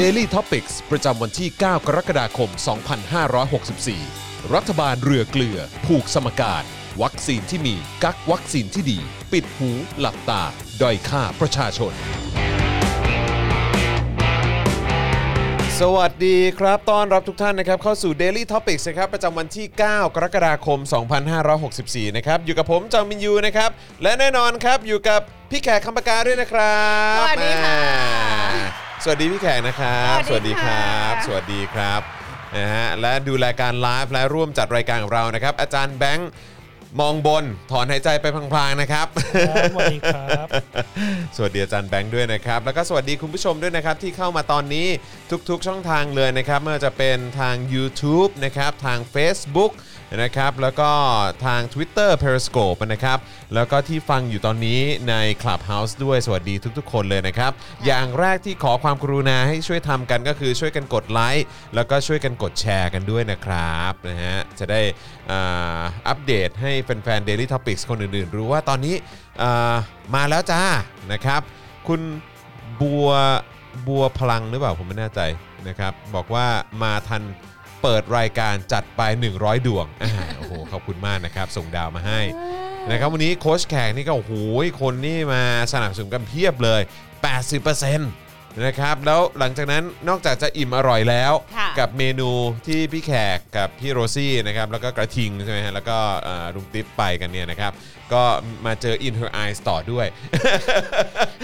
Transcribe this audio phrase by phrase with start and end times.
[0.00, 2.50] Daily t o p i c กประจำวันที่ 9 กรกฎาคม
[3.92, 6.62] 2564 รัฐบาลเรือเกลือ ผูกสมการ
[7.02, 8.98] วัคซีนที่มีกักวัคซีนที่ดี
[9.32, 10.42] ปิดหู หลับตา
[10.82, 11.92] ด้อยค่าประชาชน
[15.80, 19.80] สวัสดีครับ ต้อนรับทุกท่านนะครับ เข้าสู่ Daily Topics นะครับ ประจำวันที่ 9
[20.14, 20.78] กรกฎาคม
[21.48, 23.70] 2564 นะครับ อยู่กับผมจองมินยูนะครับ
[24.02, 25.20] และแน่นอนครับ อยู่กับ
[25.50, 26.78] พี่แขกคำปากาด้วยนะครั
[27.16, 27.78] บสวัสดีค่ะ
[28.26, 28.33] อ่า
[29.02, 32.00] สวัสดีพี่แขกนะครับ สวัสดีค่ะครับ สวัสดีครับ
[32.56, 36.30] นะฮะและดูรายการไลฟ์และร่วมจัดรายการกับเรานะครับ อาจารย์แบงค์
[37.00, 39.06] มองบนถอนหายใจไปพลางๆนะครับ
[39.48, 40.46] ครับ สวัสดีครับ
[41.36, 44.86] สวัสดีอาจารย์แบงค์ด้วยนะครับ แล้วก็สวัสดีคุณผู้ชมด้วยนะครับ ที่เข้ามาตอนนี้
[45.48, 49.72] ทุกๆช่องทางเลยนะครับไม่ว่าจะเป็นทาง YouTube นะครับทาง Facebook
[50.22, 50.90] นะครับแล้วก็
[51.44, 53.18] ทาง Twitter Periscope นะครับ
[53.54, 57.52] แล้วก็ที่ฟังอยู่ตอนนี้ใน Clubhouse ด้วยสวัสดีทุกๆ คนเลยนะครับ
[57.86, 64.80] อย่างแรกที่ขอความกรุณาให้ช่วยทำกันก็คือช่วยกันกดไลค์แล้วก็ช่วยกันกดแชร์กันด้วยนะครับนะฮะจะได้
[65.30, 68.94] อ่าอัปเดตให้แฟนๆ Daily Topics คนอื่นๆ รู้ว่าตอนนี้
[69.42, 69.74] อ่า
[70.14, 70.62] มาแล้วจ้า
[71.12, 71.40] นะครับ
[71.88, 72.00] คุณ
[72.80, 73.10] บัว
[73.86, 75.20] บัวพลังหรือเปล่าผมไม่แน่ใจ
[75.68, 76.46] นะครับ บอกว่า
[76.82, 77.22] มาทัน
[77.84, 79.02] เปิดรายการจัดไป
[79.34, 82.20] 100 ดวงอ่าโอ้โหขอบคุณมากนะครับ ส่งดาวมาให้
[82.90, 84.32] นะครับวันนี้โค้ชแขกนี่ก็โอ้โห
[84.80, 86.80] คนนี่มาสนับสนุนกันเพียบเลย
[87.52, 87.98] 80%
[88.66, 92.30] นะครับแล้วหลังจากนั้นนอกจากจะอิ่มอร่อยแล้ว ค่ะกับเมนู
[92.66, 97.72] ที่พี่แขกกับพี่โรซี่นะครับแล้วก็กระทิงใช่ไหมฮะแล้วก็เอ่อลุงติ๊บไปกันเนี่ยนะครับ
[98.12, 98.22] ก็
[98.66, 100.06] มาเจอ In Her Eyes ต่อด้วย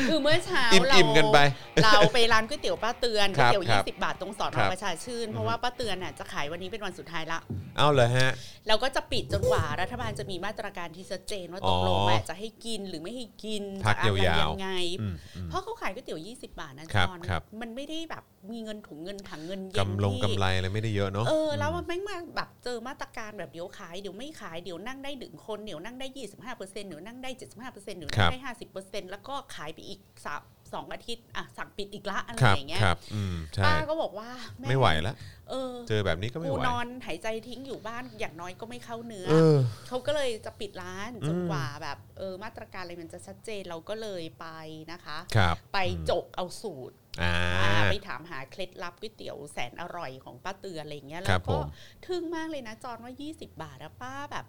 [0.09, 1.39] คือเมื่อเช้าอิ่มเราอิ่มกันไป
[1.85, 7.39] เราไปร้านก๋วยเตี๋ยวป้าเตือนคก๋วยรับเตี๋ยวครับ20 บาทตรงสอนครัอบประชาชื่น เพราะว่าป้าเตือนน่ะจะขายวันนี้เป็นวันสุดท้ายละ
[7.77, 8.33] เอาเลยฮะ
[8.69, 14.69] เราก็จะปิดจนกว่ารัฐบาลจะมีมาตรการที่ชัดเจนว่าตกลงอ๋อว่าจะให้กินหรือไม่ให้กินพักจะอะไรยาวๆยังไง
[15.01, 26.50] อืมอืมเพราะเขาขายก๋วยเตี๋ยว 20 บาทนะครับจอนครับมันไม่ได้แบบมีเงินถุงเงินถังเงินเย็นกำลงที่กำไรอะไรไม่ได้เยอะเนาะเออแล้วมันแม่งมาแบบเจอมาตรการแบบเดี๋ยวขายเดี๋ยวไม่ขายเดี๋ยวนั่งได้หนึ่งคนเดี๋ยวนั่งได้25%
[26.87, 27.31] เดี๋ยวนั่งได้
[27.65, 34.29] 75%เดี๋ยวนั่งได้ 50%แล้วก็ขายไปอีกสามสองอาทิตย์อะสั่งปิดอีกละอะไรครับอย่างเงี้ยครับอืมใช่ป้าก็บอกว่า
[34.59, 35.17] แไม่ไหวแล้ว
[35.51, 39.57] เออ เจอแบบนี้ก็ไม่กูไหวนอนหายใจทิ้งอยู่บ้านอย่างน้อยก็ไม่เข้าเนื้อเออ
[39.89, 44.47] เขาก็เลยจะปิดร้านจนอืมกว่าแบบเออมาตรการอะไรมันจะชัดเจนเราก็เลยไป
[44.93, 45.79] นะคะครับไป
[46.11, 51.63] จกเอาสูตรอ่าอ่าไปถามหาเคล็ดลับก๋วยเตี๋ยวแสนอร่อยของป้าเตือนอะไรเงี้ยคแล้รัวบผก็ม
[52.07, 54.47] ทึ่งมากเลยนะจอนว่า 20 บาทอะป้าแบบ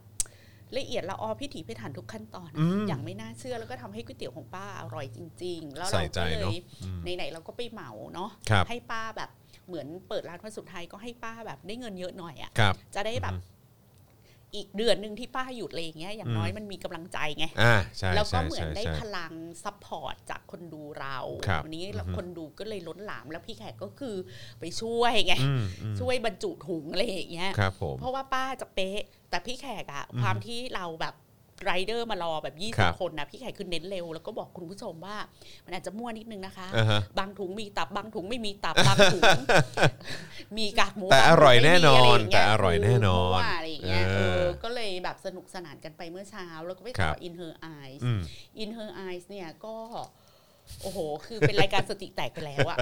[0.78, 9.30] ละเอียดละออพิถีพิถันทุกขั้นตอนอะอืมอย่างไม่น่าเชื่อแล้วก็ทำให้ก๋วยเตี๋ยวของป้าอร่อยจริง ๆ แล้วใส่เราก็เลยอืมไหนๆเราก็ไปเหมาเนาะครับให้ป้าแบบ
[9.68, 13.50] เหมือนเปิดร้านวันสุดท้ายก็ให้ป้าแบบได้เงินเยอะหน่อยอะครับจะได้แบบอืม
[14.56, 19.34] อีกเดือนหนึ่งที่ป้าหยุดอะไรอย่างเงี้ยอย่างน้อยอืมมันมีกำลังใจไงอ่าใช่แล้วก็ใช่เหมือนใช่ได้ใช่พลัง
[19.64, 21.18] support จากคนดูเรา
[21.48, 24.16] ครับวันนี้เราอือฮึคนดูก็เลยล้นหลามแล้วพี่แขกก็คือ
[24.60, 31.16] ไปช่วยไงอืมอืมช่วยบรรจุถุงอะไรอย่างเงี้ยครับผมเพราะว่าป้าจะเป๊ะ แต่พี่แขกอะอืมความที่เราแบบ
[31.66, 35.18] ไรเดอร์มารอแบบครับ20คนนะพี่แขกคือเน้นเร็ว แล้วก็บอกคุณผู้ชมว่า
[35.66, 39.22] มันอาจจะมั่วนิดนึงนะคะอ่าฮะบางถุงมีตับบางถุงไม่มีตับบางถุง
[40.58, 48.22] มีกากหมูแต่บางถุงอร่อยแน่นอนไม่มีะไรางเงี้แต่อร่อยแน่นอนมั่วอะไรอย่างเงี้ยเอเอออก็เลยแบบสนุกสนานกันไปเมื่อเช้า แล้วก็ไปครัต่อบ in her eyes อืม
[48.64, 49.76] in her eyes เนี่ยก็
[50.84, 52.78] โอ้โห คือเป็นรายการสติแตกไปแล้วอะ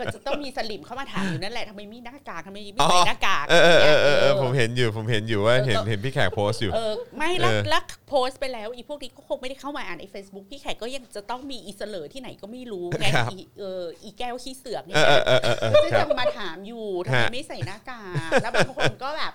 [0.00, 19.32] มันจะต้องมีสลิมเข้ามาถามอยู่นั่นแหละทำไมมีหน้ากากทำไมไม่ใส่หน้ากากเออเออเออเออเออนี่ยผมเห็นอยู่ผมเห็นอยู่ว่าเออเห็นก็เห็นพี่แขกโพสต์อยู่เออไม่แล้วเออแล้วโพสต์ไปแล้วอีพวกนี้ก็คงไม่ได้เข้ามาอ่านใน Facebook พี่แขกก็ยังจะต้องมีอีเสลอที่ไหนก็ไม่รู้ไงครับอีเอออีแก้วขี้เสือกเนี่เอยอเออเออเออเออก็ครัจะบมาถามอยู่ทำไมฮะไม่ใส่หน้ากากแล้วบางคนก็แบบ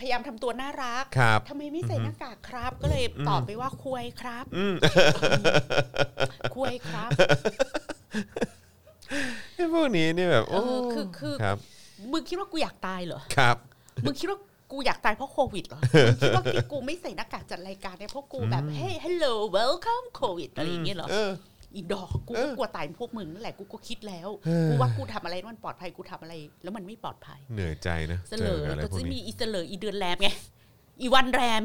[0.00, 4.74] พยายามทำตัวน่ารักครับทำไมไม่ใส่หน้ากากครับ ก็เลยตอบไปว่าคุยครับอืม
[6.56, 7.10] คุยครับ
[9.54, 11.56] ไอ้พวกนี้นี่แบบเอโอ้อคือคือครับ
[12.12, 13.56] มึงคิดว่ากูอยากตายเหรอครับ
[14.04, 14.38] มึงคิดว่า
[14.72, 30.28] กูอยากตายเพราะโควิดเหรอมึงคิดว่าที่กูไม่ใส่หน้ากากจัดรายการเนี่ยเพราะกูแบบเฮ้ย hello welcome โควิดอะไรอย่างเงี้ยเหรอเอออีดอกกูเอก็อกลัวตายเป็นพวกมึงนั่นแหละกูก็คิดแล้วเออกูว่ากูทำอะไรมันปลอดภัยกูทำอะไร แล้วมันไม่ปลอดภัย เหนื่อยใจนะเสลอจออะไรก็พวกจะมีนี้อีเสลออีเดือนแรมไง
[31.00, 31.62] อีวันแรม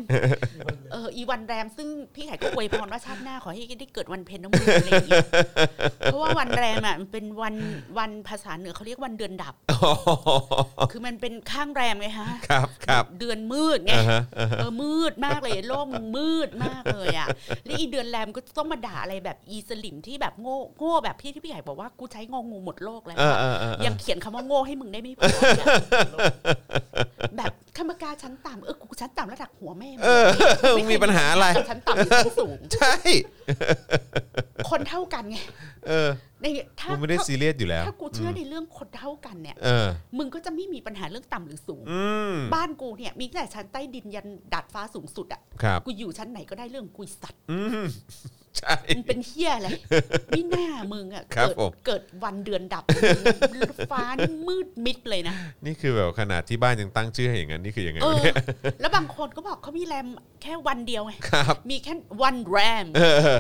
[0.92, 5.26] เออ อีวันแรม ซึ่งพี่ไข่ก็อวยพรว่าชาติหน้าขอให้ได้เกิดวันเพ็ญน้ำมืออะไรอย่างเงี้ย
[6.06, 7.56] เพราะว่าวันแรมอะมันเป็นวัน
[7.98, 9.54] วันภาษาเหนือเขาเรียกวันเดือนดับ
[10.92, 17.28] คือมันเป็นข้างแรมไงฮะ ครับครับเดือนมืดไงอ่าฮะอ่าฮะเออ มืดมากเลยโลกมึงมืดมากเลยอะ
[17.66, 25.24] แล้วอีเดือนแรมก็ต้องมาด่าอะไรแบบอีสลิมที่แบบโง่โง่แบบพี่ที่พี่ใหญ่บอกว่ากูใช้งองูหมดโลกแล้วเอออะเออเออเออยังเขียนคำว่าโง่ให้มึงได้ไม่พอ
[25.58, 25.68] เนี่ย
[27.38, 30.26] แบบคำการชั้นต่ำเออกูชั้นต่ำระดับหัวแม่เออ
[30.76, 32.94] มึงมีปัญหาอะไรชั้นต่ำหรือชั้นสูง ใช่
[34.70, 35.38] คนเท่ากันไง
[35.88, 36.10] เออ
[36.44, 36.48] ใน
[36.80, 39.88] ถ้ากูไม่ได้ถ้าซีเรียสอยู่แล้ว ถ้ากูเชื่อในเรื่องคนเท่ากันเนี่ยเออ
[40.18, 42.02] มึงก็จะไม่มีปัญหาเรื่องต่ำหรือสูงอื
[42.34, 47.86] มบ้านกูเนี่ยมีแต่ชั้นใต้ดินยันดาดฟ้าสูงสุดอะครับกูอยู่ชั้นไหนก็ได้เรื่องกุยสัตว์อืม
[48.58, 49.70] ใช่มึงเป็นเฮียอะไร
[50.30, 52.84] ไม่น่ามึงอะครับเกิดผมเกิดวันเดือนดับ
[53.92, 55.36] ฟ้านี่มืดมิดเลยนะ
[55.66, 58.36] นี่คือแบบขนาดที่บ้านยังตั้งชื่อให้อย่างนั้น นี่คือยังไงเอวะอเนี่ย
[58.82, 60.08] แล้วบางคนก็บอกเขามีแรม
[60.42, 63.02] แค่วันเดียวไงครับมีแค่วันแรมเอ
[63.36, 63.40] อ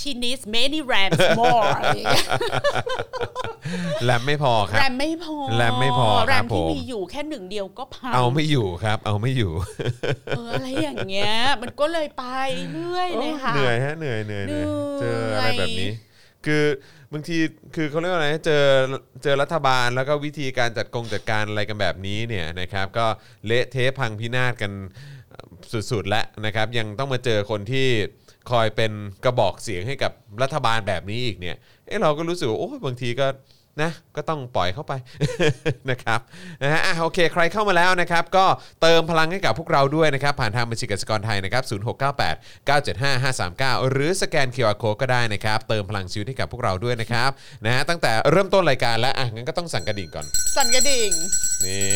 [0.00, 2.26] she needs many rams more อะไรอย่างเงี้ย
[4.04, 9.52] แรมไม่พอคแรรับมไม่พอแรมไม่พอแรครับมที่ผมมีอยู่แค่หนึ่งเดียวก็พังเอาไม่อยู่ครับ เอาไม่อยู่
[10.36, 12.24] เอออะไรอย่างเงี้ย มันก็เลยไป
[12.72, 15.90] เรื่อยเลยค่ะเหนื่อยฮะเหนื่อยเหนื่อยเหนื่อยเหนื่อยเจออะไรแบบนี้
[16.46, 16.64] คือ
[17.12, 17.38] บางที
[17.74, 18.64] คือเขาเรียกว่าอะไรเจอ
[19.22, 23.06] เจอรัฐบาลแล้วก็วิธีการจัดกงจัดการอะไรกันแบบนี้เนี่ยนะครับ ก็
[23.46, 24.72] เละเทะพังพินาศกัน
[25.92, 27.88] สุดๆแล้วนะครับ ยังต้องมาเจอคนที่
[28.50, 28.92] คอยเป็น
[29.24, 30.12] กระบอกเสียงให้กับ
[30.42, 31.56] รัฐบาลแบบนี้อีกเนี่ย
[31.86, 33.26] เอ้เราก็รู้สึกว่าโอ้บางทีก็
[33.80, 34.92] นะก็ต้องปล่อยเข้าไป
[35.90, 36.20] นะครับ
[36.62, 38.46] นะฮะอะโอเค ใครเข้ามาแล้วนะครับ ก็
[38.82, 47.30] เติมพลังให้กับพวกเราด้วยนะครับ ผ่านทางบัญชีกสิกรไทยนะครับ0698 975 539 หรือสแกน QR Code ก็ได้นะครับ เติมพลังชีวิตให้กับพวกเราด้วยนะครับ
[47.64, 50.26] นะฮะตั้งแต่เริ่มต้นรายการแล้วอะงั้นก็ต้องสั่งกระดิ่งก่อน
[50.56, 51.10] สั่นกระดิ่ง
[51.66, 51.86] นี่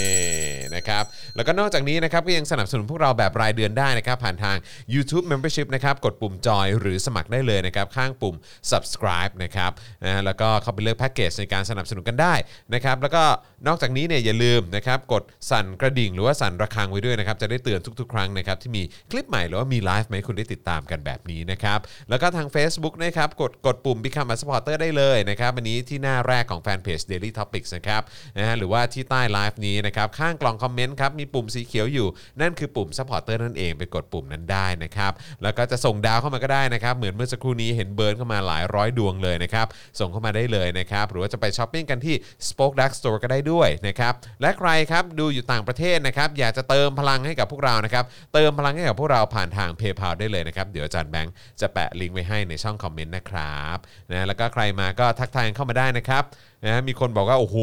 [0.74, 1.04] นะครับ
[1.36, 4.56] แล้วก็นอกจากนี้นะครับก็ยังสนับสนุนพวกเราแบบรายเดือนได้นะครับ ผ่านทาง
[4.94, 8.34] YouTube Membership นะครับ กดปุ่มจอยหรือสมัครได้เลยนะครับ ข้างปุ่ม
[8.70, 9.70] subscribe นะครับ
[10.04, 12.34] นะแล้วก็เข้าไปเลือกแพ็กเกจในการสนับสนุนกันได้
[12.74, 13.22] นะครับแล้วก็
[13.66, 21.78] นอกจากนี้เนี่ยอย่าลืมนะครับกดสั่นกระดิ่งหรือว่าสั่นระฆังไว้ด้วยนะครับจะได้เตือนทุกๆ ครั้งนะครับที่มีคลิปใหม่หรือว่ามีไลฟ์ไหมคุณได้ติดตามกันแบบนี้นะครับ
[22.10, 28.02] แล้วก็ทาง Facebook นะครับกดกดปุ่ม Become a supporter ได้เลยนะครับอันนี้ที่หน้าแรกของแฟนเพจ Daily Topics นะครับ
[28.38, 32.08] นะฮะหรือว่าที่ใต้ไลฟ์นี้นะครับข้างกล่องคอมเมนต์ครับมีปุ่มสีเขียวอยู่
[32.40, 35.12] นั่นคือปุ่ม supporter นั่นเองไปกดปุ่มนั้นได้นะครับ
[35.42, 39.66] แล้วก็จะส่งดาวเข้ามาก็ได้นะครับเหมือนเมื่อสักครู่นี้เห็นเบิร์นเข้ามาหลายร้อยดวงเลยนะครับ
[39.98, 42.14] ส่งเข้ามาได้เลยนะครับหรือว่าจะไปช้อปปิ้งกันที่
[42.48, 48.04] Spoke Dark Store ก็ได้ด้วยนะครับและใครครับดูอยู่ต่างประเทศนะครับอยากจะเติมพลังให้กับพวกเรานะครับ
[48.34, 53.78] เติมพลังให้กับพวกเราผ่านทาง PayPal ได้เลยนะครับเดี๋ยวอาจารย์แบงค์จะแปะลิงก์ไว้ให้ในช่องคอมเมนต์นะครับ
[54.10, 56.22] นะแล้วก็ใครมาก็ทักทายเข้ามาได้นะครับ
[56.64, 57.58] นะมีคนบอกว่าโอ้โห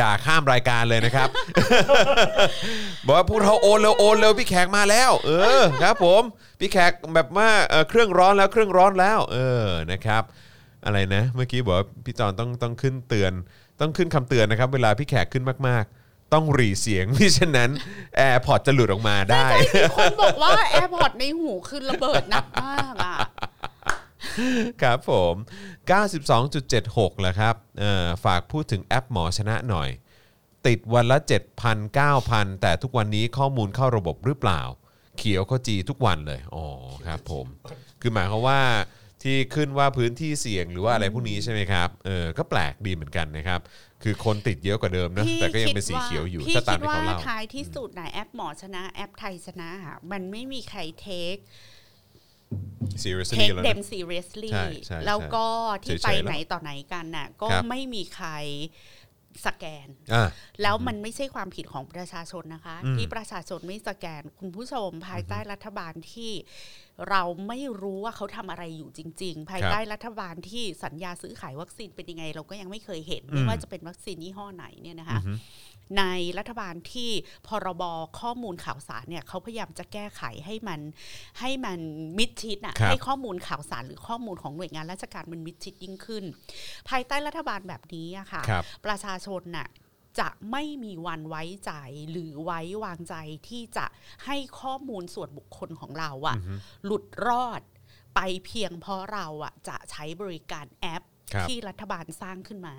[0.00, 1.28] ด่าข้ามรายการเลยนะครับ
[3.06, 5.30] บอกว่าพวกเราโอนเร็วโอนเร็วพี่แขกมาแล้ว เอ
[5.60, 6.22] อครับผม
[6.60, 10.22] พี่แขกแบบว่าเอ่อเครื่องร้อนแล้วเครื่องร้อนแล้ว เออนะครับ
[10.84, 13.32] อะไรนะ เมื่อกี้บอกว่าพี่จอนต้องต้องขึ้นเตือน
[13.80, 17.70] ต้องขึ้นคำเตือนนะครับ เวลาพี่แขกขึ้นมากๆ ต้องหรีเสียงมิฉะนั้น
[18.16, 19.46] AirPod จะหลุดออกมาได้
[19.76, 23.16] มีคนบอกว่า AirPod ในหูคือระเบิดหนักมากอะ
[24.82, 25.34] ครับผม
[26.32, 29.88] 92.76แหละครับเอ่อฝากพูดถึงแอปหมอชนะหน่อย
[30.66, 31.18] ติดวันละ
[31.58, 34.60] 7,000 9,000 แต่ทุกวันนี้ข้อมูลเข้าระบบหรือเปล่า
[35.18, 36.66] เขียวเขาจีทุกวันเลย อ๋อ
[37.06, 37.46] ครับผม
[38.00, 38.60] คือหมายความว่า
[39.22, 43.60] ที่ขึ้นว่าพื้นที่เสี่ยงหรือว่าอะไรพวกนี้ใช่ไหมครับเออก็แปลกดีเหมือนกันนะครับ
[44.02, 51.36] คือคนติดเยอะกว่าเดิมนะพี่แต่ก็ยังคิดเป็นสีเขียวอยู่พี่ถ้าตามคิดที่ว่าเขาเล่า ท้ายที่สุดนะแอปหมอชนะแอปไทยชนะอะมันไม่มีใครเทค
[53.02, 55.46] seriously เทคแล้วเดนะ ม seriously ใช่ใช่แล้วก็
[55.84, 58.28] ที่เฉยๆไปแล้วไหนต่อไหนกันน่ะก็ครับ ไม่มีใคร
[59.46, 60.28] สแกน อ่า
[60.62, 66.32] แล้วมันไม่ใช่ความผิดของประชาชนนะคะ อืมที่ประชาชนไม่สแกน คุณผู้ชมภายใต้รัฐบาลที่
[67.08, 75.20] เราไม่รู้ว่าเขาทำอะไรอยู่จริง ๆ ภายใต้รัฐบาลที่สัญญาซื้อขายวัคซีนเป็นยังไง เราก็ยังไม่เคยเห็นไม่ว่าจะเป็นวัคซีนยี่ห้อไหนเนี่ยนะคะ
[75.98, 76.04] ใน
[76.38, 77.10] รัฐบาลที่
[77.46, 77.82] พรบ
[78.20, 80.80] ข้อมูลข่าวสารเนี่ยเขาพยายามจะแก้ไขให้มัน
[81.40, 81.78] ให้มัน
[82.18, 86.24] มิดชิดอะครับให้ข้อมูลข่าวสารหรือข้อมูลของหน่วยงานราชการมันมิดชิดยิ่งขึ้น
[86.88, 89.66] ภายใต้รัฐบาลแบบนี้อะค่ะครับประชาชนน่ะ
[90.18, 91.72] จะไม่มีวันไว้ใจ
[92.10, 93.14] หรือไว้วางใจ
[93.48, 93.86] ที่จะ
[94.24, 96.36] ให้ข้อมูลส่วนบุคคลของเราอะ
[96.84, 97.62] หลุดรอด
[98.14, 101.02] ไปเพียงเพราะเราอะจะใช้บริการแอป
[101.34, 102.74] ครับที่รัฐบาลสร้างขึ้นมา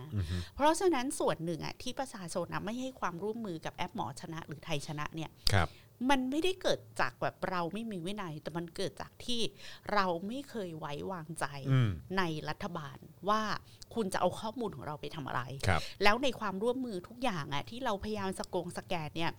[0.56, 5.70] เพราะฉะนั้นส่วนหนึ่งอะที่ประชาชนอะไม่ให้ความร่วมมือกับแอปหมอชนะหรือไทยชนะเนี่ยครับ
[6.10, 9.42] มันไม่ได้เกิดจากแบบเราไม่มีวินัย แต่มันเกิดจากที่
[9.94, 12.98] เราไม่เคยไว้วางใจอืมในรัฐบาล
[13.30, 13.42] ว่า
[13.96, 19.32] คุณจะเอาข้อมูลของเราไปทำอะไรครับแล้วในความร่วมมือทุกอย่างอะที่เราพยายามสกงสแกนเนี่ย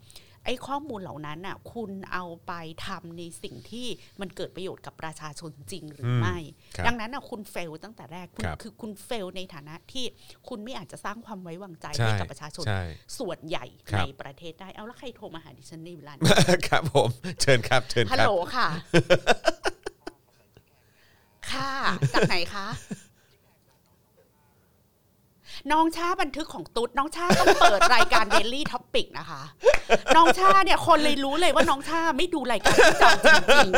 [0.44, 2.52] ไอ้ข้อมูลเหล่านั้นอะคุณเอาไป
[2.86, 3.86] ทำในสิ่งที่
[4.20, 6.38] มันเกิดประโยชน์กับประชาชนจริงหรืออมไม่
[6.76, 10.04] ครับดังนั้นอะคุณเฟลตั้งแต่แรกคุณครับคือคุณเฟลในฐานะที่
[10.48, 12.82] คุณไม่อาจจะสร้างความไว้วางใจใช่ให้กับประชาชนใช่
[13.18, 16.30] ส่วนใหญ่ครัในบประเทศได้เอาแล้วใครโทรมาหาดิฉันในเวลานี้
[16.68, 17.08] ครับผม
[17.42, 18.68] เชิญครับเชิญฮัลครัโหบลค่ะ
[21.50, 21.72] ค่ะ
[22.14, 22.68] จากไหนคะ
[25.72, 29.42] น้องชาบันทึกของตุ๊ดน้องชาต้องเปิดรายการ Daily Topic นะคะ
[30.16, 33.70] น้องชาเนี่ยคนเลยรู้เลยว่าน้องชาไม่ดูรายการที่จอนจริง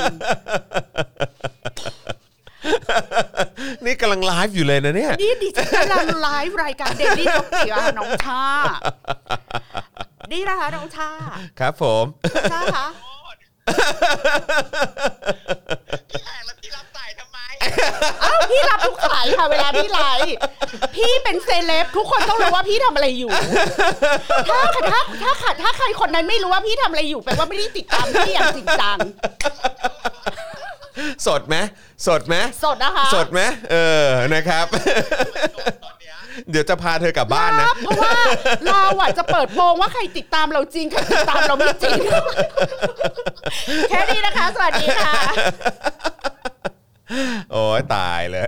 [3.85, 8.43] นี่กำลังไลฟ์อยู่เลยนะเนี่ยนี่ดิฉันกำลังไลฟ์รายการ Daily Topics ค่ะน้องชา
[10.33, 11.09] นี่นะคะน้องชา
[11.61, 12.05] ครับผม
[12.53, 12.87] ชาคะ
[16.11, 16.94] พี่แขกแล้วพี่รับสายทำไม
[18.23, 20.35] อ้าวพี่รับทุกสายค่ะเวลาพี่ไลฟ์
[20.97, 23.31] พี่เป็นเซเลบทุกคนต้องรู้ว่าพี่ทำอะไรอยู่
[24.49, 28.99] ถ้าถ้าถ้าถ้าถ้าใครคนนั้นไม่รู้ว่าพี่ทำอะไรอยู่แปลว่าไม่ได้ติดตามพี่อย่างจริงจัง
[31.27, 31.57] สดไหม
[32.07, 33.41] สดไหมสดนะคะสดไหม
[33.73, 34.67] เออนะครับ
[35.85, 36.15] ตอนเนี้ย
[36.51, 38.13] เดี๋ยวจะพาเธอกลับบ้านนะ เพราะว่า
[38.67, 41.99] เราอะจะเปิดโปงว่าใครติดตามเราจริง ใครติดตามเราไม่จริง
[43.91, 45.15] แค่นี้นะคะ สวัสดีค่ะ
[47.53, 48.47] โอ้ยตายเลย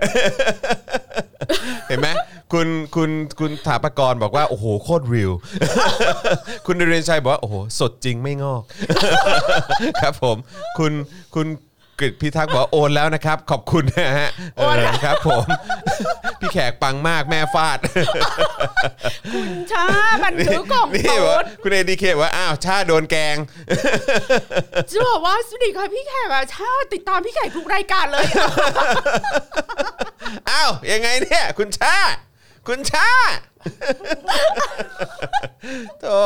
[1.87, 2.07] เห็นไหม
[2.53, 3.09] คุณคุณ
[3.39, 5.31] คุณถาปกรณ์บอกว่า โอ้โห โคตรริว
[6.65, 8.63] คุณเรนชัยบอกว่า โอ้โห สดจริงไม่งอก
[10.01, 10.37] ครับผม
[10.79, 10.91] คุณ
[11.35, 11.47] คุณ
[11.99, 15.45] กฤษพิทักษ์บอกว่าโอนแล้วนะครับ ขอบคุณนะฮะโอนแล้วครับผม
[16.39, 17.77] พี่แขกปังมากแม่ฟาด
[19.33, 19.85] คุณชา
[20.23, 23.37] บันทึกของนี่ตูบอกว่าดคุณเอดีเคว่าอ้าวชาโดนแกง
[24.91, 28.47] จะบอกว่าสวัสดีค่ะพี่แขกอะชาติดตามพี่แขกทุกรายการเลยอะ
[30.49, 31.95] อ้าวยังไงเนี่ย คุณชา
[32.67, 33.09] คุณชา
[36.01, 36.19] โธ่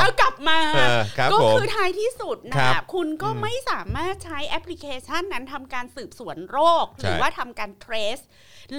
[0.00, 8.24] เอากลับมา เออครับก็ผมคือท้ายที่สุดครันะบคุณก็ไม่สามารถใช้แอปพลิเคชันนั้นทำการสืบสวนโรคหใช่รือว่าทำการ trace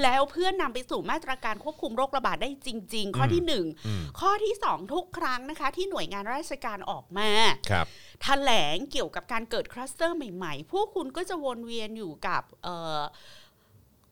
[0.03, 7.29] แล้วเพื่อนนำไปสู่มาตรการควบคุมโรคระบาดได้จริง ๆ ข้อที่หนึ่งอืมข้อที่สองทุกครั้งนะคะ ที่หน่วยงานราชการออกมา
[7.71, 7.85] ครับ
[8.23, 13.01] แถลงเกี่ยวกับการเกิดคลัสเตอร์ใหม่ ๆ พวกคุณก็จะวนเวียนอยู่กับเอ่อ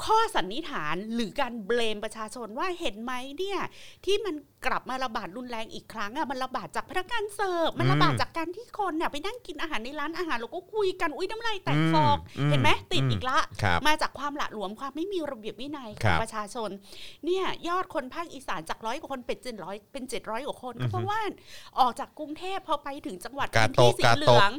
[0.05, 3.60] ข้อสันนิษฐานหรือการเบลมประชาชนว่าเห็นไหมเนี่ย
[4.05, 16.70] ที่มัน กลับมาระบาดรุนแรงอีกครั้งอะมันระบาดจากพนักงานเสิร์ฟมันระบาดอืมจากการที่คนเนี่ยไปนั่งกินอาหารในร้านอาหารแล้วก็คุยกันอุ้ยน้ำลายแตกอืมฟองอืมเห็นไหมติดอืมอีกละครับมาจากความหละหลวมความไม่มีระเบียบวินัยขครัองบประชาชน
[17.25, 21.20] เนี่ยยอดคนภาคอีสานจากร้อยกว่าคนเป็นเจ็ดร้อยเป็นเจ็ดร้อยกว่าคนอืก็อฮึเพราะว่า
[21.80, 24.51] ออกจากกรุงเทพพอไปถึงจังหวัดกาพื้นโตที่สีกาเหโตลือง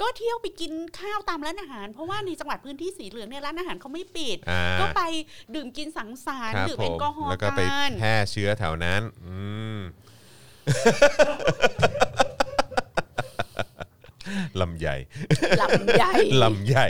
[0.00, 5.02] ก็เที่ยวไปกินข้าวตามร้านอาหาร เพราะว่าในจังหวัดพื้นที่สีเหลืองเนี่ยร้านอาหารเขาไม่ปิดอ่าก็ไป
[5.54, 9.41] ดื่มกินสังสรรคค์รับดื่มผแอลมกอฮอล์แล้วก็ไปกันแพร่เชื้อแถวนั้นอืม
[14.60, 14.96] ลำใหญ่
[15.62, 16.86] ลำใหญ่ลำใหญ่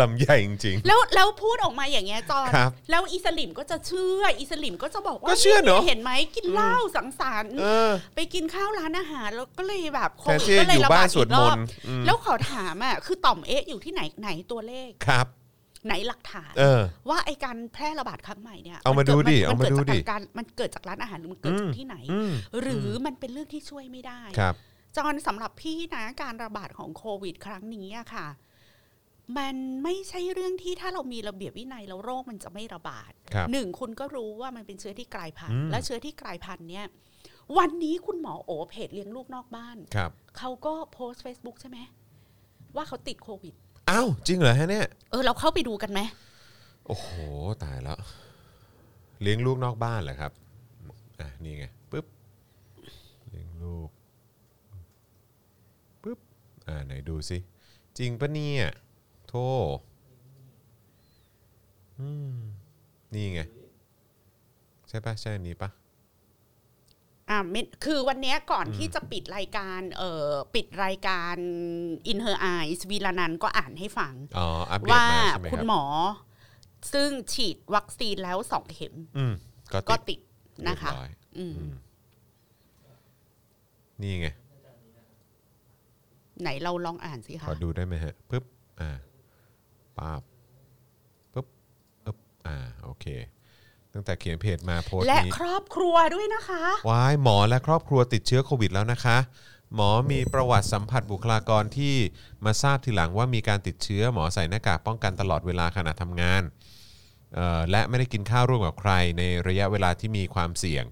[0.00, 15.26] ลำใหญ่จริง แล้วแล้วพูดออกมาอย่างเงี้ยจอนครับแล้วอีสลิมก็จะเชื่ออีสลิมก็จะบอกว่าก็เชื่อเนอะเห็นไหมกินเหล้าสังสรรค์ๆเออไปกินข้าวร้านอาหารแล้วก็เลยแบบโคแทนวิดที่ก็จะเลอยยู่ระบ้าบานดสอีวดกรมอบนต์อืม แล้วขอถามอะคือต่อมเอ๊ะอยู่ที่ไหนไหนตัวเลข ครับ
[15.86, 24.54] ไหนหลักฐานเออ ว่าไอการแพร่ระบาดครั้งใหม่เนี่ยเอามาดูดิเอามาดูดินเกิจากการมันเกิดจากร้านอาหารหรือมันเกิดจากที่ไหนอืมหรือมันเป็นเรื่องที่ช่วยไม่ได้ครับ
[24.96, 28.26] จอนสำหรับพี่นะการระบาดของโควิด ครั้งนี้อะค่ะ
[29.38, 36.86] มันไม่ใช่เรื่องที่ถ้าเรามีระเบียบวินัยแล้วโรคมันจะไม่ระบาดครับหนึ่งคุณก็รู้ว่ามันเป็นเชื้อที่กลายพันอืธุ์มและเชื้อที่กลายพันธุ์เนี่ย
[37.58, 41.78] วันนี้คุณหมอโอเพจเลี้ยงลูกนอกบ้าน ครับ เขาก็โพสต์ Facebook ใช่ไหม
[42.76, 43.54] ว่าเขาติดโควิด
[43.88, 46.00] อ้าวจริงเหรอฮะเนี่ยเออเราเข้าไปดูกันไหม
[46.86, 47.08] โอ้โห
[47.64, 47.98] ตายแล้ว
[49.22, 50.32] เลี้ยงลูกนอกบ้านเหรอครับ
[51.20, 52.06] อะนี่ไงปึ๊บ
[53.30, 53.88] เลี้ยงลูก
[56.02, 56.18] ปึ๊บ
[56.66, 57.38] อ่าไหนดูสิ
[57.98, 58.64] จริงปะเนี่ย
[59.28, 59.34] โท
[61.98, 62.36] อืม
[63.14, 63.40] นี่ไง
[64.88, 65.68] ใช่ปะใช่อันนี้ปะ
[67.30, 71.36] อ่าไม่คือวันเนี้ยก่อนที่จะปิดรายการเอ่อปิดรายการ
[72.10, 75.82] In Her Eyes วีรนันท์ก็อ่านให้ฟังอ๋ออัปเดตว่ามาใช่ไหมคุคณรับหมอ
[76.92, 79.34] ซึ่งฉีดวัคซีนแล้วสองเข็มอืม
[79.72, 80.20] ก็ก็ติด
[80.58, 81.74] ติดนะคะเรียบร้อยอืมอืม
[84.02, 84.28] นี่ไง
[86.42, 88.44] ไหนเราลองอ่านสิขคะอดูได้ไหมฮะปึ๊บ
[88.80, 88.90] อ่า
[89.98, 90.22] ป้าบ
[91.32, 91.46] ปึ๊บ
[92.06, 93.06] อึ๊บอ่า โอเค
[93.98, 99.18] ตั้งแต่เขียนเพจมาโพสต์และนี้ครอบครัวด้วยนะคะวายหมอและครอบครัวติดเชื้อโควิดแล้วนะคะ
[99.74, 101.94] หมอมีประวัติสัมผัสบุคลากรที่
[102.44, 106.42] มาทราบทีหลังว่ามีการติดเชื้อหมอใส่หน้ากากป้องกันตลอดเวลาขณะทำงาน
[107.34, 110.84] เอ่อและไม่ได้กินข้าวร่วมกับใครในระยะเวลาที่มีความเสี่ยง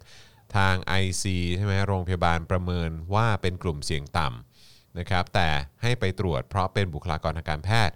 [0.56, 1.24] ทาง IC
[1.56, 5.48] ใช่ไหมโรงพยาบาลประเมินว่าเป็นกลุ่มเสี่ยงต่ำนะครับแต่
[5.82, 7.94] ให้ไปตรวจเพราะเป็นบุคลากรทางการแพทย์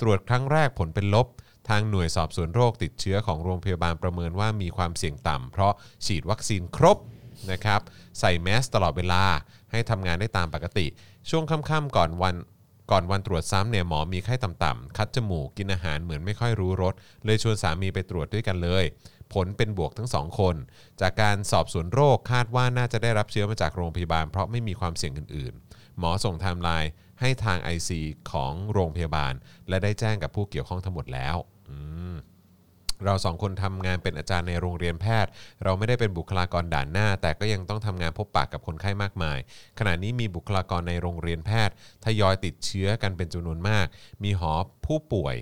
[0.00, 1.26] ตรวจครั้งแรกผลเป็นลบ
[1.68, 5.72] ทางหน่วยสอบสวนโรคติดเชื้อของโรงพยาบาลประเมินว่ามีความเสี่ยงต่ำเพราะ
[6.06, 6.98] ฉีดวัคซีนครบ
[7.52, 7.80] นะครับ
[8.20, 9.24] ใส่แมสตลอดเวลา
[9.72, 10.86] ให้ทำงานได้ตามปกติ
[11.30, 12.34] ช่วงค่ำๆก่อนวัน
[12.90, 18.84] ก่อนวันตรวจซ้ำเนี่ยหมอมีไข้ต่ำๆคัดจมูกกินอาหารเหมือนไม่ค่อยรู้รสเลยชวนสามีไปตรวจด้วยกันเลย
[19.32, 20.56] ผลเป็นบวกทั้งสองคน
[21.00, 26.90] จากการสอบสวนโรคคาดว่าน่าจะได้รับเชื้อมาจากโรงพยาบาล เพราะไม่มีความเสี่ยงอื่นๆ หมอส่งไทม์ไลน์
[27.20, 27.90] ให้ทาง IC
[28.30, 29.32] ของโรงพยาบาล
[29.68, 31.36] และได้แจ้งกับผู้เกี่ยวข้องทั้งหมดแล้ว
[33.06, 35.30] เราสองคนทำงานเป็นอาจารย์ในโรงเรียนแพทย์
[35.64, 39.38] เราไม่ได้เป็นบุคลากรด่านหน้า แต่ก็ยังต้องทำงานพบปะกับคนไข้มากมาย
[39.78, 41.74] ขณะนี้มีบุคลากรในโรงเรียนแพทย์
[42.04, 43.86] ทยอยติดเชื้อกันเป็นจำนวนมาก
[44.24, 44.52] มีหอ
[44.86, 45.36] ผู้ป่วย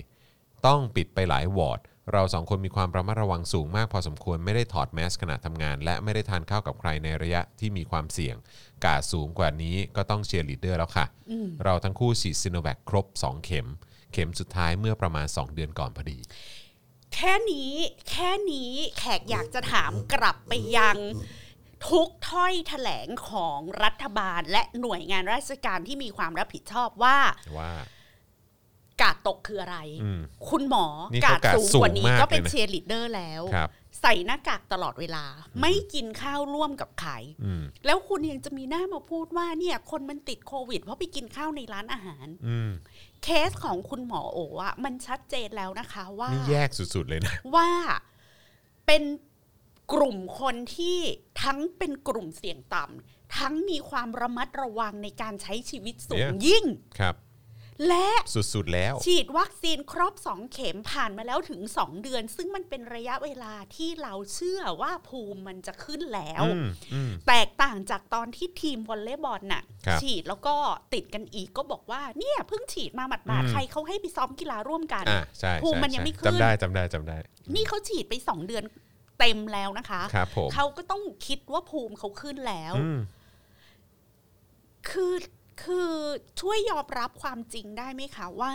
[0.66, 1.80] ต้องปิดไปหลายวอร์ด
[2.12, 8.36] เราสองคนมีความระมัดระวังสูงมากพอสมควรไม่ได้ถอดแมสขณะทำงาน และไม่ได้ทานข้าวกับใครในระยะที่มีความเสี่ยง
[8.84, 11.06] การ์ดสูงกว่านี้ก็ต้องเชียร์ลีดเดอร์แล้วค่ะ
[11.64, 13.66] เราทั้งคู่ฉีดซิโนแวคครบ 2 เข็ม
[14.12, 16.18] เข็มสุดท้ายเมื่อประมาณ 2 เดือนก่อนพอดี
[17.14, 17.72] แค่นี้
[18.10, 20.96] แค่นี้แขกอยากจะถามกลับไปยัง
[21.88, 27.18] ทุกถ้อยแถลงของรัฐบาลและหน่วยงานราชการที่มีความรับผิดชอบว่า
[27.58, 27.72] ว่า
[29.00, 35.24] การ์ดตกคืออะไรอืมคุณหมอนี่กาเขาดการ์ดสูงกว่านี้สูงมากก็เป็นเลยนะเชียร์ลีดเดอร์แล้วครับใส่หน้ากากตลอดเวลา
[35.60, 37.12] ไม่กินข้าวร่วมกับใคร
[37.44, 42.70] อืมแล้วคุณยังจะมีหน้ามาพูดว่าเนี่ย คนมันติดโควิด เพราะไปกินข้าวในร้านอาหารอืม
[43.24, 47.68] เคสของคุณหมอโออะมันชัดเจนแล้วนะคะว่า นี่แยกสุด ๆ เลยนะ ว่า
[48.86, 49.02] เป็น
[49.92, 50.98] กลุ่มคนที่
[51.42, 56.32] ทั้งเป็นกลุ่มเสี่ยงต่ำทั้งมีความระมัดระวังในการใช้ชีวิตสูง Yeah.
[56.46, 56.64] ยิ่ง
[56.98, 57.14] ครับ
[57.88, 70.54] และสุดๆแล้ว ฉีดวัคซีนครบ 2 เข็มผ่านมาแล้วถึง 2 เดือน ซึ่งมันเป็นระยะเวลาที่เราเชื่อว่าภูมิมันจะขึ้นแล้วอืมอืมแตกต่างจากตอนที่ทีมวอลเลย์บอลน่ะครับฉีดแล้วก็
[70.94, 77.16] ติดกันอีกก็บอกว่าเนี่ยเพิ่งฉีดมาหมาดอืมๆใครเขาให้ไปซ้อมกีฬาร่วมกันอ่าใช่ภูมิใช่มันยังไม่ใช่ขึ้นจำได้จำได้จำได้
[77.54, 78.64] นี่เขาฉีดไปสองเดือน
[79.18, 82.98] เต็มแล้วนะคะครับผมเขาก็ต้องคิดว่าภูมิเขาขึ้นแล้วอืม
[84.90, 85.12] คือ
[85.62, 85.92] คือ
[86.40, 88.54] ช่วยยอมรับความจริงได้ไหมคะว่า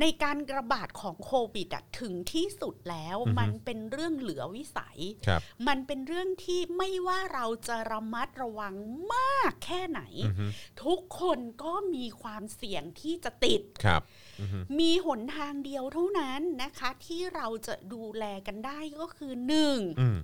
[0.00, 8.74] ในการระบาดของโควิดอะถึงที่สุดแล้วอือฮึมันเป็นเรื่องเหลือวิสัยครับมันเป็นเรื่องที่ไม่ว่าเราจะระมัดระวัง
[9.14, 10.46] มากแค่ไหนอือฮึ
[10.84, 14.02] ทุกคนก็มีความเสี่ยงที่จะติดครับ
[14.40, 20.18] อือฮึมีหนทางเดียวเท่านั้นนะคะ ที่เราจะดูแลกันได้ก็คือหนึ่งอืม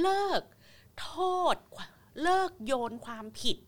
[0.00, 0.42] เลิก
[1.00, 1.12] โท
[1.54, 1.56] ษ
[2.22, 3.58] เลิกโยนความผิด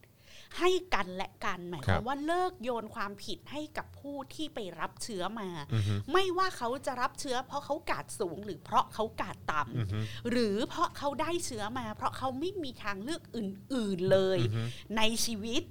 [0.59, 14.63] ให้กันและกันหมายความว่าเลิกโยนความผิดให้กับผู้ที่ไปรับเชื้อมาอือฮึไม่ว่าเขาจะรับเชื้อ เพราะเขากาดสูงหรือเพราะเขากาดต่อือฮึำหรือเพราะเขาได้เชื้อมา เพราะเขาไม่มีทางเลือกอื่น ๆเลยอือฮึ
[14.97, 15.63] ในชีวิต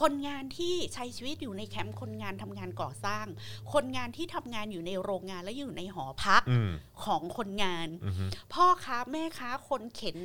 [0.00, 3.26] คนงานที่ใช้ชีวิตอยู่ในแคมป์คนงานทำงานก่อสร้าง
[3.72, 6.70] คนงานที่ทำงานอยู่ในโรงงานและอยู่ในหอพักอืม
[7.04, 10.18] ของคนงานอือฮึพ่อค้าแม่ค้าคนเข็น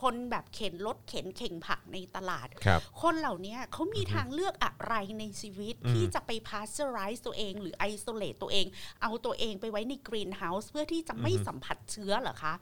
[0.00, 8.66] คนแบบเข็นรถเข็นเข่งผักในตลาดครับคนเหล่านี้เขามีทางเลือกอะไรในชีวิตอืมที่จะไป pasteurize ตัวเอง หรือ isolate ตัวเอง
[9.02, 12.54] เอาตัวเองไปไว้ใน greenhouse เพื่อที่จะไม่สัมผัสเชื้อเหรอคะ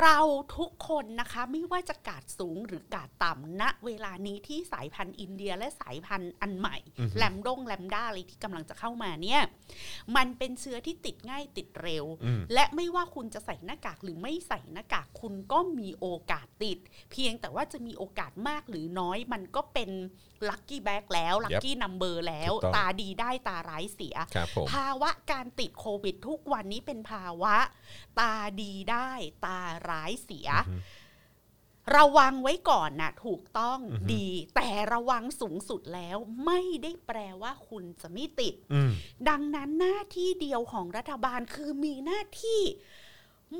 [0.00, 0.18] เรา
[0.56, 9.40] ทุกคนนะคะไม่ว่าจะกาดสูงหรือกาดต่ำณเวลานี้ที่สายพันธุ์อินเดียและสายพันธุ์อันใหม่อือฮึแลมดงแลมด้าอะไรที่กำลังจะเข้ามาเนี่ย
[10.16, 16.78] มันเป็นเชื้อที่ติดง่ายติดเร็วอืมและไม่ว่าคุณจะใส่หน้ากากหรือไม่ใส่หน้ากากคุณก็มีโอกาสติด
[17.12, 19.90] เพียงแต่ว่าจะมีโอกาสมากหรือน้อยมันก็เป็น
[20.48, 27.56] ลัคกี้แบ็กแล้วลัคกี้นัมเบอร์แล้วถูกต้องตาดีได้ตาร้ายเสียครับผมภาวะการติดโควิดทุกวันนี้เป็นภาวะ
[28.20, 29.10] ตาดีได้
[29.46, 30.98] ตาร้ายเสียอือฮึ
[31.96, 38.90] ระวังไว้ก่อนนะถูกต้องอือฮึดี แต่ระวังสูงสุดแล้ว ไม่ได้แปลว่าคุณจะไม่ติดอืม
[39.28, 42.62] ดังนั้นหน้าที่เดียวของรัฐบาลคือมีหน้าที่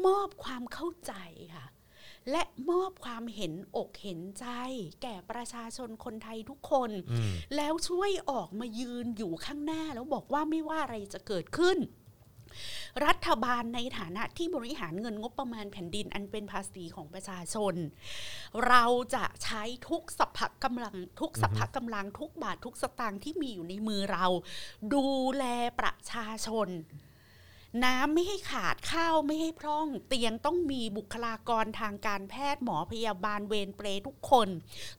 [0.07, 1.12] มอบความเข้าใจ
[1.55, 1.66] ค่ะ
[2.30, 4.46] และมอบความเห็นอกเห็นใจ
[5.02, 11.78] แก่ประชาชนคนไทยทุกคนอืมแล้วช่วยออกมายืนอยู่ข้างหน้า แล้วบอกว่าไม่ว่าอะไรจะเกิดขึ้น
[13.06, 17.74] รัฐบาลในฐานะที่บริหารเงินงบประมาณแผ่นดินอันเป็นภาษีของประชาชน
[18.68, 24.26] เราจะใช้ทุกสัพพะกำลังทุกสัพพะกำลังทุกบาททุกสตางค์ที่มีอยู่ในมือเรา
[24.94, 25.06] ดู
[25.37, 25.44] แล
[25.80, 26.68] ประชาชน
[27.85, 34.48] น้ำไม่ให้ขาดข้าวไม่ให้พร่อง เตียงต้องมีบุคลากรทางการแพทย์หมอพยาบาลเวรเปรย์ทุกคน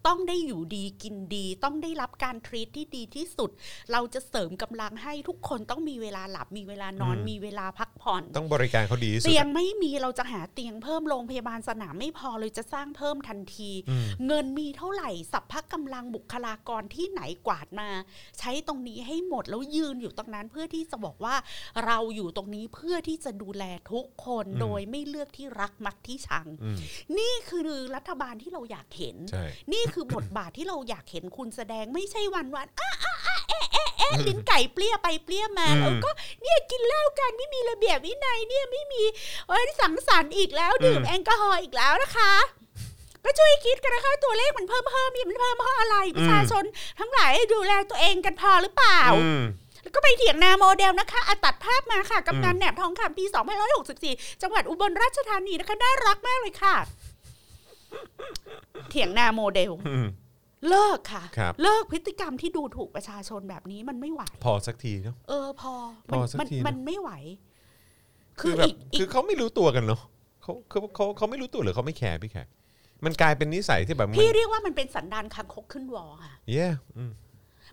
[0.08, 3.50] ต้องได้อยู่ดีกินดี ต้องได้รับการทรีตที่ดีที่สุด
[3.92, 17.90] เราจะเสริมกำลังให้ทุกคนต้องมีเวลาหลับมีเวลานอนอืมมีเวลาพักผ่อน ต้องบริการเขาดีที่สุดเตียงอะไม่มีเราจะหาเตียงเพิ่มโรงพยาบาลสนามไม่พอเลยจะสร้างเพิ่มทันทีอืมเงินมีเท่าไหร่สัพพะกำลังบุคลากรที่ไหนกวาดมา
[18.40, 21.36] ใช้ตรงนี้ให้หมดแล้วยืนอยู่ตรงนั้นเพื่อที่จะบอกว่า
[21.86, 26.78] เราอยู่ตรงนี้เพื่อที่จะดูแลทุกคนอืมโดยไม่เลือกที่รักมักที่ชังอืม
[27.18, 27.62] นี่คือ
[27.96, 29.44] รัฐบาลที่เราอยากเห็นใช่
[29.74, 36.10] นี่คือบทบาทที่เราอยากเห็นคุณแสดงไม่ใช่วันวันๆอะอะอะเอ๊ะเอ๊ะเอ๊ะลิ้นไก่เปรี้ยไปเปรี้ยมาอืมแล้วก็
[36.42, 39.04] เนี่ยกินเหล้ากันไม่มีระเบียบวินัยเนี่ยไม่มี
[39.48, 42.34] เอ้ยสังสรรค์อีกแล้วดื่มอืมแอลกอฮอล์อีกแล้วนะคะ
[43.26, 46.64] ก็ช่วยคิดกันนะคะตัวเลขมันเพิ่มเพิ่มนี่มันเพิ่มเพราะอะไรประชาชน
[47.00, 49.42] ทั้งหลายดูแลตัวเองกันพอหรือเปล่าอืม
[49.82, 53.26] แล้วก็ไปเถียงนาโมเดลนะคะอะตัดภาพมาค่ะกำนันแหนบทองคำปี
[53.84, 56.76] 2564 จังหวัดอุบลราชธานีนะคะน่ารักมากเลยค่ะ
[58.90, 60.08] เถียงนาโมเดลอืม
[60.70, 65.74] เลิกค่ะครับเลิกพฤติกรรมที่ดูถูกประชาชนแบบนี้มันไม่ไหว พอสักทีเนาะเออพอ
[66.10, 67.12] พอมันสักมันทีนะมันไม่ไหว
[68.40, 70.02] คืคืออแบบอีกอีคือกเขาไม่รู้ตัวกันเนาะ
[70.42, 72.48] เขาเขาเขาเขาไม่รู้ตัวหรือเขาไม่แคร์พี่แขก
[73.06, 76.68] มันกลายเป็นนิสัยที่แบบมันพี่เรียกว่ามันเป็นสันดานคังคกขึ้นวอค่ะเย่
[76.98, 77.04] อื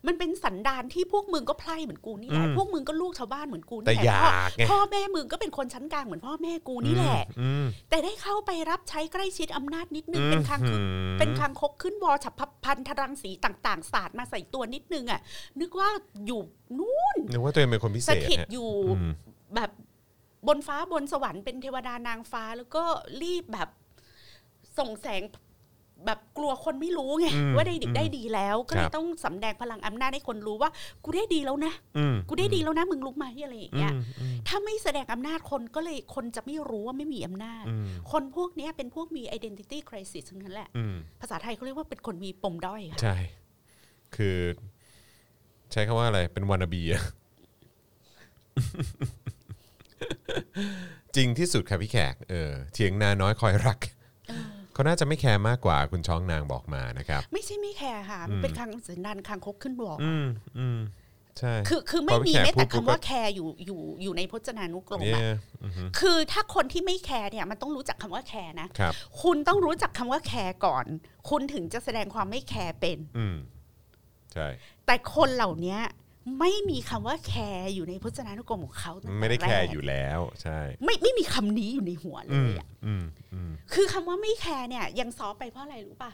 [0.05, 10.83] มมันเป็นสันดานที่พวกมึงก็ไพร่เหมือนกูนี่แหละอืมพวกมึงก็ลูกชาวบ้านเหมือนกูนี่แต่แหละอยากไงพ่อพ่อแม่มึงก็เป็นคนชั้นกลางเหมือนพ่อแม่กูนี่แหละอืมแต่ได้เข้าไปรับใช้ใกล้ชิดอำนาจนิดนึงอืมเป็นคางคกอื
[11.15, 15.21] มเป็นคางคกขึ้นวอฉับพพันธรังสีต่างๆสาดมาใส่ตัวนิดนึงอะ
[15.61, 15.89] นึกว่า
[16.27, 16.41] อยู่
[16.79, 19.13] นู่นนึกว่าตัวเองเป็นคนพิเศสษถิตฮะอยู่อืม
[19.55, 19.71] แบบ
[20.49, 22.85] บนฟ้าบนสวรรค์เป็นเทวดานางฟ้าแล้วก็
[23.23, 23.69] รีบแบบ
[24.79, 25.23] ส่งแสง
[26.07, 30.71] แบบกลัวคนไม่รู้ไงอืมว่าได้ดีอืมได้ดีแล้ว ก็เลคยรับต้องสำแดงพลังอำนาจให้คนรู้ว่า
[31.05, 43.17] กูได้ดีแล้วนะอืมกูได้ดีแล้วนะมึงรู้ไหมอะไรอย่างเงี้ยอืมอืมถ้าไม่แสดงอำนาจคนก็เลยคนจะไม่รู้ว่าไม่มีอำนาจอืมคนพวกเนี้ยเป็นพวกมี identity crisis ทั้งนั้นแหละอืมภาษาไทยเขาเรียกว่าเป็นคนมีปมด้อยค่ะใช่
[44.17, 44.39] คือ
[45.73, 47.03] ใช้คำว่าอะไรเป็น wannabe อะ
[51.17, 53.79] จริงที่สุดครับพี่แขกเออเถียงนาน้อยคอยรัก
[54.79, 60.27] เออเขาน่าจะไม่แคร์มากกว่าคุณช้องนางบอกมานะครับ ไม่ใช่ไม่แคร์ค่ะมันเป็นคางสันดานคางคกขึ้นวออืม
[60.59, 60.79] อืม
[61.39, 70.85] ใช่คือคือพอพี่แขกแม้แต่พูดปุ๊บก็ไม่มีแม้แต่คำว่าแคร์อยู่อยู่อยู่ในพจนานุกรมเนี่ยอะอือฮึคือถ้าคนที่ไม่แคร์เนี่ยมันต้องรู้จักคำว่าแคร์นะครับคุณต้องรู้จักคำว่าแคร์ก่อน
[71.31, 73.37] คุณถึงจะแสดงความไม่แคร์เป็น อืม
[74.33, 74.47] ใช่
[74.87, 75.79] แต่คนเหล่านี้
[76.39, 86.13] ไม่มีคำว่าแคร์อยู่ในพจนานุกรมของเขาตั้งแต่ไม่ได้แคร์กอยู่แล้วใช่ ไม่ไม่มีคำนี้อยู่ในหัวเลยอะอืมอืมอืมคือคำว่าไม่แคร์เนี่ย ยัง soft ไปเพราะอะไรรู้ป่ะ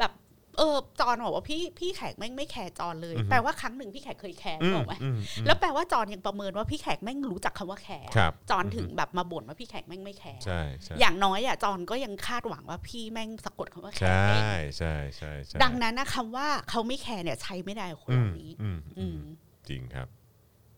[0.00, 0.12] แบบ
[0.58, 14.42] เออจอนบอกว่าพี่พี่แขกแม่งไม่แคร์์จอนเลย แปลว่าครั้งหนึ่งพี่แขกเคยแคร์อืมบอกไหมอืมอืมแล้วแปลว่าจอนยังประเมินว่าพี่แขกแม่งรู้จักคำว่าแคร์ครับจอนถึงแบบมาบ่นว่าพี่แขกแม่งไม่แคร์ใช่ใช่อย่างน้อยอะจอนก็ยังคาดหวังว่าพี่แม่งสะกดคำว่าแคใช่ร์เป็น
[14.78, 19.39] ใช่ใช่ใช่ดังนั้นนะคำว่าเขาไม่แคร์เนี่ยใช้ไม่ได้กับคนอืเหมล่านี้อืมอือืมมจ
[19.70, 20.08] ริงครับ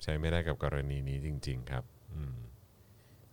[0.03, 2.35] ใช้ไม่ได้กับกรณีนี้จริง ๆ ครับอืม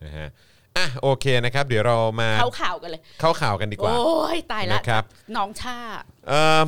[0.03, 0.29] นะฮะ
[0.77, 5.03] อะโอเคนะครับ เดี๋ยวเรามาเข้าข่าวกันเลย เข้าข่าวกันดีกว่าโอ้ยตายละนะครับ
[5.37, 5.77] น้องชา
[6.29, 6.63] เอ่อ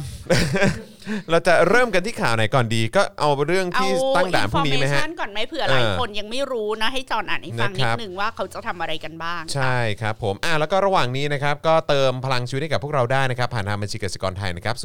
[1.30, 14.76] เราจะเริ่มกันที่ข่าวไหนก่อนดี ก็เอาเรื่องเอาที่ตั้งด่านพรุ่งนี้ไหมฮะ information ก่อนไหมเผื่อหลายเออคนยังไม่รู้นะ ให้จอนอ่านให้ฟังนะคนิรัดบนึงว่าเขาจะทำอะไรกันบ้าง ใช่ครับผม อะแล้วก็ระหว่างนี้นะครับ ก็เติมพลังชีวิตให้กับพวกเราได้นะครับ ผ่านทางบัญชีกสิกรไทยนะครับ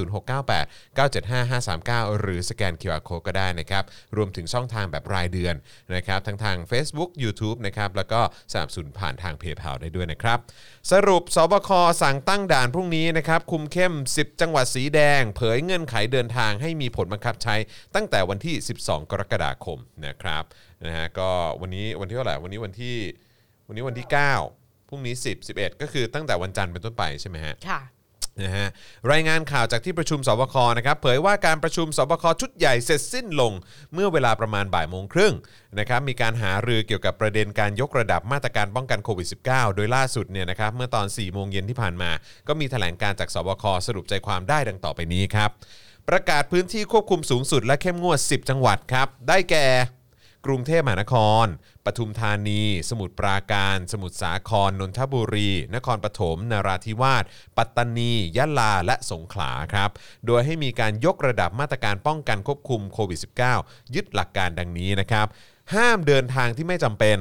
[0.89, 1.51] 0698 975
[2.11, 3.85] 539 หรือสแกน QR Code ก็ได้นะครับ
[4.17, 5.55] รวมถึงช่องทางแบบรายเดือน
[5.97, 8.21] นะครับ ทั้งทาง Facebook YouTube นะครับ แล้วก็
[8.53, 10.39] สนับสนุนผ่านทางเพย์เพาได้ด้วยนะครับ
[10.93, 11.71] สรุปสบค
[12.03, 17.55] สั่งตั้งด่านพรุ่งนี้นะครับ คุมเข้ม 10 จังหวัดสีแดง เผยเงื่อนไขเดินทางให้มีผลบังคับใช้
[17.95, 20.45] ตั้งแต่วันที่ 12 กรกฎาคมนะครับ
[20.87, 22.97] นะฮะก็วันนี้วันที่เท่าไหร่วันนี้วันที่
[23.67, 24.09] วันนี้วันที่
[24.49, 27.81] 9พรุ่งนี้ 10 11 ก็คือตั้งแต่วันจันทร์เป็นต้นไปใช่ไหมฮะค่ะ
[28.43, 28.69] นะฮะ
[29.13, 33.53] รายงานข่าวจากที่ประชุมสบคนะครับเผยว่าการประชุมสบคชุดใหญ่เสร็จสิ้นลง
[33.95, 35.35] เมื่อเวลาประมาณบ่ายโมงครึ่ง
[35.79, 42.11] นะครับมีการหารือเกี่ยวกับประเด็นการยกระดับมาตรการป้องกันโควิด -19 โดยล่าสุดเนี่ยนะครับเมื่อตอน4โมงเย็นที่ผ่านมา
[42.49, 45.51] ก็มีแถลงการจากสบคสรุปใจความได้ดังต่อไปนี้ครับ
[46.09, 49.67] ประกาศพื้นที่ควบคุมสูงสุดและเข้มงวด 10 จังหวัดครับได้แก่
[50.47, 51.47] กรุงเทพมหานคร
[51.87, 57.25] ปทุมธานี สมุทรปราการ สมุทรสาคร นนทบุรี นครปฐมนราธิวาส
[57.57, 59.91] ปัตตานี ยะลา และสงขลาครับ
[60.27, 63.21] โดยให้มีการยกระดับมาตรการป้องกันควบคุมโควิด
[63.57, 65.27] -19 ยึดหลักการดังนี้นะครับ
[65.75, 67.19] ห้ามเดินทางที่ไม่จำเป็น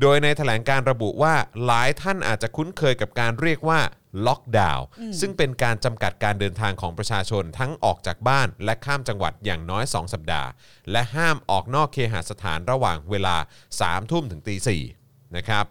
[0.00, 1.34] โดยในแถลงการระบุว่า
[1.64, 3.80] หลายท่านอาจจะคุ้นเคยกับการเรียกว่า
[4.26, 4.86] ล็อกดาวน์
[5.20, 10.48] ซึ่งเป็นการจำกัดการเดินทางของประชาชนทั้งออกจากบ้านและข้ามจังหวัดอย่างน้อย 2 สัปดาห์
[10.92, 13.36] และห้ามออกนอกเคหสถานระหว่างเวลา
[13.72, 14.56] 3 ทุ่มถึงตี
[14.96, 15.64] 4นะครับ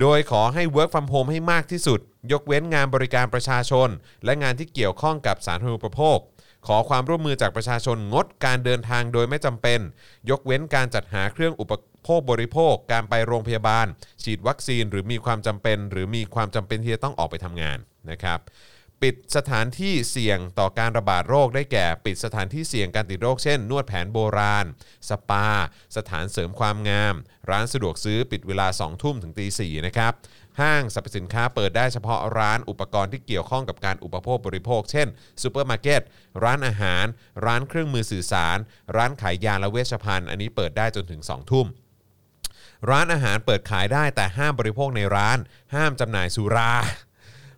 [0.00, 2.00] โดยขอให้ work from home ให้มากที่สุด
[2.32, 3.88] ยกเว้นงานบริการประชาชน
[4.24, 6.18] และงานที่เกี่ยวข้องกับสาธารณูปโภค
[6.66, 9.80] ขอความร่วมมือจากประชาชนงดการเดินทางโดยไม่จำเป็น
[10.30, 11.72] ยกเว้นการจัดหาเครื่องอุป
[12.04, 13.86] โภคบริโภค การไปโรงพยาบาล
[14.22, 17.78] ฉีดวัคซีนหรือมีความจำเป็น หรือมีความจำเป็นที่จะต้องออกไปทำงาน
[18.10, 18.40] นะครับ
[19.02, 24.66] ปิดสถานที่เสี่ยงต่อการระบาดโรคได้แก่ ปิดสถานที่เสี่ยงการติดโรคเช่น นวดแผนโบราณ
[25.08, 25.48] สปา
[25.96, 27.14] สถานเสริมความงาม
[27.50, 30.12] ร้านสะดวกซื้อปิดเวลา 2 ทุ่มถึงตีสี่นะครับ
[30.60, 35.08] ห้างสรรพสินค้าเปิดได้เฉพาะร้านอุปกรณ์ที่เกี่ยวข้องกับการอุปโภคบริโภค เช่น
[35.42, 36.02] ซูเปอร์มาร์เก็ต
[36.44, 37.04] ร้านอาหาร
[37.46, 38.58] ร้านเครื่องมือสื่อสาร
[38.96, 41.66] ร้านขายยาและเวชภัณฑ์ อันนี้เปิดได้จนถึง 2 ทุ่ม
[42.90, 45.38] ร้านอาหารเปิดขายได้แต่ห้ามบริโภคในร้าน
[45.74, 46.72] ห้ามจำหน่ายสุรา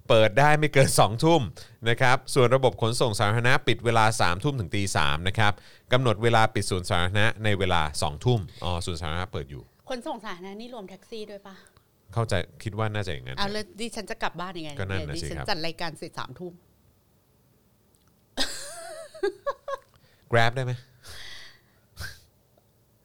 [0.09, 1.43] เปิดได้ไม่เกิน 2 ทุ่ม
[1.89, 5.53] นะครับส่วนระบบขนส่งสาธารณะปิดเวลา 3 ทุ่มถึงตีสามนะครับ
[5.93, 11.55] กำหนดเวลาปิดสวนสาธารณะในเวลา 2 ทุ่มอ๋อสวนสาธารณะเปิดอยู่ คนส่งสาธารณะนี่รวมแท็กซี่ด้วยปะ
[12.15, 16.53] เข้าใจคิดว่าน่าจะอย่างนั้น เอาเลยดิฉันจะกลับบ้านยังไงก็นั่นเดี๋ยวน่ะดิสิฉันครับ จัดรายการเสร็จสามทุ่ม
[20.33, 20.73] Grab ได้ไหม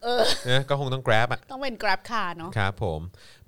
[0.03, 3.01] เออนะก็คงต้อง Grab อะ ต้องเป็น Grab car เนาะ ครับผม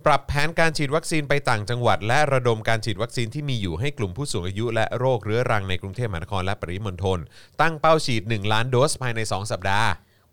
[0.05, 7.19] ปรับแผนการฉีดวัคซีนไปต่างจังหวัด และระดมการฉีดวัคซีนที่มีอยู่ให้กลุ่มผู้สูงอายุ และโรคเรื้อรังในกรุงเทพมหานครและปริมณฑล
[7.61, 9.89] ตั้งเป้าฉีด 1 ล้านโดสภายใน 2 สัปดาห์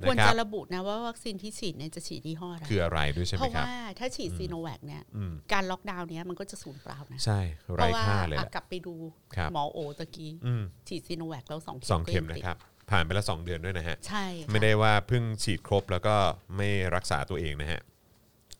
[0.06, 7.40] ควรนะครับจะระบุนะว่าวัคซีนที่ฉีดเนี่ยจะฉีดยี่ห้ออะไรคืออะไรด้วยใช่ไหเพมราะครับว่าถ้าฉีดซีโนแวคเนี่ยอืมการล็อกดาวน์เนี้ยมันก็จะสูญเปล่านะใช่
[7.76, 8.94] เพไร้ราะว่าค่าเลยอะแหละกลับไปดู
[9.36, 12.56] ครับหมอโอตะกี้อืมฉีดซีโนแวคแล้วสองเข็มสองเข็มก็ยังติดนะครับ
[12.90, 16.14] ผ่านไปแล้ว2เดือนด้วยนะฮะใช่ค่ะไม่ได้ว่าเพิ่งฉีดครบแล้วก็
[16.56, 17.80] ไม่รักษาตัวเองนะฮะ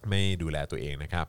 [0.08, 1.26] ไม่ดูแลตัวเองนะครับ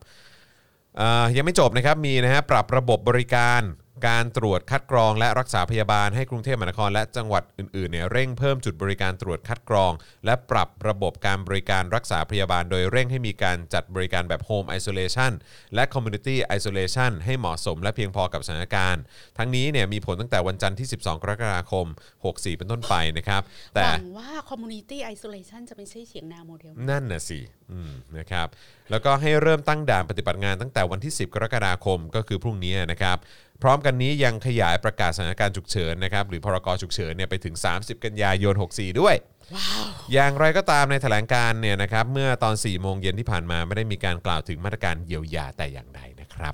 [0.98, 3.62] เอ่อยังไม่จบนะครับมีนะฮะปรับระบบบริการ
[4.08, 9.92] การตรวจคัดกรองและรักษาพยาบาลให้กรุงเทพมหานครและจังหวัดอื่นๆเนี่ยเร่งเพิ่มจุดบริการตรวจคัดกรอง
[10.26, 15.32] และปรับระบบการบริการรักษาพยาบาล โดยเร่งให้มีการจัดบริการแบบ Home Isolation
[15.76, 19.02] และ Community Isolation ให้เหมาะสมและเพียงพอกับสถานการณ์
[19.38, 21.86] ทั้งนี้เนี่ยมีผลตั้งแต่วันจันทร์ที่ 12 กรกฎาคม
[22.24, 23.42] 64 เป็นต้นไปนะครับ
[23.76, 27.40] แต่หวังว่า community isolation จะไม่ใช่เฉียงนาโมเดลนั่นน่ะสิ
[27.72, 28.48] อืมนะครับ
[28.92, 33.18] แล้วก็ให้เริ่มตั้งด่านปฏิบัติงานตั้งแต่วันที่ 10 กรกฎาคมก็คือพรุ่งนี้นะครับ
[33.62, 39.16] พร้อมกันนี้ยังขยายประกาศสถานการณ์ฉุกเฉินนะครับหรือพรกฉุกเฉินเนี่ยไปถึง 30 กันยายน 64 ด้วย
[39.56, 46.54] ว้าวอย่างไรก็ตามในแถลงการณ์เนี่ยนะครับเมื่อตอน 4 โมงเย็นที่ผ่านมาไม่ได้มีการกล่าวถึงมาตรการเยียวยาแต่อย่างใดนะครับ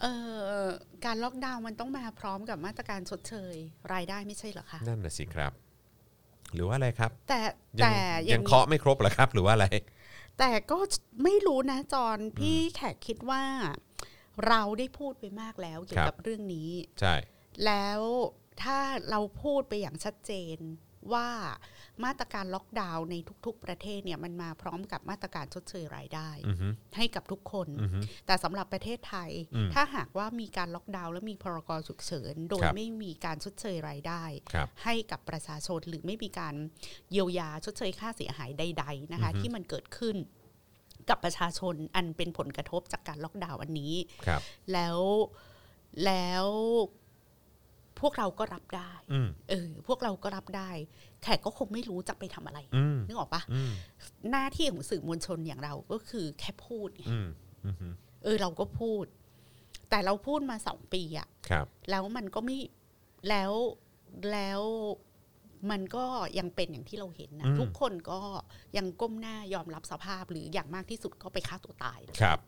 [0.00, 0.12] เอ่
[0.64, 0.68] อ
[1.04, 3.54] การล็อกดาวน์มันต้องมาพร้อมกับมาตรการชดเชย
[3.92, 5.52] รายได้ไม่ใช่เหรอคะ นั่นน่ะสิครับ
[6.54, 7.40] หรือว่าอะไรครับ แต่
[7.80, 7.96] ยัแต่
[8.30, 9.66] ยัยังงเคาะไม่ครบเหรอครับ หรือว่าอะไร
[10.38, 10.78] แต่ก็
[11.24, 13.42] ไม่รู้นะจอนพี่แขกคิดว่า
[14.48, 17.14] เราได้พูดไปมากแล้วเกี่ยวกับเรื่องนี้ ใช่
[17.64, 18.00] แล้ว
[18.62, 18.78] ถ้า
[19.10, 20.58] เราพูดไปอย่างชัดเจน
[21.12, 21.28] ว่า
[22.04, 23.14] มาตรการล็อกดาวน์ใน
[23.46, 36.54] ทุก ๆ ประเทศเนี่ยมันมาพร้อมกับมาตรการชดเชยรายได้อือฮึให้กับทุกคนอือฮึแต่สำหรับประเทศไทยอืมถ้าหากว่ามีการล็อกดาวน์และมีพรกฉุกเฉิน โดยครับไม่มีการชดเชยรายได้ครับให้กับประชาชนหรือไม่มีการ
[37.12, 40.16] เยียวยาชดเชยค่าเสียหายใด ๆนะคะอือฮึที่มันเกิดขึ้น
[41.12, 43.94] กับประชาชนอันเป็นผลกระทบจากการล็อกดาวน์อันนี้
[44.26, 44.40] ครับ
[44.72, 44.98] แล้ว
[46.04, 46.46] แล้ว
[48.00, 50.70] พวกเราก็รับได้อืมเออพวกเราก็รับได้
[51.22, 53.72] แขกก็คงไม่รู้จะไปทำอะไรอืมนึกออกปะอืม
[54.30, 57.28] หน้าที่ของสื่อมวลชนอย่างเราก็คือแค่พูดไงอืม
[57.64, 57.88] อืมฮึ
[58.22, 59.04] เออเราก็พูด
[59.90, 62.58] แต่เราพูดมาสองปีอะครับแล้วมันก็ไม่
[63.28, 63.52] แล้ว
[64.32, 64.60] แล้ว
[65.70, 66.04] มันก็
[66.38, 68.20] ยังเป็นอย่างที่เราเห็นนะอืมทุกคนก็
[68.76, 72.38] ยังก้มหน้ายอมรับสภาพหรืออย่างมากที่สุดก็ไปฆ่าตัวตายนะครับ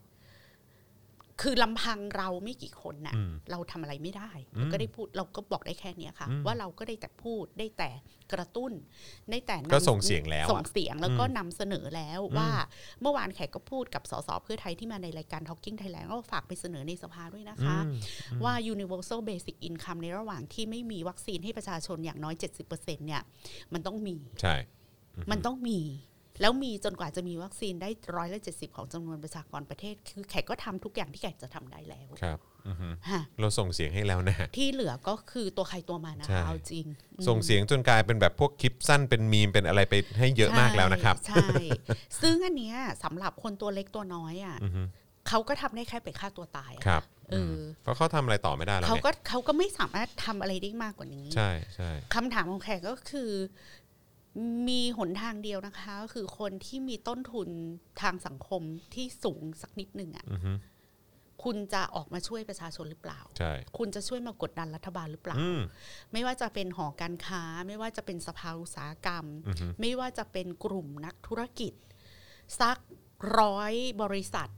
[1.41, 7.89] คือลำพังเราไม่กี่คนน่ะอืมเราทำอะไรไม่ได้อืมเราก็ได้พูดเราก็บอกได้แค่เนี้ยค่ะอืมว่าเราก็ได้แต่พูดได้แต่
[8.33, 8.71] กระตุ้น
[9.31, 12.49] ได้แต่นำก็ส่งเสียงแล้วอะส่งเสียงแล้วก็อืมนำเสนอแล้วอืมว่า
[13.01, 23.21] เมื่อวานแขกก็พูดกับสสเพื่อไทยที่มาในรายการ Talking Thailand ก็ฝากไปเสนอในสภาด้วยนะคะอืมว่า universal basic income ในระหว่างที่ไม่มีวัคซีนให้ประชาชนอย่างน้อย 70%เนี่ย
[23.73, 24.55] มันต้องมีใช่
[25.31, 25.79] มันต้องมี
[26.41, 36.85] แล้วมีจนกว่าจะมีวัคซีนได้ร้อยละเจ็ดสิบของจำนวนประชากรประเทศ คือแขกก็ทำทุกอย่างที่แขกจะทำได้แล้วครับอือฮึฮะเราส่งเสียงให้แล้วนะที่เหลือก็คือตัวใครตัวมันนะใช่คะเอาจริง
[37.17, 41.47] อืมส่งเสียงจนกลายเป็นแบบพวกคลิปสั้นเป็นมีมเป็นอะไรไปให้เยอะมากแล้วนะครับใช่
[42.21, 44.83] ซึ่งอันเนี้ยสำหรับคนตัวเล็กตัวน้อยอะอือฮึ
[45.27, 53.29] เขาก็ทำได้แค่ไปฆ่าตัวตายอะครับเออมเพราะเขาทำอะไรต่อไม่ได้แล้วเขาไงก็เขาก็ไม่สามารถทำอะไรได้มากกว่านี้ ใช่ใช่คำถามของแขกก็คือ
[54.67, 57.49] มีหนทางเดียวนะคะก็คือคนที่มีต้นทุน
[58.01, 58.61] ทางสังคม
[58.93, 60.53] ที่สูงสักนิดหนึ่งอะอือฮึ
[61.43, 65.59] คุณจะออกมาช่วยประชาชนหรือเปล่าใช่คุณจะช่วยมากดดันรัฐบาลหรือเปล่าอืม
[66.13, 71.73] ไม่ว่าจะเป็นหอการค้า ไม่ว่าจะเป็นสภาอุตสาหกรรมอือฮึไม่ว่าจะเป็นกลุ่มนักธุรกิจ
[72.61, 72.77] สัก
[73.39, 74.49] ร้อยบริษัท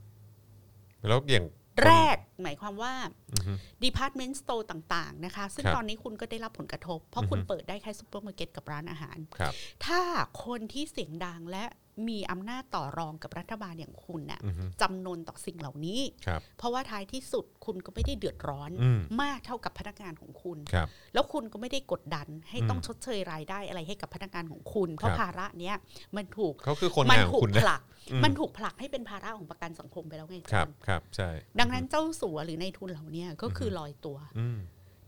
[1.08, 1.46] แล้วอย่าง
[1.86, 2.94] แรกหมายความว่า
[3.32, 3.52] อือฮึ
[3.84, 9.52] Department Store ต่างๆนะคะ ซึ่งครับตอนนี้คุณก็ได้รับผลกระทบ เพราะอือฮึคุณเปิดได้แค่ซูเปอร์มาร์เก็ตกับร้านอาหารครับ
[9.86, 10.00] ถ้า
[10.44, 11.64] คนที่เสียงดังและ
[12.08, 25.76] มีอำนาจต่อรองกับรัฐบาลอย่างคุณน่ะอือฮึจำนนต่อสิ่งเหล่านี้ครับเพราะว่าท้ายที่สุดคุณก็ไม่ได้เดือดร้อนอืมมากเท่ากับพนักงานของคุณครับแล้วคุณก็ไม่ได้กดดันให้อืมต้องชดเชยรายได้อะไรให้กับพนักงานของคุณ เพราะครับภาระเนี้ย
[26.16, 27.82] มันถูกเขาคือคนมังานขอถูงกคุณผนะลัก
[28.12, 34.58] อืมมันถูกผลักให้เป็นภาระของประกันสังคมไปแล้วไงครับจอนครับใช่ดังนั้นเจ้าสัวหรือในทุนเหล่าเนี้ยก็คือลอยตัวอืม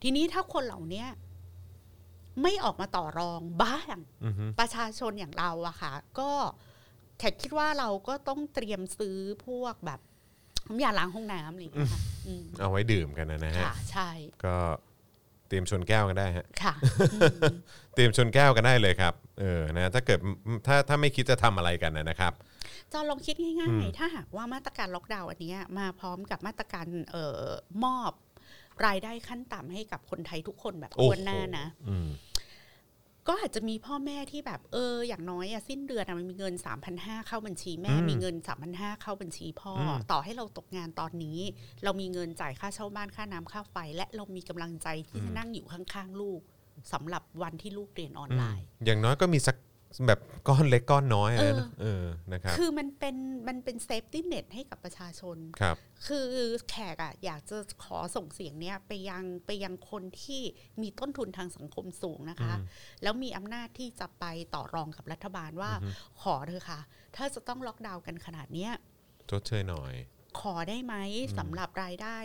[0.03, 1.09] ทีนี้ถ้าคนเหล่าเนี้ย
[2.42, 6.31] ไม่ออกมาต่อรองบ้างอือฮึประชาชนอย่างเราอะค่ะ ก็
[7.20, 10.00] แขกคิดว่าเราก็ต้องเตรียมซื้อพวกแบบ
[10.68, 14.09] น้ำยาล้างห้องน้ำอะไรอย่างเงี้ยค่ะอืมเอาไว้ดื่มกันนะนะฮะ ค่ะ ใช่
[14.44, 14.56] ก็
[15.48, 16.74] เตรียมชนแก้วกันได้ฮะ ค่ะ
[17.94, 20.18] เตรียมชนแก้วกันได้เลยครับ เออ นะ ถ้าเกิด
[20.66, 22.33] ถ้า ถ้าไม่คิดจะทำอะไรกันนะนะครับ
[22.92, 27.42] จอลองคิดง่ายๆ ถ้าหากว่ามาตรการล็อกดาวน์อันเนี้ยมาพร้อมกับมาตรการเอ่อ
[27.85, 28.12] มอบ
[28.87, 32.09] รายได้ขั้นต่ำให้กับคนไทยทุกคนแบบโอ้ทโหวนหน้านะ อืม
[33.30, 36.54] ก็อาจจะมีพ่อแม่ที่แบบเออ อย่างน้อยอะสิ้นเดือนอะมันมีเงิน
[36.90, 38.36] 3,500 เข้าบัญชีแม่อืมมีเงิน
[38.68, 41.38] 3,500 เข้าบัญชีพ่ออมต่อให้เราตกงานตอนนี้
[41.84, 46.40] เรามีเงินจ่ายค่าเช่าบ้านค่าน้ำค่าไฟ และเรามีกำลังใจที่จะนั่งอยู่ข้างๆลูก
[46.92, 49.56] สำหรับวันที่ลูกเรียนออนไลน์ อย่างน้อยก็มีสัก
[50.07, 53.16] แบบก้อนเล็กก้อนน้อยอะเออนะเออนะครับคือมันเป็น
[53.48, 55.76] มันเป็น safety net ให้กับประชาชนครับ
[56.07, 56.26] คือ
[56.70, 60.42] แขกอะอยากจะขอส่งเสียงเนี้ยไปยังไปยังคนที่
[60.83, 62.66] มีต้นทุนทางสังคมสูงนะคะอืม
[63.03, 64.24] แล้วมีอำนาจที่จะไป
[64.55, 65.72] ต่อรองกับรัฐบาลว่า
[66.22, 66.81] ขอเธอะค่ะ
[67.16, 68.72] ถ้าจะต้องล็อกดาวน์กันขนาดเนี้ย
[69.31, 69.94] ชดเชยหน่อย
[70.40, 70.94] ขอได้ไหม
[71.38, 72.18] สำหรับรายได้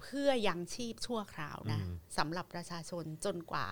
[0.00, 3.68] เพื่อยังชีพชั่วคราวนะอืมสำหรับประชาชนจนกว่า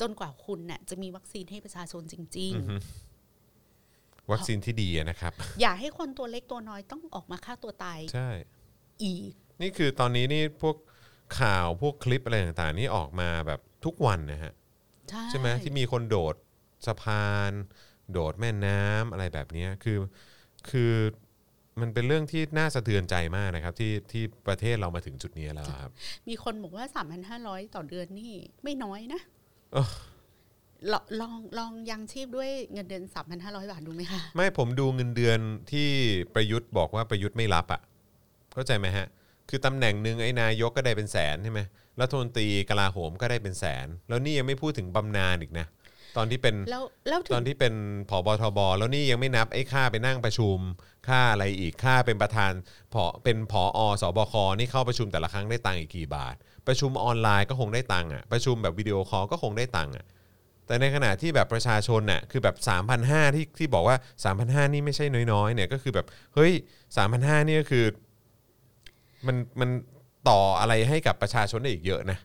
[0.00, 2.76] จนกว่าคุณเนี่ยจะมีวัคซีนให้ประชาชนจริงอือฮึ
[4.32, 8.28] วัคซีนที่ดีอะนะครับๆอย่าให้คนตัวเล็กตัวน้อยต้องออกมาฆ่าตัวตายใช่
[9.02, 9.32] อีก
[9.62, 10.76] นี่คือตอนนี้นี่พวก
[11.40, 14.52] ข่าวพวกคลิปอะไรต่างๆ นี่ออกมาแบบทุกวันนะฮะ
[15.10, 16.34] ใช่ใช่ไหมที่มีคนโดด
[16.86, 17.52] สะพาน
[18.12, 19.98] โดดแม่น้ำอะไรแบบเนี้ยคือ
[20.70, 20.92] คือ
[21.80, 25.92] มันเป็นเรื่องที่น่าสะเทือนใจมากนะครับ ที่ที่ประเทศเรามาถึงจุดนี้แล้วอะครับ
[26.28, 26.84] มีคนบอกว่า
[27.30, 28.32] 3,500 ต่อเดือนนี่
[28.64, 29.37] ไม่น้อยนะเออ
[30.92, 33.04] ลองลองลองยังชีพด้วยเงินเดือน
[33.36, 35.38] 3,500 บาทดูไหมคะไม่ผมดูเงินเดือน
[35.72, 35.88] ที่
[36.34, 37.80] ประยุทธ์บอกว่าประยุทธ์ไม่รับอะ
[38.52, 39.06] เข้าใจไหมฮะ
[39.48, 41.60] คือตำแหน่งหนึ่งไอ้นายกก็ได้เป็นแสนใช่ไหม
[42.00, 45.66] รัฐมนตรีกลาโหมก็ได้เป็นแสน แล้วนี่ยังไม่พูดถึงบำนาญอีกนะ
[46.16, 47.74] ตอนที่เป็นแล้วแล้วถึตอนงที่เป็น
[48.08, 50.58] ผบทบ แล้วนี่ยังไม่นับไอ้ค่าไปนั่งประชุม
[51.08, 52.52] ค่าอะไรอีกค่าเป็นประธาน
[52.94, 56.36] ผอเป็นผอสบคนี่เข้าประชุมแต่ละครั้งได้ตังค์อีกกี่บาท
[56.68, 60.04] ประชุมออนไลน์ก็คงได้ตังค์อะประชุมแบบวิดีโอคอลก็คงได้ตังค์อะ
[60.66, 62.56] แต่ในขณะที่แบบประชาชนน่ะคือแบบ
[62.96, 63.96] 3,500 ที่ที่บอกว่า
[64.34, 66.52] 3,500 นี่ไม่ใช่น้อยๆเนี่ยก็คือแบบเฮ้ย
[66.96, 67.84] 3,500 นี่ก็คือ
[69.26, 69.70] มันมัน
[70.28, 72.18] ต่ออะไรให้กับประชาชนได้อีกเยอะนะ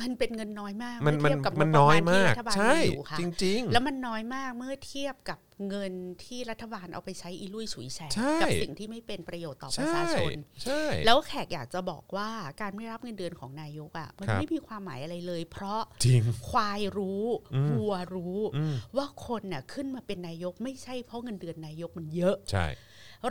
[0.00, 5.92] มันเป็นเงินน้อยมากมันเมื่มันอเทียบกับมันงบประน้อยณที่มากรัฐบาลใช่มีอยู่ค่ะจริง ๆ แล้วมันน้อยมากเมื่อเทียบกับเงิน
[6.24, 22.66] ที่รัฐบาลเอาไปใช้อีลุยฉุยแฉกใช่กับสิ่งที่ไม่เป็นประโยชน์ต่อประใช่ชาชนใช่แล้วแขกอยากจะบอกว่าการไม่รับเงินเดือนของนายกอะมันครับไม่มีความหมายอะไรเลย เพราะจริงควายรู้อืมวัวรู้อืมว่าคนน่ะขึ้นมาเป็นนายก ไม่ใช่เพราะเงินเดือนนายกมันเยอะใช่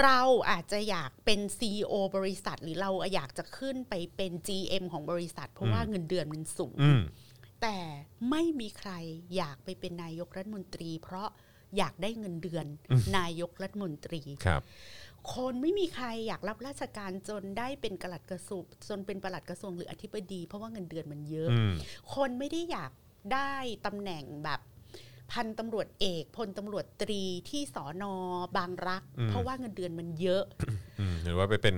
[0.03, 7.01] เราอาจจะอยากเป็น CEO บริษัท หรือเราอยากจะขึ้นไปเป็น GM ของบริษัท เพราะว่าเงินเดือนมันสูงอืม
[7.61, 7.77] แต่
[8.29, 8.91] ไม่มีใคร
[9.35, 11.29] อยากไปเป็นนายกรัฐมนตรี เพราะ
[11.77, 12.65] อยากได้เงินเดือน
[13.17, 14.61] นายกรัฐมนตรีครับ
[15.33, 21.73] คนไม่มีใครอยากรับราชการจนได้เป็นกลัดกระทรวงจนเป็นปลัดกระทรวงหรืออธิบดี เพราะว่าเงินเดือนมันเยอะอืม
[22.15, 22.91] คนไม่ได้อยาก
[23.33, 23.53] ได้
[23.85, 24.59] ตำแหน่งแบบ
[25.31, 28.13] พันตำรวจเอกพลตำรวจตรีที่สอนอ
[28.57, 30.43] บางรักอืมเพราะว่าเงินเดือนมันเยอะ
[30.99, 31.75] อืมหรือว่าไปเป็น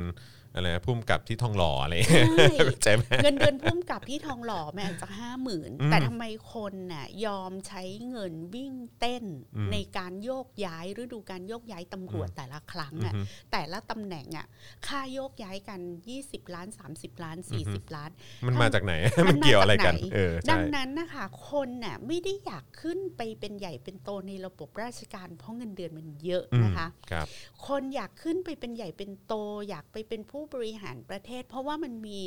[0.56, 2.48] อะไรนะพุ่มกับที่ทองหล่ออะไรใช่
[2.84, 14.46] ใช่ไหมเงินเดือนพุ่มกับที่ทองหล่อแม้อาจจะห้าหมื่นอืมแต่ทำไมคนน่ะยอมใช้เงินวิ่งเต้นอืมในการโยกย้ายฤดูการโยกย้ายตำรวจแต่ละครั้งอะอือฮึแต่ละตำแหน่งอะ
[14.88, 15.80] ค่าโยกย้ายกัน
[16.18, 17.38] 20 ล้าน 30 ล้าน
[17.68, 18.10] 40 ล้าน
[18.48, 18.94] มันมาจากไหน
[19.28, 27.28] มัมันนมาเกี่ยวอะไรกันจากไหนเออดัใช่งนั้นนะคะคนน่ะไม่ได้อยากขึ้นไปเป็นใหญ่เป็นโตในระบบราชการเพราะเงินเดือนมันเยอะอืมนะคะครับ
[27.68, 29.34] คนอยากขึ้นไปเป็นใหญ่เป็นโต
[29.70, 32.20] อยากไปเป็นผู้บริหารประเทศ เพราะว่ามันมี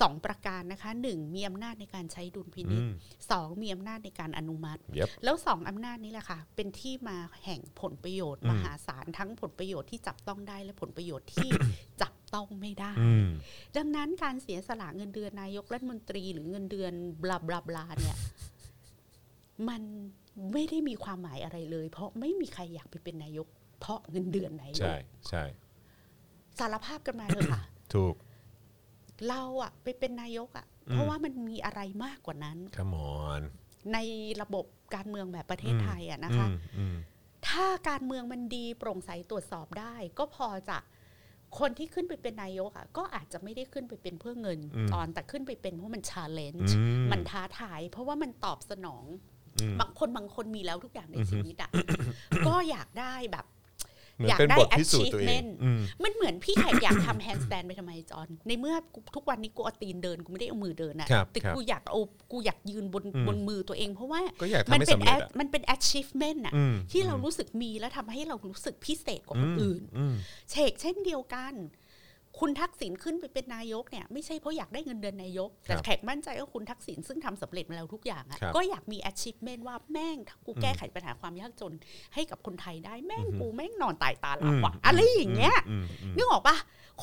[0.00, 2.92] สองประการนะคะหนึ่งมีอำนาจในการใช้ดุลพินิอืจม
[3.30, 11.48] สองมีอำนาจในการอนุมัติเย็บแล้วสองอำนาจนี้แหละค่ะ เป็นที่มาแห่งผลประโยชน์อืมมหาศาลทั้งผลประโยชน์ที่จับต้องได้และผลประโยชน์ที่
[12.02, 13.28] จับต้องไม่ได้อืม
[13.76, 18.18] ดังนั้นการเสียสละเงินเดือนนายกรัฐมนตรีหรือเงินเดือนบลาบลาบลาเนี่ย
[19.68, 19.82] มัน
[20.52, 23.46] ไม่ได้มีความหมายอะไรเลย เพราะไม่มีใครอยากไปเป็นนายก
[23.80, 24.96] เพราะเงินเดือนนายกใช่
[25.28, 25.44] ใช่
[26.58, 27.62] สารภาพกันมาเถอะค่ะ
[27.94, 28.14] ถูก
[29.28, 33.40] เราอะไปเป็นนายกอะอืมเพราะว่ามันมีอะไรมากกว่านั้นขมอน
[33.92, 33.98] ใน
[34.42, 34.64] ระบบ
[34.94, 36.46] การเมืองแบบประเทศไทยอะนะคะ
[36.78, 36.96] อืม
[37.48, 40.78] ถ้าการเมืองมันดีโปร่งใสตรวจสอบได้ ก็พอจะ
[41.58, 49.04] คนที่ขึ้นไปเป็นนายกอะก็อาจจะไม่ได้ขึ้นไปเป็นเพื่อเงินอืมตอนแต่ขึ้นไปเป็นเพราะมันชาเลนอืจ์มมันท้าทาย เพราะว่ามันตอบสนอง
[49.60, 51.70] อืมบางคนบางคนมีแล้วทุกอย่างในอือฮึชีวิตอะ
[52.46, 53.55] ก็อยากได้แบบเหมื
[54.24, 62.00] อนอยากเป็นได้บทพิสูจน์ตัวเอง achievement อืมมันเหมือนพี่แขกอยากทำแฮนด์สแตนไปทำไมจอน ในเมื่อกูทุกวันนี้กูเอาตีนเดินกูไม่ได้เอามือเดินนะครับแต่ครับกูอยากเอา
[62.32, 70.14] กูอยากยืนบนอืมบนมือตัวเอง เพราะว่าก็อยากทำมันให้เป็นสำเร็จ a- อะมันเป็น achievement อะอืมที่เรารู้สึกมีแล้วทำให้เรารู้สึกพิเศษกว่าคนมอื่นอืม
[70.50, 71.54] เชกเช่นเดียวกัน
[72.40, 81.72] คุณทักษิณขึ้นไปเป็นนายกเนี่ยไม่ใช่เพราะอยากได้เงินเดือนนายก แต่ครับแขกมั่นใจว่าคุณทักษิณซึ่งทำสำเร็จมาแล้วทุกอย่างอะครับก็อยากมี achievement ว่าแม่งถ้ากูแก้ไขปัญหาความยากจน
[82.14, 86.56] ให้กับคนไทยได้แม่งกูแม่งนอนตายตาหลับว่ะอะไรอย่างเงี้ยอืมอืมนึกออกปะ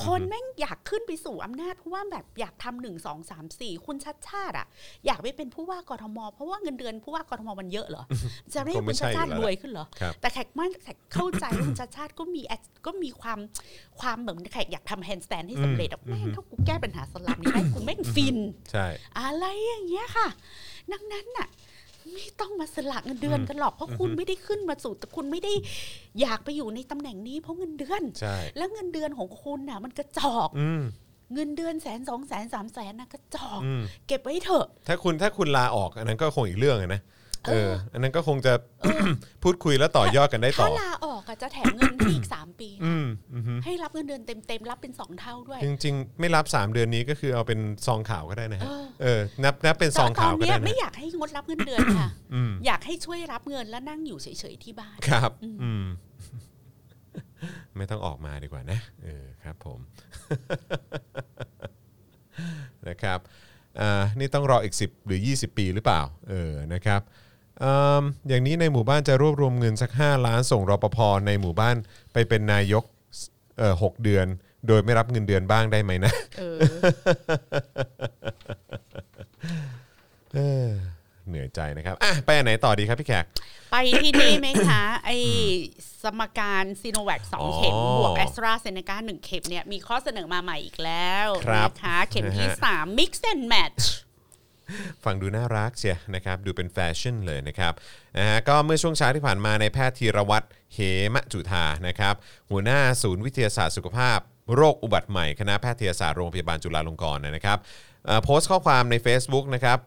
[0.04, 4.68] คนแม่งอยากขึ้นไปสู่อำนาจเพราะว่าแบบอยากทำหนึ่งสองสามสี่คุณชัชชาติอะ
[5.06, 8.04] อยากไปเป็นผู้ว่ากทม เพราะว่าเงินเดือนผู้ว่ากทมมันเยอะเหรอ
[8.54, 13.40] จะได้คงไม่คุณชัชชาติใช่อยู่แล้วรวยขึ้นเหรอครับแต่แขกมั่นแขกเข้าใจว่าคุณชัชชาติก็มี at- ก็มีความ
[14.00, 18.38] ความเหมือนแขกอยากทำ handstand ให้สำเร็จอะแม่งถ้ากูแก้ปัญหาสลับนี้ได้กูแม่งฟิน
[18.72, 18.86] ใช่
[19.20, 20.28] อะไรอย่างเงี้ยค่ะ
[20.92, 21.48] ดังนั้นน่ะ
[22.12, 25.54] ไม่ต้องมาสละเงินเดือนกันหรอกเพราะคุณไม่ได้ขึ้นมาสู่แต่คุณไม่ได้
[26.22, 30.82] อยากไปอยู่ในตำแหน่งนี้เพราะเงินเดือนใช่แล้วเงินเดือนของคุณน่ะ มันกระจอกอืม
[31.34, 37.02] เงินเดือนแสนสองแสนสามแสนน่ะกระจอกอืมเก็บไว้เถอะ ถ้าคุณถ้าคุณลาออกอันนั้นก็คงอีกเรื่องอะนะ
[37.46, 38.54] เอเอออ อันนั้นก็คงจะ
[39.44, 55.32] พูดคุยแล้วต่อยอดกันได้ต่ถ้าอลาออก อะจะแถมเงินให้อีกสามปีอืมอืมให้รับเงินเดือนเต็มๆรับเป็นสองเท่าด้วย จริง ๆ ไม่รับ 3 เดือนนี้ก็คือเอาเป็นซองข่าวก็ได้นะฮะเออ เออนับนับเป็นซองตข่าอวนก็เนี้ยได้นะไม่อยากให้งดรับเงินเดือนค่ะ อืมอยากให้ช่วยรับเงินแล้วนั่งอยู่เฉยๆที่บ้าน ครับ
[55.64, 55.86] อืม
[57.78, 59.80] ไม่ต้องออกมาดีกว่านะเออครับผม
[62.88, 63.20] นะครับ
[63.80, 67.02] อ่านี่ต้องรออีก 10 หรือ 20 ปีหรือเปล่า เออนะครับ
[67.64, 70.98] อืมอย่างนี้ในหมู่บ้านจะรวบรวมเงินสัก 5 ล้านส่งรปภ
[71.28, 71.76] ในหมู่บ้าน
[72.14, 72.84] ไปเป็นนายก
[73.60, 74.28] เอ่อหกเดือน
[74.68, 76.58] โดยไม่รับเงินเดือนบ้างได้ไหมนะเออ
[80.36, 80.70] เออ
[81.28, 83.26] เหนื่อยใจนะครับอะไปอันไหนต่อดีครับพี่แขก
[83.72, 85.10] ไปที่นี่ไหมคะไอ
[86.04, 93.84] สมการซีโนแวคสองเข็มอ๋อบวกแอสตราเซเนกาหนึ่งเข็มเนี่ยมีข้อเสนอมาใหม่อีกแล้วครับนะคะเข็มที่นะฮะสาม mix and match
[95.04, 97.74] ฟังดูน่ารักเชียนะครับดูเป็นแฟชั่นเลยนะครับ
[98.18, 100.80] นะฮะก็เมื่อช่วงเช้าที่ผ่านมาในแพทย์ธีรวัตรเห
[101.14, 102.16] มจุธานะครับ
[102.52, 104.20] หัวหน้าศูนย์วิทยาศาสตร์สุขภาพ
[104.56, 107.58] โรคอุบัติใหม่คณะแพทยศาสตร์โรงพยาบาลจุฬาลงกรณ์นะครับ
[108.10, 109.80] อ่อโพสต์ข้อความใน Facebook นะครับ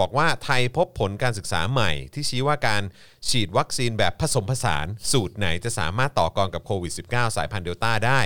[0.00, 2.82] บอกว่าไทยพบผลการศึกษาใหม่ ที่ชี้ว่าการ
[3.28, 8.20] ฉีดวัคซีนแบบผสมผสาน สูตรไหนจะสามารถต่อกรกับโควิด -19 สายพันธุ์เดลต้าได้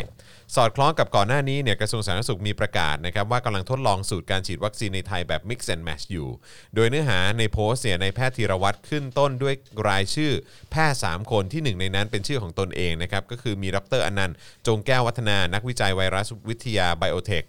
[0.55, 6.29] สอดคล้องกับก่อนหน้านี้เนี่ยกระทรวงสาธารณสุขมีประกาศนะครับว่ากำลังทดลองสูตรการฉีดวัคซีนในไทยแบบ Mix and Match อยู่
[6.75, 9.55] โดยเนื้อหาในโพสต์เนี่ยในแพทย์ธีรวัตรขึ้นต้นด้วย
[9.89, 10.33] รายชื่อ
[10.71, 14.37] แพทย์ 3 คนที่หนึ่งในนั้นเป็นชื่อของตนเองนะครับก็คือมีดรอนันต์
[14.67, 17.45] จงแก้ววัฒนานักวิจัยไวรัสวิทยาไบโอเทค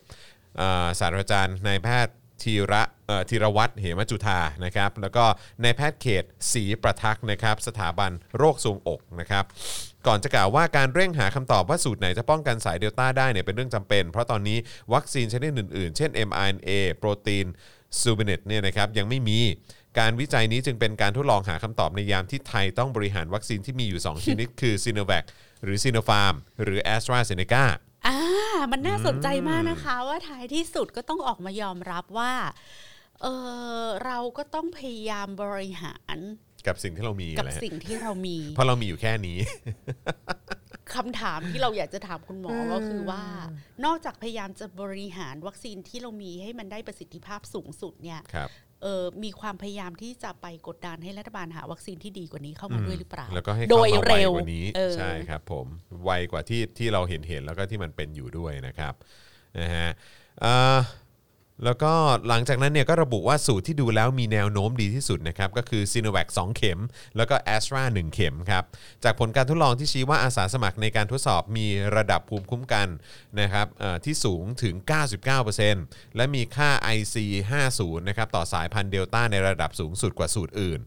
[1.00, 2.14] ศาสตราจารย์นายแพทย์
[2.44, 5.26] ธีระเอ่อธีรวัตรเหมจุธานะครับแล้วก็
[5.64, 9.44] นายแพทย์เขตศรีประทักษ์นะครับสถาบันโรคทรวงอกนะครับ
[10.08, 14.58] ก่อนจะกล่าวว่าการเร่งหาคำตอบว่าสูตรไหนจะป้องกันสายเดลต้าได้เนี่ยเป็นเรื่องจำเป็น เพราะตอนนี้
[14.94, 17.48] วัคซีนชนิดอื่นๆ เช่น mRNA โปรตีน
[18.02, 19.40] ซูเบเนตเนี่ยนะครับยังไม่มี
[20.00, 25.24] การวิจัยนี้จึงเป็นการทดลองหาคำตอบในยามที่ไทยต้องบริหารวัคซีนที่มีอยู่ 2 ชนิด คือซีโนแวค
[25.64, 26.34] หรือซีโนฟาร์ม
[26.64, 27.66] หรือ AstraZeneca
[28.08, 28.18] อ่า
[28.72, 32.34] มันน่าสนใจมากนะคะ ว่าท้ายที่สุดก็ต้องออกมายอมรับว่า
[33.22, 33.28] เอ
[33.82, 36.18] อเราก็ต้องพยายามบริหาร
[36.68, 39.38] กับสิ่งที่เรามีกับแหละฮะสิ่งที่เรามี เพราะเรามีอยู่แค่นี้
[40.96, 43.24] คำถามที่เราอยากจะถามคุณหมอก็คือว่า
[43.86, 48.67] นอกจากพยายามจะบริหารวัคซีนที่เรามีให้มันได้ประสิทธิภาพสูงสุดเนี่ยครับเออ
[49.24, 55.68] มีความพยายามที่จะไปกดดันให้รัฐบาลหาวัคซีนที่ดีกว่านี้เข้ามาด้วยหรือเปล่า แล้วก็ให้โดเข้ายมาไวเร็วกว่านี้เออใช่ครับผม
[56.04, 58.94] ไวกว่าที่ที่เราเห็นเห็นแล้วก็ที่มันเป็นอยู่ด้วยนะครับ
[59.60, 59.90] นะฮะ
[60.44, 60.80] อ่า
[61.66, 61.94] แล้วก็
[62.28, 66.80] หลังจากนั้นเนี่ยก็ระบุว่าสูตรที่ดูแล้วมีแนวโน้มดีที่สุดนะครับก็คือซีโนแวค2เข็ม
[67.18, 68.64] แล้วก็แอสตรา1เข็มครับ
[69.04, 72.88] จากผลการทดลองที่ชี้ว่าอาสาสมัครในการทดสอบมีระดับภูมิคุ้มกัน
[73.40, 73.68] นะครับ
[74.06, 74.76] ที่สูงถึง
[75.46, 80.80] 99%และมีค่า IC50 นะครับต่อสายพันธุ์เดลต้าในระดับสูงสุดกว่าสูตรอื่น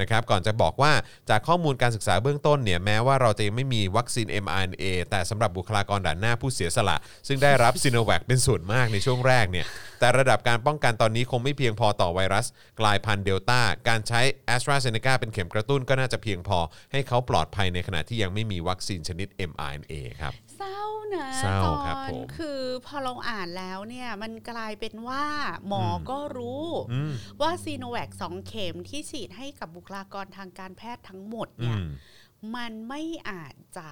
[0.00, 0.92] นะครับก่อนจะบอกว่า
[1.30, 6.96] จากข้อมูลการศึกษาเบื้องต้นเนี่ยแม้ว่าเราจะยังไม่มีวัคซีน mRNA แต่สำหรับบุคลากรด่านหน้าผู้เสียสละ
[7.28, 9.66] ซึ่งได้รับซีโนแวคเป็นส่วนมากในช่วงแรกเนี่ย
[10.00, 12.46] แต่ระดับการป้องกันตอนนี้คงไม่เพียงพอต่อไวรัส
[12.80, 14.20] กลายพันธุ์เดลต้าการใช้
[14.54, 16.58] a s t r a z เซ e c a เป็นเข็มกระตุ้นก็น่าจะเพียงพอ
[16.92, 20.77] ให้เขาปลอดภัยในขณะที่ยังไม่มีวัคซีนชนิด mRNA ครับเศร้า
[21.14, 25.24] นะเศร้าตอนครับผมคือพอเราอ่านแล้วเนี่ยมันกลายเป็นว่า
[25.68, 26.66] หมออก็รู้
[27.40, 31.86] ว่าซีโนแวคสองเข็มที่ฉีดให้กับบุคลากรทางการแพทย์ทั้งหมดอืเนี่ยม
[32.56, 33.88] มันไม่อาจจะ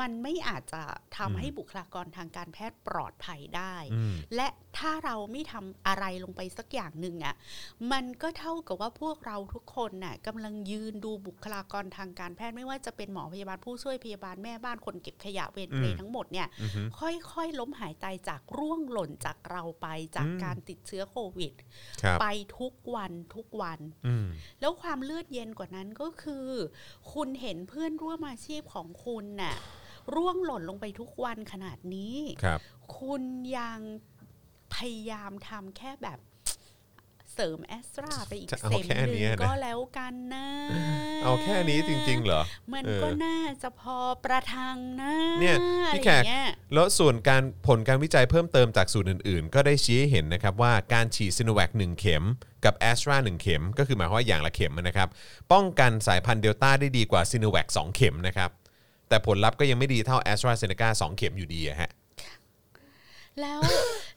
[0.00, 0.82] มันไม่อาจจะ
[1.18, 7.34] ทำให้บุคลากรทางการแพทย์ปลอดภัยได้อืมและถ้าเราไม่ทำอะไรลงไปสักอย่างหนึ่งอะ่ะ
[7.92, 16.80] มันก็เท่ากับว่าพวกเราทุกคนน่ะกำลังยืนดูบุคลากรทางการแพทย์ไม่ว่าจะเป็นหมอพยาบาลผู้ช่วยพยาบาลแม่บ้านคนเก็บขยะเวรเปรย์ทั้งหมดเนี่ยอือฮึ
[17.32, 19.86] ค่อยๆ ล้มหายใจจากร่วงหล่นจากเราไป
[20.16, 21.52] จากอืมการติดเชื้อโควิด
[22.02, 22.26] ครับไป
[22.58, 24.26] ทุกวันทุกวันอืม
[24.60, 26.48] แล้วความเลือดเย็นกว่านั้นก็คือ
[27.12, 29.56] คุณเห็นเพื่อนร่วมอาชีพของคุณน่ะ
[30.14, 32.60] ร่วงหล่นลงไปทุกวันขนาดนี้ครับ
[32.98, 33.22] คุณ
[33.58, 33.80] ยัง
[34.74, 36.20] พยายามทำแค่แบบ
[37.34, 40.46] เสริมแอสตราไปอีกจะเอาเซมแค่หเนี้นึ่งยนะก็แล้วกันนะ
[41.22, 42.42] เอาแค่นี้จริง ๆ เหรอ
[42.72, 45.56] มันเออก็น่าจะพอประทังนะเนี่ย
[45.94, 52.24] พี่แขกอะไรอย่างเงี้ยแล้วส่วนการผลการวิจัยเพิ่มเติมจากสูตรอื่น ๆ ก็ได้ชี้ให้เห็นนะครับว่าการฉีดซิโนแวค1เข็ม
[52.64, 55.08] กับแอสตรา1เข็ม ก็คือหมายความว่าอย่างละเข็มนะครับ
[55.52, 58.50] ป้องกันสายพันธุ์เดลต้าได้ดีกว่าซิโนแวค2เข็มนะครับ
[59.08, 61.90] แต่ผลลัพธ์ก็ยังไม่ดีเท่าแอสตราเซเนกา2เข็มอยู่ดีอะฮะ
[63.40, 63.60] แล้ว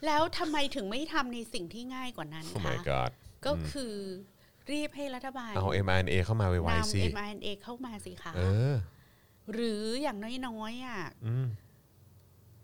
[0.06, 3.12] แล้วทำไมถึงไม่ทำในสิ่งที่ง่ายกว่านั้นโอ้คะ my god
[3.46, 3.96] ก็คือ
[4.72, 8.76] รีบให้รัฐบาลเอา mRNA เข้ามาไวๆสินำ mRNA เข้ามาสิคะ เออ
[9.54, 10.18] หรืออย่าง
[10.48, 11.48] น้อยๆอะอืม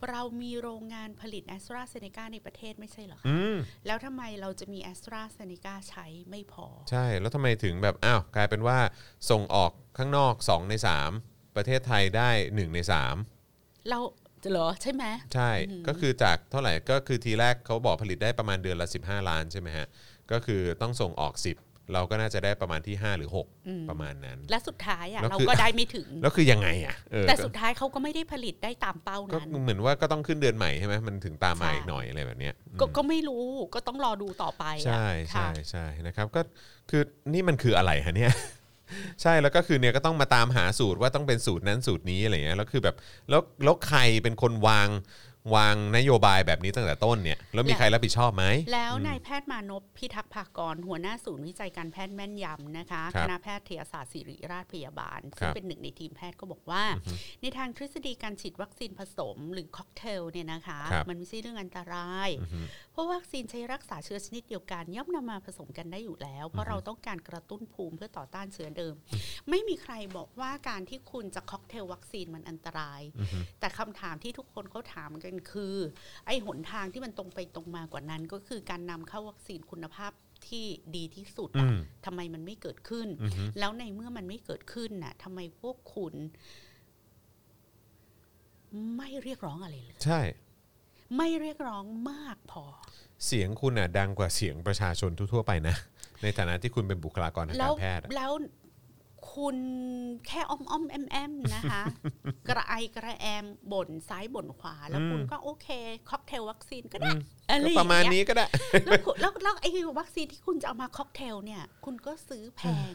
[0.09, 3.55] เรามีโรงงานผลิตแอสตราเซเนกาในประเทศไม่ใช่เหรอคะ อืม
[3.85, 8.77] แล้วทำไมเราจะมีแอสตราเซเนกาใช้ไม่พอ ใช่ แล้วทำไมถึงแบบ อ้าว กลายเป็นว่า
[9.29, 12.79] ส่งออกข้างนอก 2 ใน 3 ประเทศไทยได้ 1 ใน
[13.33, 13.99] 3 เรา
[14.51, 15.51] เหรอใช่ไหมใช่
[15.87, 19.87] ก็คือจากเท่าไหร่ก็คือทีแรกเขาบอกผลิตได้ประมาณเดือนละ 15 ล้านใช่ไหมฮะ
[20.31, 23.29] ก็คือต้องส่งออก 10 เราก็น่าจะได้ประมาณที่ 5 หรือ
[23.59, 33.43] 6 ประมาณนั้น และสุดท้ายอะแล้วเราคือก็ได้ไม่ถึง แล้วคือยังไงอะเออแต่ก็สุดท้ายเขาก็ไม่ได้ผลิตได้ตามเป้าก็นั้นเหมือนว่าก็ต้องขึ้นเดือนใหม่ใช่ไหมมันถึงตามมาใช่อีกหน่อยอะไรแบบเนี้ยก็ก็ไม่รู้
[33.75, 36.41] ก็ต้องรอดูต่อไปอะใช่ค่ะใช่ใช่นะครับก็
[36.89, 37.01] คือ
[37.33, 38.33] นี่มันคืออะไรฮะเนี่ย
[39.21, 42.95] ใช่แล้วก็คือเนี่ยก็ต้องมาตามหาสูตรว่าต้องเป็นสูตรนั้นสูตรนี้อะไรเงี้ยแล้วคือแบบ
[43.29, 44.87] แล้วแล้วใครเป็นคนวาง
[45.55, 56.83] วางนโยบายแบบนี้ตั้งแต่ต้นเนี่ยแล้วมีใครรับผิดชอบไหม แล้วนายแพทย์มานพพิทักษ์ภากร หัวหน้าศูนย์วิจัยการแพทย์แม่นยำนะคะครัคบณะแพทยศาสตร์ศิริราชพยาบาลคซึ่รังบเป็นหนึ่งในทีมแพทย์ก็บอกว่า
[57.41, 62.29] ในทางทฤษฎีการฉีดวัคซีนผสมหรือค็อกเทลเนี่ยนะคะครับมันไม่ใช่เรื่องอันตราย
[62.91, 68.95] เพราะวัคซีนใช้รักษาเชื้อชนิดเดียวกันย่อมนำมาผสมกันได้อยู่แล้ว เพราะเราต้องการกระตุ้นภูมิเพื่อต่อต้านเชื้อเดิม
[69.49, 73.01] ไม่มีใครบอกว่าการที่คุณจะค็อกเทลวัคซีนมันอันตราย
[73.59, 75.73] แต่คำถามที่ทุกคนเขาถามกันคือ
[76.25, 80.11] ไอ้หนทางที่มันตรงไปตรงมากว่านั้น ก็คือการนำเข้าวัคซีนคุณภาพ
[80.47, 80.65] ที่
[80.95, 86.13] ดีที่สุดอือะมทำไมมันไม่เกิดขึ้นอือฮึแล้วในเมื่อมันไม่เกิดขึ้นน่ะทำไมพวกคุณ
[88.97, 90.21] ไม่เรียกร้องอะไรเลย ใช่
[91.17, 92.63] ไม่เรียกร้องมากพอ
[93.25, 95.75] เสียงคุณอะ ดังกว่าเสียงประชาชนทั่วๆไปนะ
[96.23, 98.31] ในฐานะที่คุณเป็นบุคลากรทางแล้กาวรแพทย์อะแล้ว
[99.33, 99.57] คุณ
[100.27, 101.81] แค่อ้อมอ้อมแอมแอมนะคะ
[102.47, 105.67] กระไอกระแอมบ่นซ้ายบ่นขวา แล้วคุณก็โอเค
[106.09, 107.11] ค็อกเทลวัคซีนก็ได้
[107.49, 108.45] อะไรก็อย่งเงี้ยประมาณนี้ก็ได้
[108.85, 109.69] แล้วคุณแล้วแล้วไอ้
[109.99, 112.61] วัคซีนที่คุณจะเอามาค็อกเทลเนี่ย คุณก็ซื้อแพ
[112.91, 112.93] ง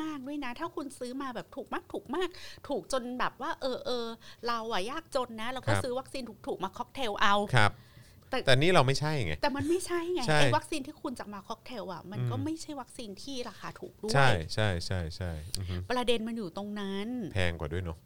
[0.00, 2.28] มาก ๆ ด้วยนะ ถ้าคุณซื้อมาแบบถูกมากถูกมาก
[2.68, 4.06] ถูกจนแบบว่า เออเออ
[4.46, 7.70] เราอะยากจนนะ เราก็ครับซื้อวัคซีนถูกๆมาค็อกเทลเอาครับ
[8.32, 17.98] แต่แต่นี่เราไม่ใช่ไง แต่มันไม่ใช่ไงใช่ ไอ้วัคซีนที่คุณจะมาค็อกเทลอะมันก็ไม่ใช่วัคซีนที่ราคาถูกด้วย ใช่ใช่ใช่ใช่อือฮึประเด็นมันอยู่ตรงนั้น แพงกว่าด้วยเนาะ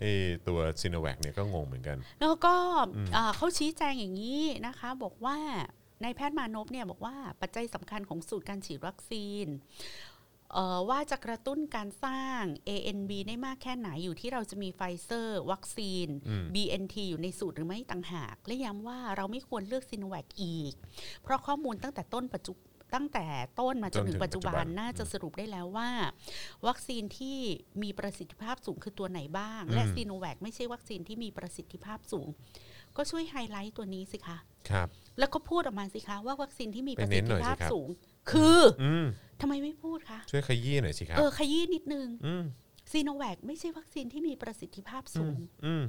[0.00, 0.04] ไอ
[0.46, 2.54] ตัวซีโนแวคเนี่ยก็งงเหมือนกัน แล้วก็
[3.12, 5.38] เอ่อเขาชี้แจงอย่างนี้นะคะ บอกว่า
[6.02, 10.07] นายแพทย์มานพเนี่ยบอกว่าปัจจัยสำคัญของสูตรการฉีดวัคซีนเอ่อ
[10.90, 20.74] ว่าจะกระตุ้นการสร้าง NAb ได้มากแค่ไหนอยู่ที่เราจะมีไฟเซอร์วัคซีนอืม BNT อยู่ในสูตรหรือไม่ต่างหาก และย้ำว่าเราไม่ควรเลือกซีโนแวคอีก
[21.22, 22.52] เพราะข้อมูลตั้งแต่ต้นปัจจุ
[22.94, 23.26] ตั้งแต่
[23.60, 25.90] ต้นมาจนถึงปัจจุบันน่าจะสรุปได้แล้วว่า
[26.66, 27.38] วัคซีนที่
[27.82, 32.28] มีประสิทธิภาพสูงคือตัวไหนบ้าง และอืมซีโนแวคไม่ใช่วัคซีนที่มีประสิทธิภาพสูง
[32.96, 34.38] ก็ช่วยไฮไลท์ตัวนี้สิคะ
[34.70, 34.88] ครับ
[35.18, 37.88] แล้วก็พูดออกมาสิคะว่าวัคซีนที่มีไปประเน้สิทนหน่ธิอยสิภาพครับสูง
[38.32, 39.06] คืออืม
[39.40, 42.44] ทำไมไม่พูดคะช่วยขยี้หน่อยสิครับเออขยี้นิดนึงอืม
[42.92, 45.84] ซีโนแวคไม่ใช่วัคซีนที่มีประสิทธิภาพสูงอืม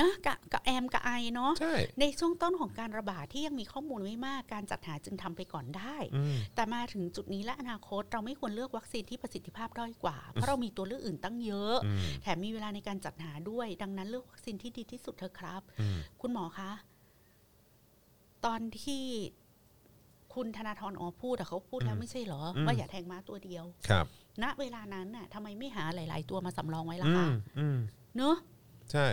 [0.00, 16.72] นะกะกะแอมกะไอเนาะใช่ในช่วงต้นของการระบาดที่ยังมีข้อมูลไม่มากการจัดหาจึงทำไปก่อนได้อืมแต่มาถึงจุดนี้และอนาคตเราไม่ควรเลือกวัคซีนที่ประสิทธิภาพด้อยกว่า เพราะเรามีตัวเลือกอื่นตั้งเยอะอืมแถมมีเวลาในการจัดหาด้วย ดังนั้นเลือกวัคซีนที่ดีที่สุดเถอะครับอืมคุณหมอคะ
[18.44, 19.04] ตอนที่
[20.34, 24.04] คุณธนาธรออกพูดอะเขาพูดแล้วไม่ใช่เหรอ ว่าอย่าแทงม้าตัวเดียวครับ
[24.42, 27.78] ณเวลานั้นน่ะทำไมไม่หาหลาย ๆ ตัวมาสำรองไว้ล่ะอืคะมอืม
[28.16, 28.36] เนอะ
[28.92, 29.06] ใช่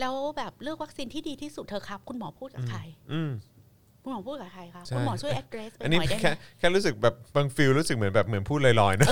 [0.00, 2.78] แล้วแบบเลือกวัคซีนที่ดีที่สุดเถอะครับ คุณหมอพูดกับใคร
[3.12, 3.32] อืม
[4.02, 9.08] คุณหมอพูดกับใครคะใช่คุณหมอช่วย address ไปอันหนี้น่อยได้ไหมแค่แค่รู้สึกแบบบางฟิลรู้สึกเหมือนแบบเหมือนพูดลอยๆนะ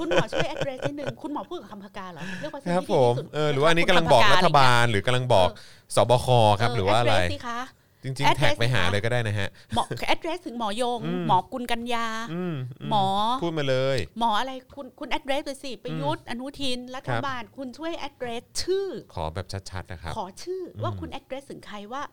[0.00, 5.48] คุณหมอช่วย address นิดนึงคุณหมอพูดกับคำพกาเหรอเลือกวัคซีนครับที่ผดีมที่สุดเออหรือว่าอันนี้กำลังบอกรัฐบาลหรือกำลังบอก
[5.96, 6.26] สบค
[6.60, 7.16] ครับหรือว่าอะไร
[8.00, 9.84] เ address สิคะจริงๆ address แท็กไปหาสิคะเลยก็ได้นะฮะหมอ
[10.14, 12.56] address ถึงหมอยงอืมหมอกุลกัญญาอืม
[12.90, 13.06] หมอ
[13.42, 22.04] พูดมาเลย หมออะไรคุณคุณ address ไปสิประยุทธ์อนุทินรัฐบาลคุณช่วย address ชื่อ ขอแบบชัดๆนะครับขอชื่ออว่าคุณ address ถึงใครว่า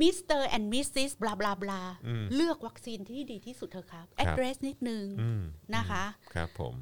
[0.00, 0.40] Mr.
[0.56, 1.10] and Mrs.
[1.22, 5.42] บลาบลาบลาอืมเลือกวัคซีนที่ดีที่สุดเถอะครับครับ address นิดนึงอืม
[5.76, 6.74] นะคะ ครับผม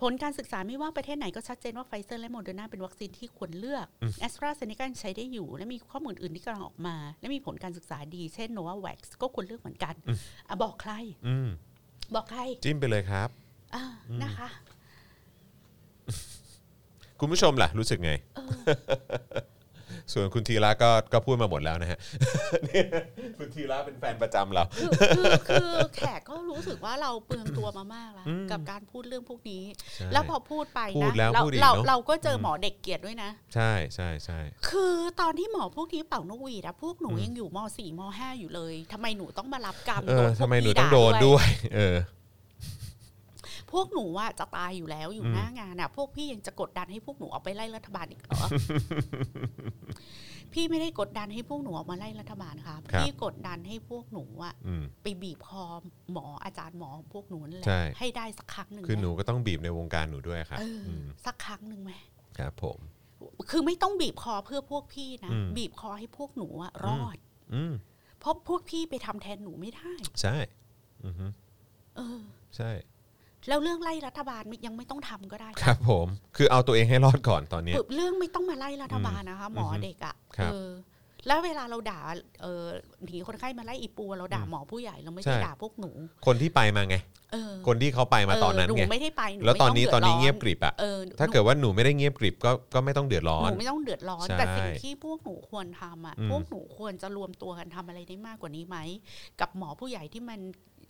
[0.00, 3.86] ผลการศึกษาไม่ว่าประเทศไหนก็ชัดเจนว่าไฟเซอร์และโมเดอร์นาเป็นวัคซีนที่ควรเลือก
[4.20, 9.94] แอสตราเซเนกาใช้ได้อยู่ และมีข้อมูลอื่นที่กำลังออกมา และมีผลการศึกษาดี เช่นโนวาแว็กซ์ก็ควรเลือกเหมือนกัน
[10.48, 10.92] อะบอกใคร
[11.26, 11.48] อืม
[12.14, 13.28] บอกใคร จิ้มไปเลยครับ
[13.74, 13.84] อ่า
[14.22, 14.48] นะคะ
[17.20, 18.46] คุณผู้ชมล่ะ รู้สึกไงเออ
[20.12, 21.98] ส่วนคุณทีระก็ก็พูดมาหมดแล้วนะฮะ
[22.66, 22.86] เนี่ย
[23.38, 29.62] คุณทีระเป็นแฟนประจำเรา คือคือคือแขกก็รู้สึกว่าเราเปลืองตัวมามากแล้วอืมกับการพูดเรื่องพวกนี้
[29.94, 34.38] ใช่แล้วพอพูดไปพูนะดแล้วเราพูดอีกเราเนอะ เราก็เจออมหมอเด็กเกลียดด้วยนะ ใช่ใช่ใช่
[34.68, 41.46] คือตอนที่หมอพวกนี้เป่านกหวีดอะพวกหนูอืม ยังอยู่ม .4 ม .5 อยู่เลยทำไมหนูต้องมารับกรรมเอโดอนพวทำกไมหนูพี่ต้องโดนด้วย
[41.76, 41.96] เออ
[43.72, 48.46] พวกหนูอะจะตายอยู่แล้วอยู่อืมหน้างานอะพวกพี่ยังจะกดดันให้พวกหนูออกไปไล่รัฐบาลอีกเหรอ
[50.52, 55.64] พี่ไม่ได้กดดันให้พวกหนูออกมาไล่รัฐบาลค่ะครับพี่กดดันให้พวกหนูอะอืมไปบีบคอ
[56.12, 61.92] หมออาจารย์หมอพวกหนูนั่นแหละใช่ให้ได้สักครั้งหนึ่งคือหนูไมก็ต้องบีบในวงการหนูด้วยครับเอออมสักครั้งหนึ่งไหม
[62.38, 62.78] ครับ ผม
[63.50, 67.16] คือไม่ต้องบีบคอเพื่อพวกพี่นะอืมบีบคอให้พวกหนูอะรอด
[67.54, 67.72] อืม
[68.20, 69.92] เพราะพวกพี่ไปทำแทนหนูไม่ได้
[70.22, 70.36] ใช่
[71.04, 71.26] อือฮึ
[71.96, 72.20] เออ
[72.56, 72.70] ใช่
[73.48, 80.70] แล้วเรื่องไล่รัฐบาลไม่ยังไม่ต้องทำก็ได้ ครับผม คือเอาตัวเองให้รอดก่อนตอนเนี้ยคือเรื่องไม่ต้องมาไล่รัฐบาลนะคะ หมอออฮึเด็กอะครับเออ
[81.26, 82.00] แล้วเวลาเราด่า
[82.42, 82.64] เออ
[83.04, 85.90] หนีคนไข้มาไล่อีปูเราด่าอืมหมอผู้ใหญ่เราไม่ใช่ได้ด่าพวกหนู
[86.26, 86.96] คนที่ไปมาไง
[87.32, 98.76] เออคนที่เขาไปมาตอนนั้นเหนูไงไม่ได้ไปหนูแล้วตอนนี้ไม่ตอนนี้ดืเงียบกริบอะเออถ้าเกิดว่าหนูไม่ได้เงียบกริบก็ก็ไม่ต้องเดือดร้อหนนูไม่ต้องเดือดร้อนใช่แต่สิ่งที่พวกหนูควรทำอะอืมพวกหนูควรจะรวมตัวกันทำอะไรได้มากกว่านี้ไหม
[99.40, 100.40] กับหมอผู้ใหญ่ที่มัน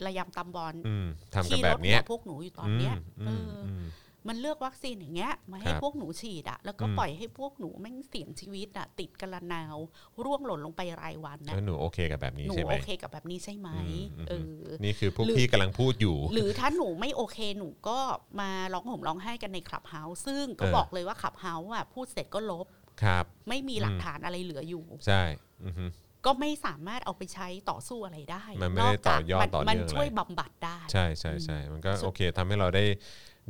[0.07, 3.87] ระยำตำบอลอืมทำกันที่แบรบถเนี้ยหัวพวกหนูอยู่ตอนเนี้ยอืมเอออืม
[4.29, 9.77] มันเลือกวัคซีนอย่างเงี้ย มาให้ครับพวกหนูฉีดอะแล้วก็อืมปล่อยให้พวกหนูแม่งเสี่ยงชีวิตอะติดกันละนาว
[10.25, 13.87] ร่วงหล่นลงไปรายวันนะแล้วหนูโอเคกับแบบนี้หนูใช่ไหมโอเคกับแบบนี้ใช่ไหมอื
[14.23, 17.99] มเออนี่คือพวกหรือพี่กำลังพูดอยู่ หรือถ้าหนูไม่โอเคหนูก็
[18.41, 22.67] มาร้องห่มร้องไห้กันในคลับเฮาส์ซึ่งก็เออบอกเลยว่าคลับเฮาส์อะพูดเสร็จก็ลบ
[23.03, 25.23] ครับ ไม่มีหลักฐานอะไรเหลืออยู่ ใช่
[25.65, 25.85] อือฮึ
[26.27, 32.85] ก็ไม่สามารถเอาไปใช้ต่อสู้อะไรได้มันไม่ได้กจากต่อยอดมันต่อเนื่องมันอะไรช่วยบำบัดได้ ใช่ใช่ใช่มันก็สุดโอเคทำให้เราได้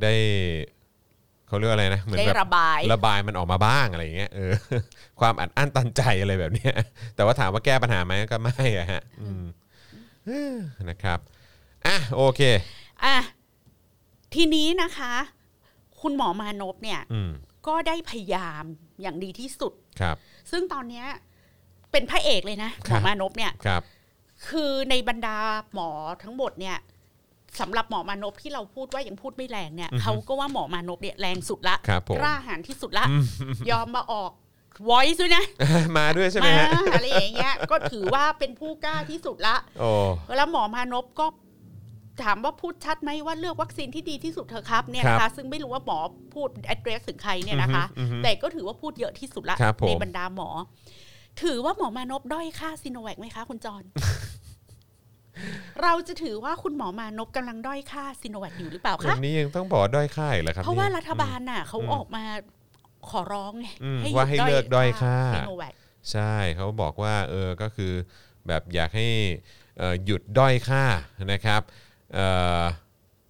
[0.03, 0.13] ได้
[1.49, 4.53] เขาเรียกว่าอะไรนะเหมือนได้แบบระบายระบายมันออกมาบ้างอะไรอย่างเงี้ยเออ
[5.21, 6.75] ความอัดอั้นตันใจอะไรแบบเนี้ย
[7.15, 9.45] แต่ว่าถามว่าแก้ปัญหาไหมก็ไม่อะฮะอืม
[10.27, 10.57] เอ้อ
[10.91, 11.19] นะครับ
[11.87, 12.41] อะโอเค
[13.05, 13.17] อะ
[14.35, 15.13] ทีนี้นะคะ
[16.01, 17.31] คุณหมอมานพเนี่ยอืม
[17.67, 18.65] ก็ได้พยายาม
[19.03, 20.17] อย่างดีที่สุดครับ
[20.51, 21.07] ซึ่งตอนเนี้ย
[21.93, 23.83] เป็นพระเอกเลยนะหคมรัอบมานพเนี่ยครับ
[24.49, 25.37] คือในบรรดา
[25.75, 25.91] หมอ
[26.23, 26.77] ทั้งหมดเนี่ย
[27.61, 33.05] สำหรับหมอมานพที่เราพูดว่ายังพูดไม่แรงเนี่ยอือฮึเขาก็ว่าหมอมานพเนี่ยแรงสุดละครับผมกล้าหาญที่สุดละ
[33.71, 34.31] ยอมมาออก
[34.89, 35.45] voice ด้วยนะ
[35.99, 39.91] มาด้วยใช่ไหมมาฮะอะไรอย่างเงี้ย ก็ถือว่าเป็นผู้กล้าที่สุดละโอ้
[40.37, 41.27] แล้วหมอมานพก็
[42.23, 45.99] ถามว่าพูดชัดไหมว่าเลือกวัคซีนที่ดีที่สุดเถอะครับเนี่ยนะครัคะบซึ่งไม่รู้ว่าหมอ
[46.35, 50.49] พูด address ถึงใครเนี่ยนะคะอือฮึอือฮึแต่ก็ถือว่าพูดเยอะที่สุดละครับผมในบรรดาหมอ
[51.43, 53.83] ถือว่าหมอมานพด้อยค่าซีโนแวคไหมคะคุณจร
[55.83, 62.25] เราจะถือว่าคุณหมอมานพกำลังด้อยค่าซีโนแวคอยู่หรือเปล่าวัคะนนี้ยังต้องบอกด้อยค่ายเหรอครับเพราะว่านี่รัฐบาลน่ะเขาอืมออกมา
[63.11, 65.75] ขอร้องไงอืมหยุว่าให้เลิกด้อยค่า ซีโนแวค
[66.13, 67.93] ใช่เขาบอกว่าเออก็คือ
[68.47, 69.09] แบบอยากให้
[69.79, 70.85] เอ่อหยุดด้อยค่า
[71.33, 71.61] นะครับ
[72.15, 72.27] เอ่
[72.61, 72.63] อ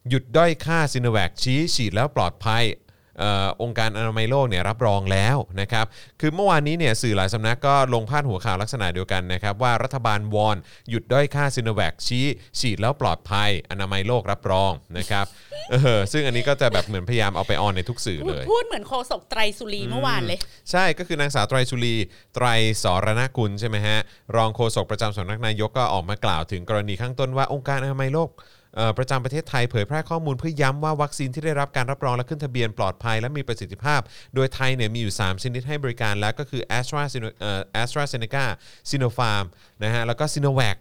[0.09, 5.87] หยุดด้อยค่าซิโนแวคชี้ฉีดแล้วปลอดภัยเอ่อองค์การอนามัยโลกเนี่ยรับรองแล้วนะครับ
[6.21, 10.57] คือเมื่อวานนี้เนี่ยสื่อหลายสำนักก็ลงพาดหัวข่าวลักษณะเดียวกันนะครับว่ารัฐบาลวอน
[10.91, 12.27] หยุดด้อยค่าซิโนแวคชี้
[12.59, 15.27] ฉีดแล้วปลอดภัย อนามัยโลกรับรองนะครับ
[15.71, 20.39] เออซึ่งอันนี้ก็จะแบบเหมือนพยายามเอาไป on ในทุกสื่อเลย พูดเหมือนโฆษกไตรสุรีเมื่อวานเลย
[20.71, 21.95] ใช่ก็คือนางสาวไตรสุรี
[22.35, 22.47] ไตร
[22.83, 23.99] สรณกุลใช่ไหมฮะ
[24.37, 28.58] รองโฆษกประจำสำนักนายกก็ออกมากล่าวถึงกรณีข้างต้นว่าองค์การอนามัยโลกเอ่อ
[28.99, 34.01] ประจำประเทศไทยเผยแพร่ข้อมูลเพื่อย้ำว่าวัคซีนที่ได้รับการรับรองและขึ้นทะเบียนปลอดภัยและมีประสิทธิภาพ
[34.35, 37.11] โดยไทยเนี่ยมีอยู่ 3 ชนิดให้บริการแล้วก็คือ a s t r a z
[37.41, 38.45] เอ่อ a s t r a z เซ e c a
[38.91, 39.45] s i n o p h a r m
[39.83, 40.77] นะฮะแล้วก็ Sinovac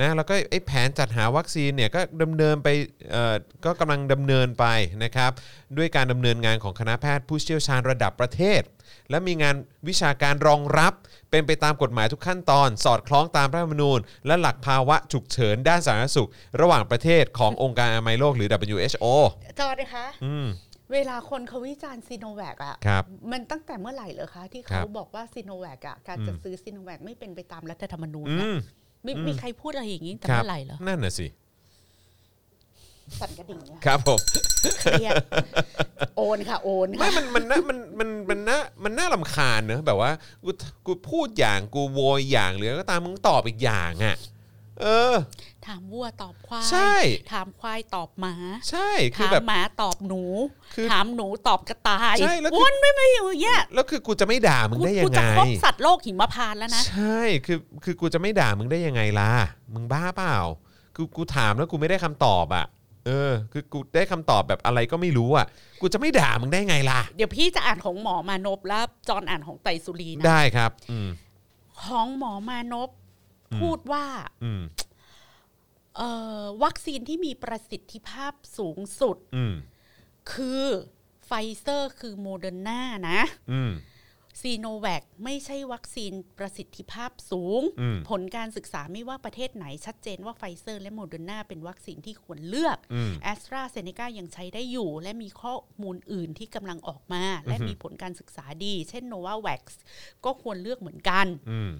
[0.00, 2.68] นะแล้วก็ไอ้แผนจัดหาวัคซีนเนี่ยก็ดำเนินไป
[3.64, 4.66] ก็กำลังดำเนินไป
[5.04, 5.30] นะครับ
[5.78, 8.62] ด้วยการดำเนินงานของคณะแพทย์ผู้เชี่ยวชาญระดับประเทศ
[9.10, 9.56] และมีงาน
[9.88, 10.92] วิชาการรองรับ
[11.30, 16.28] เป็นไปตามกฎหมายทุกขั้นตอน สอดคล้องตามรัฐธรรมนูญ และหลักภาวะฉุกเฉินด้านสาธารณสุข
[16.60, 19.04] ระหว่างประเทศขององค์การอนามัยโลกหรือ WHO
[19.60, 20.46] จอดนะคะอืม
[20.92, 23.02] เวลาคนเขาวิจารณ์ซีโนแวคอะครับ
[23.32, 28.56] มันตั้งแต่เมื่อไหร่เหรอคะ ที่ครัเขาบบอกว่าซีโนแวคอะการจะซื้อซีโนแวคไม่เป็นไปตามรัฐธรรมนูญอืนะม
[29.06, 31.26] มีอืม มีใครพูดอะไรอย่างนี้แต่ครับเมื่อไหร่เหรอ นั่นน่ะสิ
[33.18, 34.20] สั่นกระดิ่งเนี่ยครับผม
[34.80, 35.14] เครียด
[36.16, 40.10] โอนค่ะโอนไม่ค่ะมันมันน่ามันมันมันน่ามันน่าลำคาญเนอะแบบว่า
[40.44, 40.50] กู
[40.86, 44.16] กูพูดอย่างกูโวยอย่างหรือก็ตามมึงตอบอีกอย่างอะ
[44.82, 45.14] เออ
[45.66, 46.94] ถามวัวตอบควายใช่
[47.32, 48.34] ถามควายตอบหมา
[48.70, 50.22] ใช่คือถามแบบ หมาตอบหนู
[50.74, 59.32] คือถามหนูตอบกระต่ายใช่แล้วคือ วนไม่ไม่อยู่อย่างเงี้ยแล้วคือกูจะไม่ด่ามึงกูได้ยักูงจะไง ครบสัตว์โลกหิมพานต์แล้วนะใช่คือคือกูจะไม่ด่ามึงได้ยังไงล่ะ
[59.74, 60.36] มึงบ้าเปล่า
[60.96, 62.66] คือกูถามแล้วกูไม่ได้คำตอบอะ
[63.06, 65.46] เออ คือกูได้คำตอบแบบอะไรก็ไม่รู้อะ
[65.80, 71.08] กูจะไม่ด่ามึงได้ไงล่ะ เดี๋ยวพี่จะอ่านของหมอมานพแล้วจอนอ่านของไตรสุรีนะ ได้ครับ อืม
[71.82, 72.90] ของหมอมานพ
[73.52, 74.06] อืมพูดว่า
[74.44, 74.62] อืม
[75.96, 79.54] เอ่อวัคซีนที่มีประสิทธิภาพสูงสุด อืม
[80.32, 80.64] คือ
[81.26, 82.80] ไฟเซอร์คือโมเดอร์นา
[83.10, 83.20] นะ
[83.52, 83.70] อืม
[84.42, 99.80] ซีโนแวคไม่ใช่วัคซีนประสิทธิภาพสูงอืมผลการศึกษาไม่ว่าประเทศไหนชัดเจนว่าไฟเซอร์และโมเดอร์นาเป็นวัคซีนที่ควรเลือกอืมแอสตราเซเนกายังใช้ได้อยู่ และมีข้อมูลอื่นที่กำลังออกมา และมีผลการศึกษาดี เช่นโนวาแว็กซ์
[100.24, 101.70] ก็ควรเลือกเหมือนกันอืม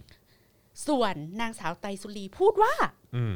[0.86, 2.74] ส่วนนางสาวไตรสุรีพูดว่า
[3.16, 3.34] อืม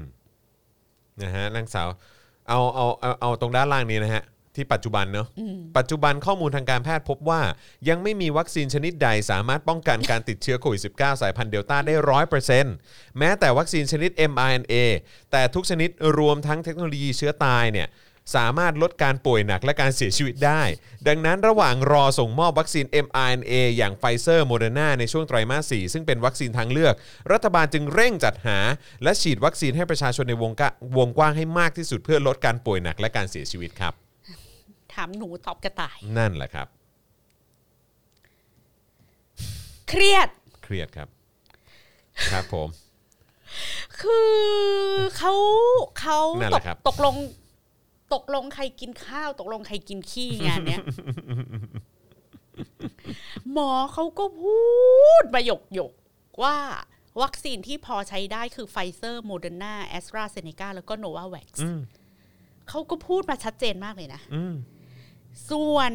[1.22, 1.88] นะฮะนางสาว
[2.48, 4.22] เอาเอาเอาเอาตรงด้านล่างนี้นะฮะ
[4.56, 7.42] ที่ปัจจุบันเนอะอืมปัจจุบันข้อมูลทางการแพทย์พบว่า
[7.88, 12.74] ยังไม่มีวัคซีนชนิดใดสามารถป้องกันการติดเชื้อโควิด -19 สายพันธุ์เดลต้าได้ร้อยเปอร์เซ็นต์
[13.18, 14.74] แม้แต่วัคซีนชนิด mRNA
[15.32, 17.88] แต่ทุกชนิดรวมทั้งเทคโนโลยีเชื้อตายเนี่ย
[18.36, 20.62] สามารถลดการป่วยหนักและการเสียชีวิตได้
[21.08, 26.94] ดังนั้นระหว่างรอส่งมอบวัคซีน mRNA อย่างไฟเซอร์โมเดอร์นาในช่วงไตรมาส 4 ซึ่งเป็นวัคซีนทางเลือก
[27.32, 28.58] รัฐบาลจึงเร่งจัดหา
[29.02, 34.03] และฉีดวัคซีนให้ประชาชนในวงกะวงกว้างให้มากที่สุดเพื่อลดการป่วยหนักและการเสียชีวิตครับ
[34.94, 36.68] ถามหนูตอบกระต่าย นั่นแหละครับ
[39.88, 40.28] เครียด
[40.64, 41.08] เครียดครับ
[42.32, 42.68] ครับผม
[44.00, 44.34] คือ
[45.16, 45.32] เขา
[46.00, 47.14] เขานั่นตแหกละครับ ตกลง
[48.14, 50.82] ตกลงใครกินข้าว ตกลงใครกินขี้งานเนี้ย
[53.52, 54.58] หมอเขาก็พู
[55.22, 56.56] ดประโยคหยกๆว่า
[57.22, 61.80] วัคซีนที่พอใช้ได้คือไฟเซอร์โมเดอร์นาแอสตราเซเนกาแล้วก็โนวาแว็กซ์อืม
[62.68, 64.54] เขาก็พูดมาชัดเจนมากเลยนะ อืม
[65.50, 65.92] ส่วน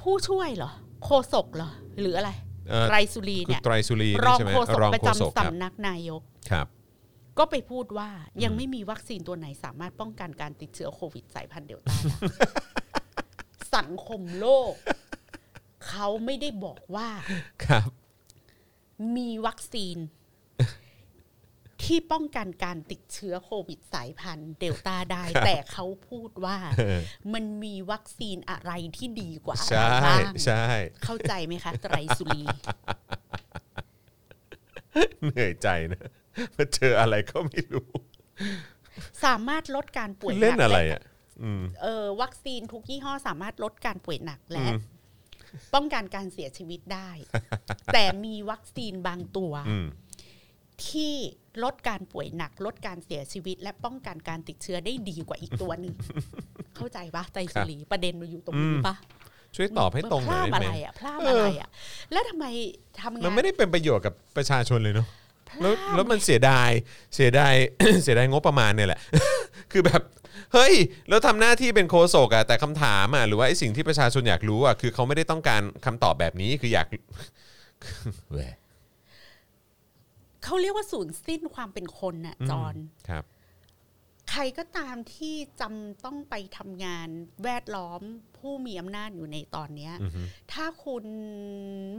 [0.00, 0.70] ผู้ช่วยเหรอ
[1.04, 1.70] โคศกเหรอ
[2.00, 2.30] หรืออะไร
[2.68, 6.66] เอ่อไรสุรีคือเนี่ยไตรสุรีรองใช่ไหมโฆษกรองประโฆษกจำครับสำนักนายกครับ
[7.38, 8.08] ก็ไปพูดว่า
[8.44, 12.18] ยังไม่มีวัคซีนตัวไหนสามารถป้องกันการติดเชื้อโควิดสายพันธุ์เดลต้าได้
[13.76, 14.72] สังคมโลก
[15.88, 17.08] เขาไม่ได้บอกว่า
[17.66, 17.90] ครับ
[19.16, 19.96] มีวัคซีน
[21.92, 26.56] ที่ป้องกันการติดเชื้อโควิดสายพันธุ์เดลต้าได้ครับแต่เขาพูดว่า
[27.34, 30.64] มันมีวัคซีนอะไรที่ดีกว่าอะไรใช่บ้างใช่
[31.04, 32.42] เข้าใจไหมคะไตรสุรี
[35.22, 36.08] เหนื่อยใจนะ
[36.56, 37.90] มาเจออะไรก็ไม่รู้
[39.24, 41.02] สามารถลดการป่วยหเล่นนักอะไรและอะ
[41.42, 44.78] อืมเออวัคซีนทุกยี่ห้อสามารถลดการป่วยหนักและอืม
[45.74, 47.10] ป้องกันการเสียชีวิตได้
[47.94, 49.86] แต่มีวัคซีนบางตัวอืม
[50.88, 51.14] ที่
[51.64, 55.94] ลดการป่วยหนัก ลดการเสียชีวิต และป้องกันการติดเชื้อได้ดีกว่าอีกตัวหนึ่ง
[56.76, 58.94] เข้าใจปะไตรสุรีประเด็นมันอยู่ตรงนี้ปะ
[59.56, 61.68] ช่วยตอบให้ตรงหพน่อลายดได้อะไหมไรอะพลาดอะไรอะ
[62.12, 62.46] แล้วทำไม
[63.00, 65.06] ทำงานมันไม่ได้เป็นประโยชน์กับประชาชนเลยเนาะ
[65.48, 66.70] พลาดแล้วแล้วมันเสียดาย
[67.14, 67.54] เสียดาย
[68.02, 69.00] เสียดายงบประมาณเนี่ยแหละ
[69.72, 70.02] คือแบบ
[70.54, 70.74] เฮ้ย
[71.08, 76.86] แล้วทำหน้าที่เป็นโคศกอะแต่คำถามอะหรือว่าไอ้สิ่งที่ประชาชนอยากรู้อะคือเขาไม่ได้ต้องการคำตอบแบบนี้คืออยาก
[78.32, 78.56] แหวะ
[80.44, 82.74] เขาเรียกว่าศูนย์สิ้นความเป็นคนน่ะจอน
[83.08, 83.24] ครับ
[84.30, 87.08] ใครก็ตามที่จำต้องไปทำงาน
[87.44, 88.02] แวดล้อม
[88.42, 90.22] ผู้มีอำนาจอยู่ในตอนเนี้ยอือฮึ
[90.52, 91.04] ถ้าคุณ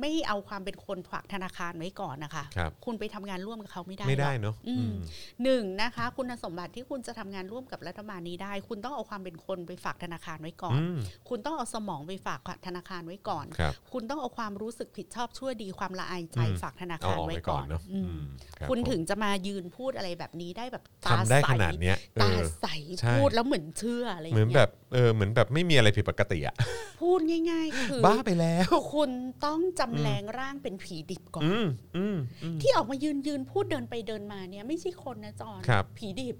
[0.02, 4.96] ไม่เอาความเป็นคนฝากธนาคารไว้ก่อนนะคะครับคุณไปทำงานร่วมกับเขาไม่ได้ไม่ได้หรอกเนาะอืมอืม
[5.44, 10.98] หนึ่งนะคะ คุณสมบัติที่คุณจะทำงานร่วมกับรัฐบาลนี้ได้ คุณต้องเอาความเป็นคนไปฝากธนาคารไว้ก่อนอืม
[11.30, 18.24] คุณต้องเอาสมองไปฝากธนาคารไว้ก่อนครับคุณต้องเอาความรู้สึกผิดชอบชั่วดีความละอายใจอืมฝากธนาเอาคารออกไว้ไปก่ก่ออนนเนาะอืมอืม
[18.62, 22.68] รับคุณผมถึงจะมายืนพูดอะไรแบบนี้ได้แบบตาทำได้ใสขนาดเนี้ยเอตาอใส
[23.00, 26.55] ใช่พูดแล้วเหมือนเชื่ออะไรอย่างเหมือนเงี้ยแบบเออเหมือนแบบไม่มีอะไรผิดปกติอะ
[27.01, 27.19] พูด
[27.51, 29.11] ง่าย ๆ คือบ้าไปแล้ว คุณ
[29.45, 31.67] ต้องจำแรงร่างเป็นผีดิบก่อนอืม
[31.97, 36.36] อืมอืมที่ออกมายืนยืนพูดเดินไปเดินมาเนี่ย ไม่ใช่คนนะจอนครับผีดิบ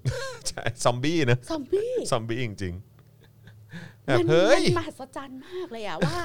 [0.47, 6.19] ใช่ซอมบี้นะซอมบี้ซอมบี้จริงๆแบมับเฮ้ยมันมหัศจรรย์มากเลยอะว่า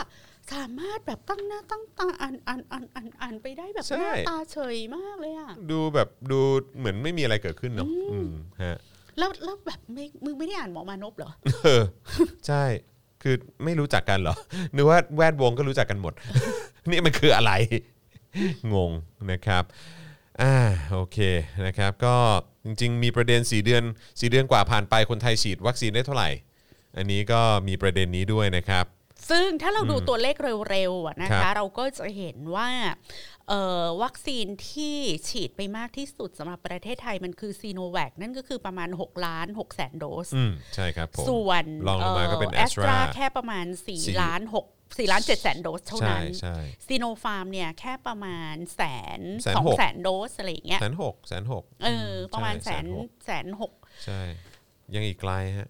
[0.52, 6.40] สามารถแบบตั้งหน้าตั้งตาอ่านอ่านอ่านอ่านอ่านไปได้แบบใช่หน้าตาเฉยมากเลยอะดูแบบดู
[6.78, 8.30] เหมือนไม่มีอะไรเกิดขึ้นเนาะอืม
[8.62, 8.78] ฮะ
[9.18, 11.30] แล้วแล้วแบบไม่มึงไม่ได้อ่านหมอมานพเหรอ
[11.64, 11.82] เออ
[12.46, 12.64] ใช่
[13.22, 14.36] คือไม่รู้จักกันเหรอ
[14.74, 16.12] นึกว่าแวดวงก็รู้จักกันหมด
[16.90, 17.52] นี่มันคืออะไร
[18.74, 18.92] งง
[19.32, 19.64] นะครับ
[20.42, 20.54] อ่า
[20.92, 21.18] โอเค
[21.66, 22.14] นะครับ ก็
[22.64, 26.30] จริง ๆ มีประเด็น 4 เดือน 4 เดือนกว่าผ่านไปคนไทยฉีดวัคซีนได้เท่าไหร่
[26.96, 28.84] อันนี้ก็มีประเด็นนี้ด้วยนะครับ
[29.30, 30.36] ซึ่งถ้าเราดูอืมตัวเลข
[30.70, 32.68] เร็วๆอะนะครัคะบเราก็จะเห็นว่า
[33.48, 34.96] เอ่อวัคซีนที่
[35.28, 46.56] ฉีดไปมากที่สุดสำหรับประเทศไทยมันคือซีโนแวคนั่นก็คือประมาณ 6 ล้าน6แสนโดสอืมใช่ครับผมส่วนรองลงมาก็เป็นแอสตรา Astra แค่ประมาณสี่4ล้าน6 4ล้าน7แสนโดสเท่าใช่นั้นใช่
[46.86, 48.82] ซีโนฟาร์มเนี่ยแค่ประมาณแส
[49.18, 53.72] นแสนสองหกแสนโดสอะไรอย่างเงี้ยแสนหกแสนหกเออประมาณใช่แสนหกแสนหก
[54.04, 54.20] ใช่
[54.94, 55.68] ยังอีกไกลฮะ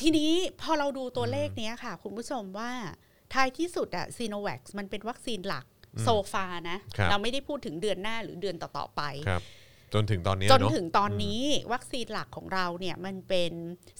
[0.00, 2.72] ทีนี้พอเราดูตัวเลขเนี้ยค่ะ คุณผู้ชมว่า
[3.34, 5.64] ท้ายที่สุดอะซีโนแวคมันเป็นวัคซีนหลัก
[6.04, 9.42] โซฟานะครับเราไม่ได้พูดถึงเดือนหน้าหรือเดือนต่อ ๆ ไปครับ
[9.94, 11.42] จนถึงตอนเนี้ยจนเอะถึงตอนนี้
[11.72, 13.52] วัคซีนหลักของเราเนี่ยมันเป็น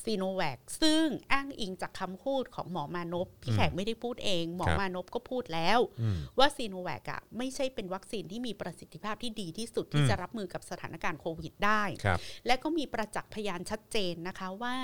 [0.04, 14.76] ซีโนแวคซึ่งอ้างอิงจากคำพูดของหมอมานพพี่แขกไม่ได้พูดเอง หมอครับมานพก็พูดแล้วอืมว่าซีโนแวคอะไม่ใช่เป็นวัคซีนที่มีประสิทธิภาพที่ดีที่สุดที่อืมจะรับมือกับสถานการณ์โควิดได้ครับและก็มีประจักษ์พยานชัดเจนนะคะว่า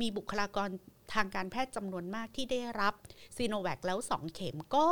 [0.00, 0.68] มีบุคลากร
[1.14, 2.94] ทางการแพทย์จำนวนมากที่ได้รับ
[3.36, 4.88] ซีโนแวคแล้วสองเข็มก็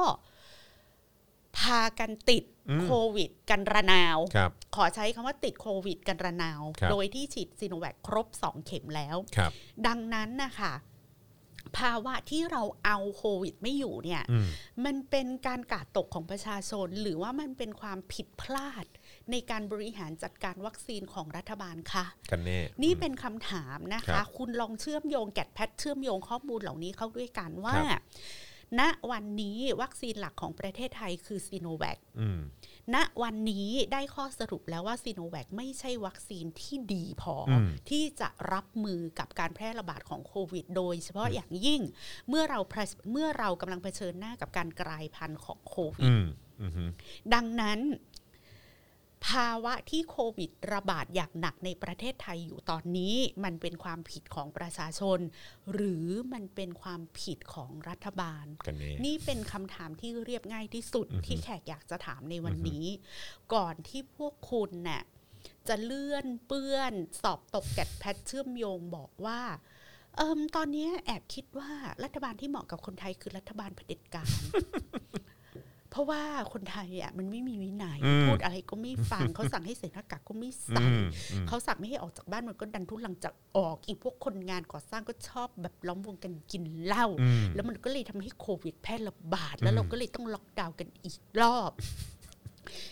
[1.58, 9.52] พากันติดอืมโควิด กันระนาวครับขอใช้คำว่าติดโควิด กันระนาวครับโดยที่ฉีดซีโนแวคครบสองเข็มแล้วครับ
[9.86, 10.74] ดังนั้นนะคะ
[11.78, 14.46] ภาวะที่เราเอาโควิดไม่อยู่เนี่ยอืม
[14.84, 18.86] มันเป็นการกาดตกของประชาชน หรือว่ามันเป็นความผิดพลาด
[19.30, 28.02] ในการบริหารจัดการวัคซีนของรัฐบาลค่ะกันแน่นี่เป็นคำถามนะครัคะบคุณลองเชื่อมโยง GAT PAT เชื่อมโยงข้อมูลเหล่านี้เข้าด้วยกันว่าครับ
[28.80, 32.40] ณวันนี้วัคซีนหลักของประเทศไทยคือซีโนแวคอืม
[32.94, 41.82] ณวันนี้ได้ข้อสรุปแล้วว่าซีโนแวคไม่ใช่วัคซีนที่ดีพออมที่จะรับมือกับการแพร่ระบาดของโควิด โดยเฉพาะอย่างยิ่ง
[42.28, 46.24] เมื่อเราเผชเมื่อเรากำลังเผชิญหน้ากับการกลายพันธุ์ของโควิอืดม
[46.62, 46.84] อืมฮึ
[47.34, 47.78] ดังนั้น
[49.28, 55.18] ภาวะที่โควิดระบาดอย่างหนักในประเทศไทยอยู่ตอนนี้ มันเป็นความผิดของประชาชน
[55.72, 62.86] หรือมันเป็นความผิดของรัฐบาลกันแน่นี่เป็นคำถามที่เรียบง่ายที่สุดอือฮึที่แขกอยากจะถามในวันนี้
[63.54, 65.02] ก่อนที่พวกคุณน่ะ
[65.68, 69.40] จะเลื่อนเปื้อน สอบตกแกดแพทเชื่อมโยงบอกว่า
[70.16, 71.70] เอิมตอนนี้แอบคิดว่า
[72.04, 74.30] รัฐบาลที่เหมาะกับคนไทยคือรัฐบาลเผด็จการ
[75.96, 91.70] เพราะว่าคนไทยอะมันไม่มีวินัยอืมพูดอะไรก็ไม่ฟังเขาสั่งให้ใส่หน้ากากก็ไม่ใส่อืมอืมเขาสั่งไม่ให้ออกจากบ้านมันก็ดันทุลังจากออก อีกพวกคนงานก่อสร้างก็ชอบแบบล้อมวงกันกินเหล้าอืมแล้วมันก็เลยทำให้โควิดแพร่ระบาด แล้วเราก็เลยต้องล็อกดาวน์กันอีกรอบ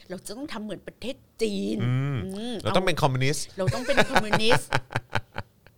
[0.09, 4.69] เราจะต้องทำเหมือนประเทศจีนอืมอืมเราต้องเป็นคอมมิวนิสต์ เราต้องเป็นคอมมิวนิสต์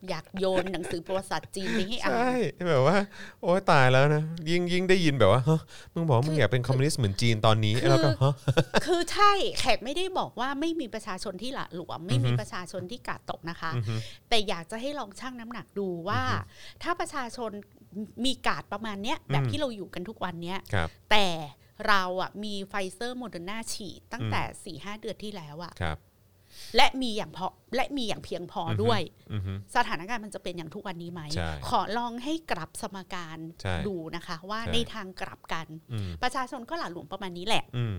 [0.09, 2.31] อยากโยนหนังสือประวัติศาสตร์จีนไปให้อ่าใช่
[2.65, 2.97] นแบบว่า
[3.43, 5.61] โอ้ยตายแล้วนะ ยิ่งยิ่งได้ยินแบบว่าฮะ
[5.95, 8.35] มึงบอกว่ามึงอยากเป็นคอมมิวนิสต์เหมือนจีนตอนนี้คือแล้วก็ฮะ
[8.87, 13.95] คือใช่แขกไม่ได้บอกว่าไม่มีประชาชนที่หละหลวม ไม่มีอือฮึประชาชนที่การ์ดตกนะคะอือฮึ
[14.29, 16.23] แต่อยากจะให้ลองชั่งน้ำหนักดูว่า
[16.83, 17.51] ถ้าประชาชน
[18.25, 21.27] มีการ์ดประมาณเนี้ยแบบอืมที่เราอยู่กันทุกวันเนี้ยครับแต่
[21.89, 25.97] เราอะมีไฟเซอร์โมเดอร์นาฉีดตั้งแต่4ี่ห้าเดือนที่แล้วอะครับ
[26.77, 27.47] และมีอย่างพอ
[27.77, 29.01] และมีอย่างเพียงพอออฮึด้วย
[29.33, 37.97] อือฮึสถานการณ์มันจะเป็นอย่างทุกวันนี้ไหมใช่ขอลองให้กลับสมการใช่ดูนะคะ ว่าใช่ในทางกลับกันอืมประชาชนก็หละหลวมประมาณนี้แหละอืม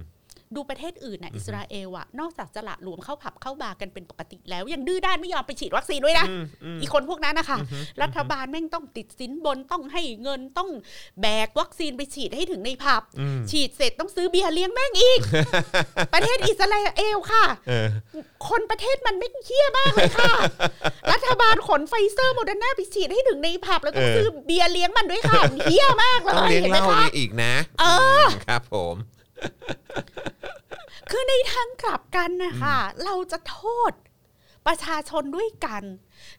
[0.55, 7.57] ดูประเทศอื่นน่ะอิสราเอลอะนอกจากจะหละหลวมเข้าผับเข้าบาร์กันเป็นปกติแล้ว ยังดื้อด้านไม่ยอมไปฉีดวัคซีนด้วยนะอืมอืมอีกคนพวกนั้นนะคะ
[8.01, 10.69] รัฐบาลแม่งต้องติดสินบนต้องให้เงินต้อง
[11.21, 15.19] แบกวัคซีนไปฉีดให้ถึงในผับอืมฉีดเสร็จต้องซื้อเบียร์เลี้ยงแม่งอีก
[16.13, 17.87] ประเทศอิสราเอลค่ะเออ
[18.49, 20.33] คนประเทศมันไม่เฮี้ยมากเลยค่ะ
[21.11, 27.85] รัฐบาลขนไฟเซอร์โมเดอร์นาไปฉีดให้ถึงในผับแล้วต้องเออซื้อเบียร์เลี้ยงมันด้วยค่ะมันเฮี้ยมากเลต้องยเลี้ยงเห็นเหไหมล้าคะนี่อีกนะ เอ
[28.21, 28.95] อครับผม
[31.11, 33.93] คือในทางกลับกันนะคะเราจะโทษ
[34.71, 35.83] ประชาชนด้วยกัน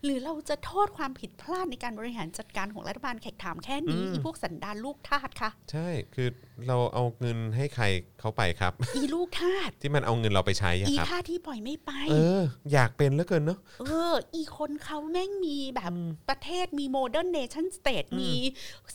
[0.04, 6.28] หรือเราจะโทษความผิดพลาดในการบริหารจัดการของรัฐบาลแขกถามแค่นี้อืมอีพวกสันดานลูกทาสค่ะ ใช่คือ
[6.68, 7.84] เราเอาเงินให้ใคร
[8.20, 12.42] เขาไปครับ อีลูกทาสที่มันเอาเงินเราไปใช้อะอีครับทาสที่ปล่อยไม่ไป เออ
[12.72, 15.92] อยากเป็นเหลือเกินเนาะเออ อีคนเขาแม่งมีแบบ
[16.28, 18.30] ประเทศมี modern nation state มี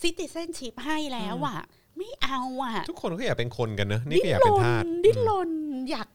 [0.00, 1.60] citizenship ให้แล้วอะ
[1.96, 5.50] ไม่เอาอะ ทุกคนก็อยากเป็นคนกันเนอะนี่ดิ้ก็นอยากรเป็นนทาสดิ้นรน
[5.90, 6.08] อยาก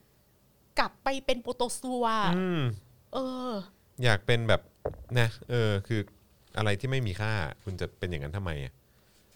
[0.80, 2.06] กลับไปเป็นโปรโตซัว
[2.38, 2.62] อืม
[3.14, 3.18] เอ
[3.50, 3.52] อ
[4.04, 4.62] อยากเป็นแบบ
[5.20, 6.00] นะเออ คือ
[6.58, 7.32] อะไรที่ไม่มีค่า
[7.64, 8.74] คุณจะเป็นอย่างนั้นทำไมอะ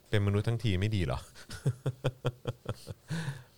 [0.09, 1.19] เป็นมนุษย์ทั้งทีไม่ดีเหรอ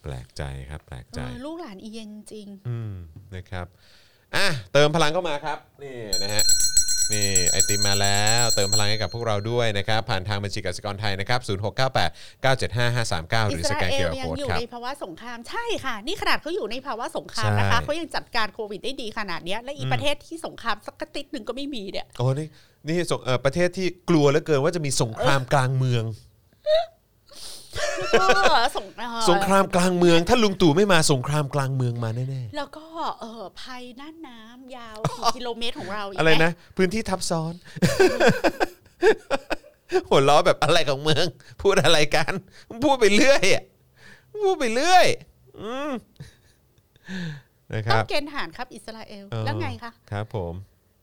[0.01, 2.93] แปลกใจครับ แปลกเอใจอลูกหลานอีเย็นจริง อืม
[3.35, 3.67] นะครับ
[4.35, 6.43] อะเติมพลังเข้ามาครับ นี่นะฮะ
[7.13, 22.47] นี่ไอติมมาแล้วเติมพลังให้กับพวกเราด้วยนะครับ ผ่านทางบัญชีกสิกรไทยนะครับ 0698 975 539หอิรือสสราแกนเอเคลอร์ยังโค้ดอยู่ครับในภาวะสงครามใช่ค่ะ นี่ขนาดเขาอยู่ในภาวะสงครามนะคะใช่เขายังจัดการโควิดได้ดีขนาดเนี้ยและอีประเทศที่สงครามสักกระติดหนึ่งก็ไม่มีเนี่ยโอ้นี่
[22.87, 26.03] นี่สงเอ่อประเทศที่กลัวเหลือเกินว่าจะมีสงครามกลางเมือง
[28.11, 28.43] แล้วก็
[28.77, 32.85] สงเอ่อสงครามกลางเมือง ถ้าลุงตู่ไม่มาสงครามกลางเมืองมาแน่แล้วก็
[33.19, 37.53] เออภัยน่านน้ำยาวกี่กิโลเมตรของเรากๆอะไรนะพื้นที่ทับซ้อน
[40.09, 41.25] หัวล้อแบบอะไรของเมือง
[41.61, 42.33] พูดอะไรกัน
[42.83, 43.63] พูดไปเรื่อยอะ
[44.41, 45.07] พูดไปเรื่อย
[45.61, 45.91] อืม
[47.73, 50.53] นะคต้อรังบเกณฑ์ทหารครับ อิสราเอลเออแล้วไงคะครับผม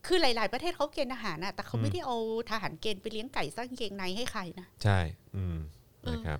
[0.07, 2.17] คือหลาย ๆ ประเทศเขาเกณฑ์ทหารนะแต่เขาไม่ได้เอา
[2.51, 4.99] ทหารเกณฑ์ไปเลี้ยงไก่สร้างเกงในให้ใครนะใช่
[5.35, 5.57] อืม
[6.03, 6.39] เออนะครับ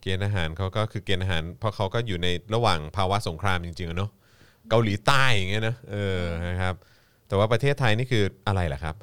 [0.00, 4.10] เกณฑ์อาหารเขาก็คือเกณฑ์อาหาร เพราะเขาก็อยู่ในระหว่างภาวะสงครามจริงๆอะเนาะ
[4.70, 6.74] เกาหลีใต้อย่างเงี้ยนะเออนะครับ
[7.28, 8.94] แต่ว่าประเทศไทยนี่คืออะไรล่ะครับ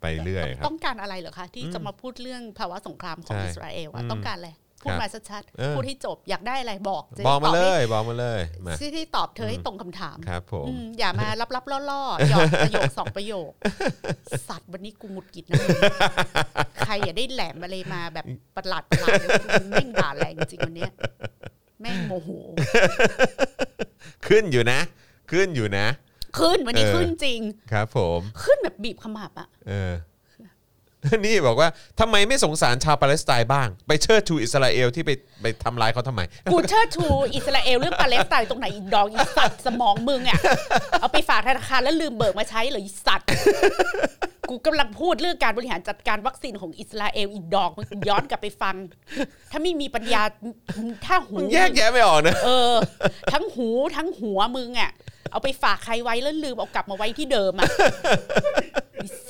[0.00, 4.50] ไปเรื่อยครับ ต้องการอะไรเหรอคะ ที่จะมาพูดเรื่องภาวะสงครามของใช่ อิสราเอลอะอืมต้องการอะไร
[4.82, 13.50] พูดครับมาชัดเออๆพูดให้จบอยากได้อะไรบอกจะบอกมาตบเลให้ยบอกมาเลยมาที่ที่ตอบเธอให้ตรงคำถามครับผมอืมอย่ามารับรับล่อล่อๆหยอดประโยคสองประโยค
[14.48, 15.80] สัตว์วันนี้กูหงุดหงิดนะมึง
[16.86, 18.26] ใครอย่าได้แหลมอะไรมาแบบ
[18.56, 19.28] ประหลาดประหลาดเลย
[19.70, 20.92] แม่งด่าแรงจริงวันเนี้ย
[21.80, 22.28] แม่งโมโห
[24.26, 24.80] ขึ้นอยู่นะ
[25.30, 25.86] ขึ้นอยู่นะ
[26.38, 27.40] ขึ้นวันนี้เออขึ้นจริง
[27.72, 29.92] ครับ ผม ขึ้นแบบบีบขมับอะเออ
[31.24, 31.68] นี่บอกว่า
[32.00, 35.10] ทำไมไม่สงสารชาวปาเลสไตน์บ้าง ไปเชิดชูอิสราเอลที่ไป
[35.42, 36.20] ไปทำร้ายเขาทำไม
[36.52, 40.38] กูเชิดชูอิสราเอลเรื่องปาเลสไตน์ตรงไหนอีกดอกอีสัตว์สมองมึงอะ
[41.00, 43.26] เอาไปฝากธนาคารแล้วลืมเบิกมาใช้เหรออีสัตว์
[44.48, 48.74] กูกำลังพูดเรื่องการบริหารจัดการวัคซีนของอิสราเอลอีกดอกมึงย้อนกลับไปฟัง
[49.50, 50.22] ถ้าไม่มีปัญญา
[51.06, 52.74] ถ้าหูแยกแยะไม่ออกนะเออ
[53.32, 54.92] ทั้งหูทั้งหัวมึงอะ
[55.32, 57.68] เอาไปฝากใครไว้แล้วลืมเอากลับมาไว้ที่เดิมอะ
[58.54, 58.64] ไอ้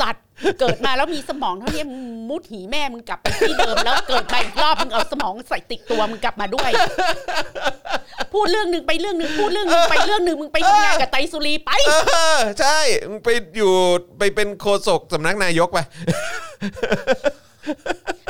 [0.01, 0.25] สัตว์
[0.61, 6.71] เกิดมาแล้วมีสมองเท่านี้มึงมุดหีแม่มึงกลับไปที่เดิมแล้วเกิดมาอีกรอบมึงเอาสมองใส่ติดตัวมึงกลับมาด้วย
[8.33, 11.93] พูดเรื่องหนึ่งไปเรื่องหนึ่งพูดเรื่องหนึ่งไปเรื่องหนึ่งมึงไปทำงานกับไตรสุรีไป เอ
[12.37, 12.79] อใช่
[13.11, 13.73] มึงไปอยู่
[14.19, 15.79] ไปเป็นโฆษกสำนักนายกไป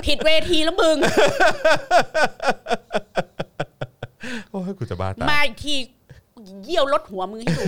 [0.06, 0.96] ผิดเวทีแล้วมึง
[4.50, 5.74] โอ้ยกูจะบ้าตายมาอีกที
[6.64, 7.62] เยี่ยวลดหัวมึงให้ดู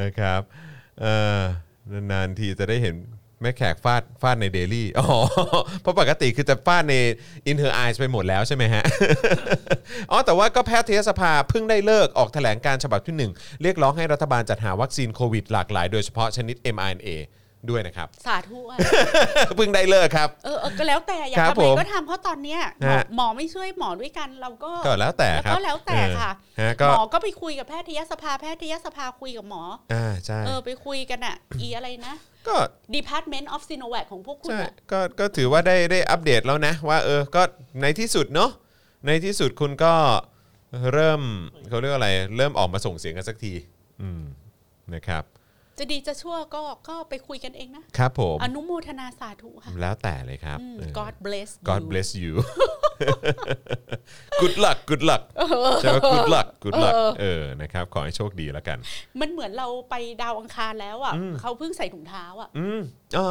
[0.00, 0.40] นะครับ
[1.00, 1.06] เอ
[1.38, 1.42] อ
[2.12, 2.94] นานๆทีจะได้เห็น
[3.40, 5.06] แม่แขกฟาดฟาดในเดลี่อ๋อ
[5.82, 6.94] เพราะปกติคือจะฟาดใน
[7.50, 8.82] In Her Eyes ไปหมดแล้วใช่ไหมฮะ
[10.10, 17.08] อ๋อ แต่ว่าก็แพทยสภาเพิ่งได้เลิกออกแถลงการฉบับที่หนึ่งเรียกร้องให้รัฐบาลจัดหาวัคซีนโควิดหลากหลายโดยเฉพาะชนิด mRNA
[17.70, 18.78] ด้วยนะครับ สาธุอะ
[19.56, 29.62] เพิ่งได้เลิกครับ เออเออก็แล้วแต่อยากครับทำอะไรผมก็ทำเพราะตอนเนี้ยหมอฮะ หมอไม่ช่วยหมอด้วยกันเราก็ก็แล้วแต่ครับก็แล้วแต่ค่ะ เออฮะก็หมอก็ไปคุยกับแพทยสภาแพทยสภาคุยกับหมอ
[29.92, 32.14] อ่าใช่เออไปคุยกันอะอีอะไรนะ
[32.46, 32.56] ก็
[32.96, 37.42] Department of Sinovac ของพวกคุณใช่อะ ก็ก็ถือว่าได้ได้อัปเดตแล้วนะ ว่าเออก็
[37.82, 38.50] ในที่สุดเนาะ
[39.06, 39.94] ในที่สุดคุณก็
[40.92, 41.20] เริ่ม
[41.68, 43.52] เขาเรียกว่าอะไร เริ่มออกมาส่งเสียงกันสักที
[44.02, 44.22] อืม
[44.94, 45.24] นะครับ
[45.78, 52.32] จะดีจะชั่วก็ก็ไปคุยกันเองนะครับผมอนุโมทนาสาธุค่ะ แล้วแต่เลยครับอืมเออ God bless God you bless you
[54.40, 55.22] good luck good luck
[55.80, 58.78] ใช่ไหม good luck good luck เออนะครับ ขอให้โชคดีแล้วกัน
[59.20, 62.80] มันเหมือนเราไปดาวอังคารแล้วอะเขาเพิ่งใส่ถุงเท้าอะอืม
[63.18, 63.28] อ๋อ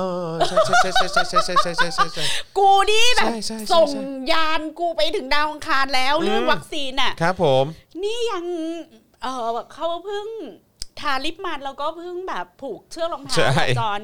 [0.47, 2.25] ใช่ใช่ใช่ใช่ใช่ใช่ใช่ใช่ใช่ใช่
[2.57, 7.65] กูนี่แบบใช่ใช่ใช่ส่งใช่ยานกูไปถึงดาวอังคารแล้วเรื่องวัคซีนอะครับผม
[8.03, 8.45] นี่ยัง
[9.21, 10.27] เออเขาเพิ่ง
[10.99, 14.01] ทาลิปมันแล้วก็เพิ่งแบบผูกเชือกรองเท้าใช่จอน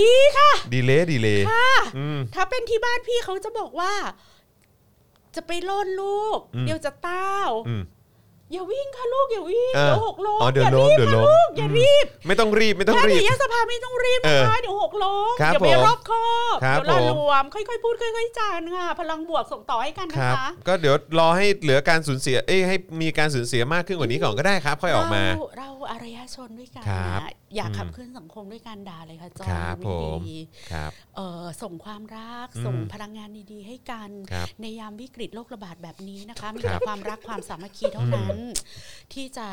[0.00, 3.92] ดีค่ะ ดีเลยดีเลยค่ะอืมถ้าเป็นที่บ้านพี่เขาจะบอกว่า
[5.36, 7.38] จะไปโลดลูกอืมเดี๋ยวจะเต้า
[8.50, 29.88] อืมอย่าวิ่งค่ะลูกอย่าวิ่งเออเดี๋ยวหกล้มอ๋อเดี๋ยวอย่าล้มรีบเดี๋ยวค่ะล้มลูกอย่ารีบ ไม่ต้องรีบไม่ต้องแพรีทบยสภาไม่ต้องรีบเอนะอคะเดี๋ยวหกล้มครับเดี๋ยวไม่ผมรอบคอบครับเดี๋ยวเราผมรวม ค่อยๆ พูดค่อยๆจานค่ะพลังบวกส่งต่อให้กันคนะรับคะก็เดี๋ยวรอให้เหลือการสูญเสียเอ้ยให้มีการสูญเสียมากขึ้นกว่านี้ก่อนก็ได้ครับ ค่อยออกมา เราเราอารยชนด้วยกันครับนะอยากอืมขับเคลื่อนสังคมด้วยการด่าเลยค่ะจอครับไม่ผ
[30.18, 30.38] มดี
[30.72, 38.33] ครับเอ่อส่งความรักอืมส่งพลังงานดีๆให้กันครับในยามวิกฤตโรคระบาดแบบนี้นะคะมีครัแต่บความรักความสามัคคีเท่านั้น
[39.12, 39.48] ที่จะ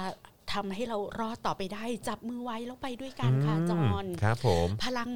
[0.54, 5.10] ทำให้เรารอดต่อไปได้ จับมือไว้แล้วไปด้วยกันค่ะจอนครับผมพลัง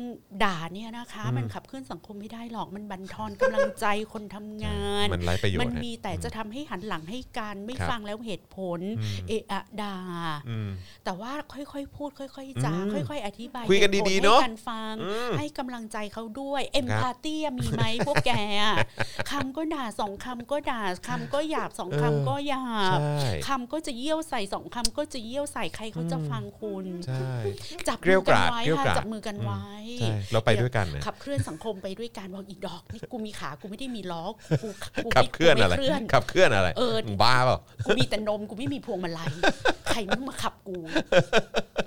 [0.44, 9.98] ด่าเนี่ยนะคะอืมมันขับเคลื่อนสังคมไม่ได้หรอกมันบั่นทอนกำลังใจคนทำงาน มันไร้ประโยชน์มันฮะมีแต่จะทำให้หันหลังให้กันไม่ครับฟังแล้วเหตุผลอืมเอะอะด่า
[10.50, 10.70] อืม
[11.06, 18.32] แต่ว่าค่อยๆพูด ค่อยๆจาอืมค่อย ๆ อธิบายคุยกันหตุผลดีๆเนอะให้กันฟังอืมให้กำลังใจเขาด้วยเอมพาตีมีไหมพวกแก
[18.62, 18.76] อะ
[19.32, 22.66] คำก็ด่าสองคำก็ด่าคำก็หยาบสองคำก็หยา
[22.98, 27.34] บใช่คำก็จะเยี่ยวใส่สองคำก็จะเยี่ยวใส่ใครเขาจะฟังคุณใช่
[27.88, 29.64] จับเกรี้มืยวอกกันราดไว้เกรี้ยวกราค่ะดจับมือกันไว้
[30.00, 34.24] ใช่เราไปด้วยกันนะขับเคลื่อนสังคมไปด้วยกันบอกอีดอกนี่กูมีขากูไม่ได้มีล้อ
[34.62, 34.68] กู
[35.06, 39.34] กูขับไม่เคลื่อนกูม่อะไรเคลื่อนขับเคลื่อนอะไรเออมึงบ้าเปล่ากูมีแต่นมกูไม่มีพวงมาลัย
[39.88, 40.78] ใครมึงมาขับกู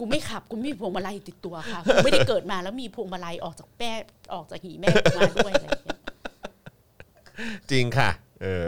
[0.01, 3.93] กูไม่ขับกูไม่มีพวงมาลัยติดตัวค่ะกูไม่ได้เกิดมาแล้วมีพวงมาลัยออกจากแม่
[4.35, 5.99] ออกจากหีแม่ออกมาด้วยอะไรอย่างเงี้ย
[7.71, 8.11] จริงค่ะ
[8.43, 8.67] เออ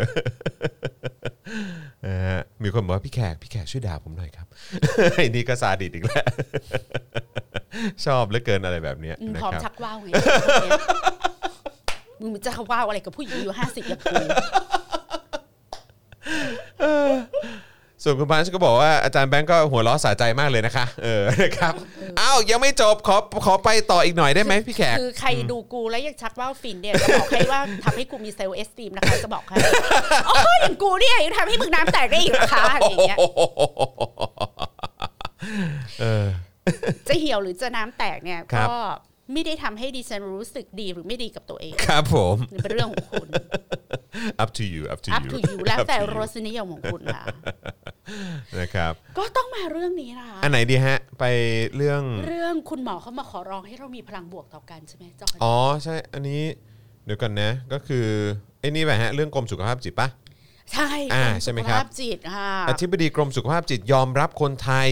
[2.06, 4.46] นะฮะมีคนบอกว่าพี่แขกพี่แขกช่วยด่าผมหน่อยครับ
[5.16, 6.26] ไอ้นี่ก็ซาดิสอีกแล้ว
[8.04, 10.10] ชอบเหลือเกินอะไรแบบเนี้ยอืมนะพร้อมครับ ชักว่าวไง
[12.20, 14.14] มึงจะว่าวอะไรกับผู้หญิงอยู่ห้าสิบอย่างกู
[18.04, 21.74] ส่วนคุณพันช์ก็บอกว่าอาจารย์แบงก์ก็หัวเราะสะใจมากเลยนะคะ เออนะครับ
[22.20, 29.56] อ้าวยังไม่จบขอขอไปต่ออีกหน่อยได้ไหมพี่แขกคือใครดูกูแล้วยังชักว่าวฟินเนี่ยจะบอกให้ว่าทำให้กูมีเซลล์เอสตีมนะคะจะบอกให้
[30.28, 33.16] อ๋ออย่างกูเนี่ยยังทำให้มึงน้ำแตกได้อีกเหรอคะอะไรอย่างเงี้ย
[36.00, 36.26] เออ
[37.08, 38.78] จะเหี่ยวหรือจะน้ำแตกเนี่ยครับก็
[39.32, 43.28] ไม่ได้ทำให้ดิฉันรู้สึกดีหรือไม่ดีกับตัวเองครับผมเป็นเรื่องของคุณ
[44.42, 47.24] up to you up to up you to you แล้วแต่ Up to you รสนิยมของคุณค่ะ
[48.60, 51.24] นะครับก็ต้องมาเรื่องนี้นะคะอันไหนดีฮะ ไป
[51.76, 56.42] เรื่องเรื่องคุณหมอเขามาขอร้องให้เรามีพลังบวกต่อกันใช่ไหมจอห์นอ๋อใช่อันนี้
[57.04, 58.06] เดี๋ยวก่อนนะก็คือ
[58.60, 60.08] ไอ้นี่ไปฮะเรื่องกรมสุขภาพจิตปะ
[60.72, 64.88] ใช่อ่าคุณใช่ไหมครับสุขภาพจิตค่ะอธิบดีกรมสุขภาพจิตยอมรับคนไทย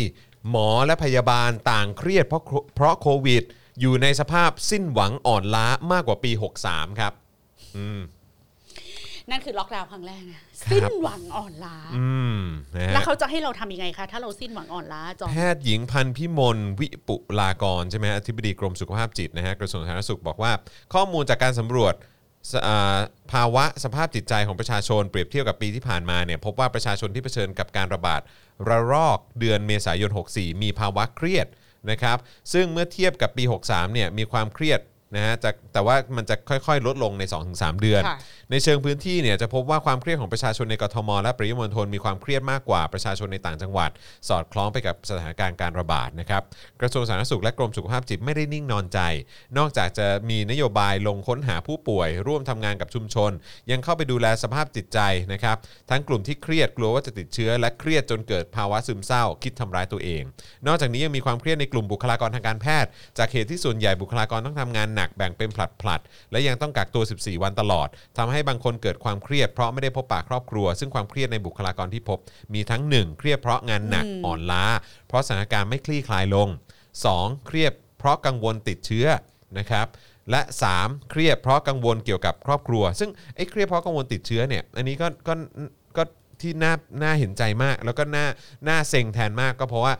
[0.50, 2.42] หมอและพยาบาลต่างเครียดเพราะ
[2.74, 3.44] เพราะโควิด
[3.80, 6.30] อยู่ในสภาพสิ้นหวังอ่อนล้ามากกว่าปี
[6.64, 7.12] 63 ครับ
[7.76, 8.00] อืม
[9.30, 12.40] นั่นคือล็อกดาวน์ครั้งแรกนะสิ้นหวังอ่อนล้า อืม
[12.76, 20.52] นะฮะ แล้วเขาจะให้เราทำยังไงคะ ถ้าเราสิ้นหวังอ่อนล้าจอห์นแพทย์หญิงพันธ์พิมลวิปุลากรใช่ไหมฮะอธิบดีกรมสุขภาพจิตนะฮะกระทรวงสาธารณสุขบอกว่า
[20.94, 21.94] ข้อมูลจากการสำรวจ
[22.50, 22.98] สอ่า
[23.32, 28.20] ภาวะสภาพจิตใจของประชาชนเปรียบเทียบกับปีที่ผ่านมาเนี่ยพบว่าประชาชนที่เผชิญกับการระบาด
[28.68, 31.46] ระลอกเดือนเมษายน 64 มีภาวะเครียด
[31.90, 32.18] นะครับ
[32.52, 34.80] ซึ่งเมื่อเทียบกับปี 63เนี่ยมีความเครียด
[35.14, 38.18] นะฮะจากแต่ว่ามันจะค่อยๆ ลดลงใน 2-3 เดือน ค่ะ
[38.50, 43.90] ในเชิงพื้นที่เนี่ยจะพบว่าความเครียดของประชาชนในกทม และปริมณฑลมีความเครียดมากกว่าประชาชนในต่างจังหวัด
[44.28, 46.42] สอดคล้องไปกับสถานการณ์การระบาดนะครับ
[46.80, 49.00] กระทรวงสาธารณสุขและกรมสุขภาพจิตไม่ได้นิ่งนอนใจ
[49.58, 53.30] นอกจากจะมีนโยบายลงค้นหาผู้ป่วย ร่วมทำงานกับชุมชน
[53.70, 54.98] ยังเข้าไปดูแลสภาพจิตใจ
[55.32, 55.56] นะครับ
[55.90, 60.22] ทั้งกลุ่มที่เครียดกลัวว่าจะติดเชื้อ และเครียดจนเกิดภาวะซึมเศร้า คิดทำร้ายตัวเอง
[60.66, 67.88] นอกจากนี้ยังมีความเครียดในกลุ่มบุคลากรทางการแพทย์ จากเหตุที่ส่วนใหญ่บุคลากรต้องทำงานหนักแบ่งเป็นผลัดผลัดๆและยังต้องกักตัว 14 วันตลอด
[68.18, 72.18] ทำให้บางคนเกิดความเครียดเพราะไม่ได้พบปะครอบครัว ซึ่งความเครียดในบุคลากรที่พบ
[72.54, 74.64] มีทั้ง 1 เครียดเพราะงานหนักอ่อนล้า
[75.08, 76.48] เพราะสถานการณ์ไม่คลี่คลายลง
[76.98, 77.46] 2.
[77.46, 79.06] เครียดเพราะกังวลติดเชื้อ
[79.58, 79.86] นะครับ
[80.30, 80.40] และ
[80.76, 85.34] 3 เครียดเพราะกังวลเกี่ยวกับครอบครัว ซึ่งไอ้เครียดเพราะกังวลติดเชื้อเนี่ยอันนี้ก็ก็
[85.96, 86.02] ก็
[86.40, 88.26] ที่น่าน่าเห็นใจมาก แล้วก็น่า
[88.68, 89.94] น่าเซ็งแทนมากก็เพราะว่า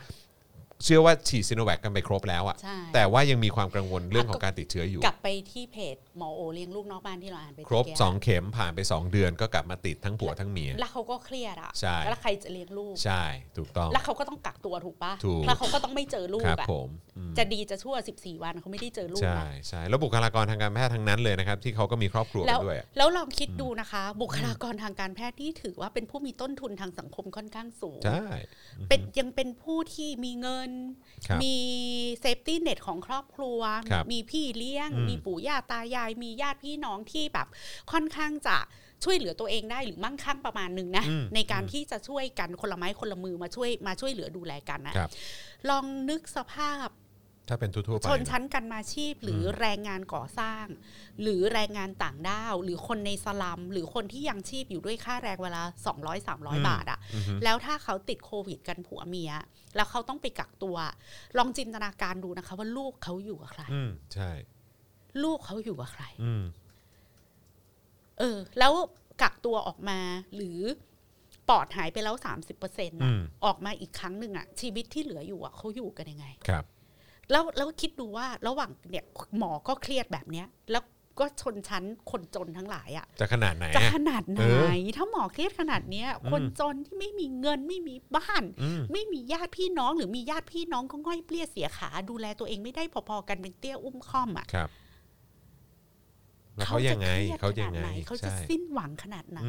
[0.83, 13.23] เชื่อว่าฉีดซีโนแวคกันไปครบแล้วอะใช่ แต่ว่ายังมีความกังวลเรื่องของการติดเชื้ออยู่ กลับไปที่เพจหมอโอเลี้ยงลูกนอกบ้านที่เราอ่านไปครบเมื่กี้2 เข็มผ่านไป 2 เดือนก็กลับมาติดทั้งผัวทั้งเมีย แล้วเขาก็เครียดอะใช่ แล้วใครจะเลี้ยงลูก ใช่
[13.57, 28.25] ถูกต้อง แล้วเขาก็ต้องกักตัวถูกปะถูก แล้วเขาก็ต้องไม่เจอลูกครับอะผมอืม จะดีจะชั่ว 14 วันเขาไม่ได้เจอลูกใช่อะใช่แล้วบุคลากรทางการแพทย์ทั้งนั้นเลยนะครับ ที่เขาก็มีครอบครัวแล้กัวนด้วยอะแล้วลองคิดดูนะคะ บุคลากรทางการแพทย์ที่ถือว่าเป็นผู้มีต้นทุนทางสังคมค่อนข้างสูงใช่
[28.89, 30.71] เป็นยังเป็นผู้ที่มีเงิน
[31.27, 31.55] ครับมี
[32.21, 33.59] safety net ของครอบครัว
[33.91, 37.47] ครับมีพี่เลี้ยงอืมมีปู่ย่าตายาย มีญาติพี่น้องที่แบบ
[37.91, 38.57] ค่อนข้างจะ
[39.05, 45.09] ช่วยเหลือตัวเองได้หรือมั่งคั่งประมาณหนึ่งนะอืมในการที่จะช่วยกันคนละไม้คนละมือมาช่วยมาช่วยเหลือดูแลกันนะครับ
[45.69, 46.87] ลองนึกสภาพ
[47.49, 50.65] ถ้าเป็นทั่วๆไปชนชั้นกันมาชีพ หรืออแรงงานก่อสร้าง
[51.21, 55.61] หรือแรงงานต่างด้าว หรือคนในสลัม หรือคนที่ยังชีพอยู่ด้วยค่าแรงเวลา
[55.95, 59.31] 200 300 บาทอะอือฮึแล้วถ้าเขาติดโควิดกันผัวเมีย
[59.75, 60.77] แล้วเขาต้องไปกักตัว
[61.37, 64.31] ลองจินตนาการดูนะคะ ว่าลูกเขาอยู่กับใครอืมใช่
[65.23, 66.43] ลูกเขาอยู่กับใครอืม
[68.19, 68.73] เออ แล้ว
[69.21, 69.99] กักตัวออกมา
[70.35, 70.59] หรือ
[71.49, 76.65] ปอดหายไปแล้ว30%ออืมออกมาอีกครั้งหนึ่งอะชีวิตที่เหลืออยู่อะเขาอยู่กันยังไง ครับ
[77.31, 79.05] แล้วแล้วคิดดูว่าระหว่างเนี่ย
[79.37, 80.83] หมอก็เครียดแบบเนี้ย แล้ว
[81.19, 94.69] ก็ชนชั้นคนจนทั้งหลายอะ่ะจะขนาดไหนจะอะขนาดไหนเออถ้าหมอเครียดขนาดเนี้ยอืมคนจนที่ไม่มีเงินไม่มีบ้านอืมไม่มีญาติพี่น้องหรือมีญาติพี่น้องก็ง่อยเปลี้ยเสียขา ดูแลตัวเองไม่ได้พอๆกันเป็นเตี้ยอุ้มค่อมอะครับ
[96.55, 99.39] แล้วเขายังไงจะเขาเครียัดงขไงนาดหนเขาจะใช่สิ้นหวังขนาดไหน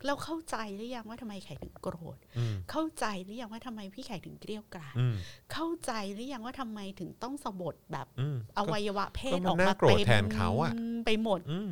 [0.00, 5.14] อืมแล้วเข้าใจหรือยังว่าทำไมแขกถึงโกรธอืมเข้าใจหรือยังว่าทำไมพี่แขกถึงเกลี้ยวกราดอืม
[5.52, 10.72] เข้าใจหรือยังว่าทำไมถึงต้องสะบดแบบอืมอวัยวะเพศก็มันออกน่ามาโกรธต็มแทนเขาอะ
[11.04, 11.70] ไปหมดอืม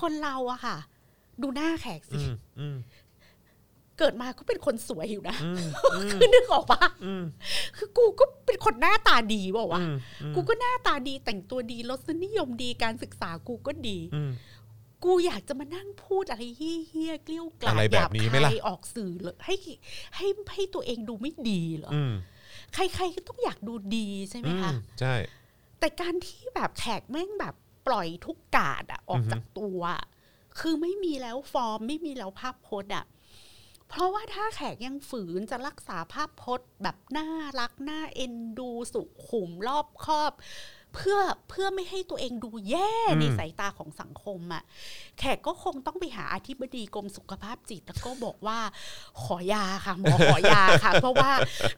[0.00, 0.76] คนเราอะค่ะ
[1.42, 2.76] ดูหน้าแขกสิอืมอืม
[3.98, 5.64] เกิดมาก็เป็นคนสวยอยู่นะอืม
[6.10, 7.24] คือนึกออกปะอืม
[7.76, 14.30] คือกูก็เป็นคนหน้าตาดีเปล่าวะอืมอืมกูก็หน้าตาดีแต่งตัวดีรสนิยมดีการศึกษากูก็ดีอืม
[15.04, 19.54] กูอยากจะมานั่งพูดอะไรเฮี้ยๆเกลี้ยวกล่อมอะไรแบบนี้ไหมล่ะหยาบคายออกสื่อเลยให้
[20.16, 22.12] ให้ให้ตัวเองดูไม่ดีเหรออืม
[22.74, 25.14] ใครๆก็ต้องอยากดูดีใช่ไหมอืมคะใช่
[25.78, 27.54] แต่การที่แบบแขกแม่งแบบ
[27.86, 30.04] ปล่อยทุกกาดอะออกอือฮึจากตัวอะ
[30.60, 33.04] คือไม่มีแล้วฟอร์มไม่มีแล้วภาพพจน์อะ
[33.88, 37.28] เพราะว่าถ้าแขกยังฝืนจะรักษาภาพพจน์แบบน่า
[37.60, 40.32] รักน่าเอ็นดูสุขุมรอบคอบ
[40.94, 41.18] เพื่อ
[41.48, 44.62] เพื่อไม่ให้ตัวเองดูแย่ในสายตาของสังคมอะ
[45.18, 48.58] แขกก็คงต้องไปหาอธิบดีกรมสุขภาพจิตแล้วก็บอกว่า
[49.22, 51.30] ขอยาค่ะหมอขอยาค่ะ เพราะว่า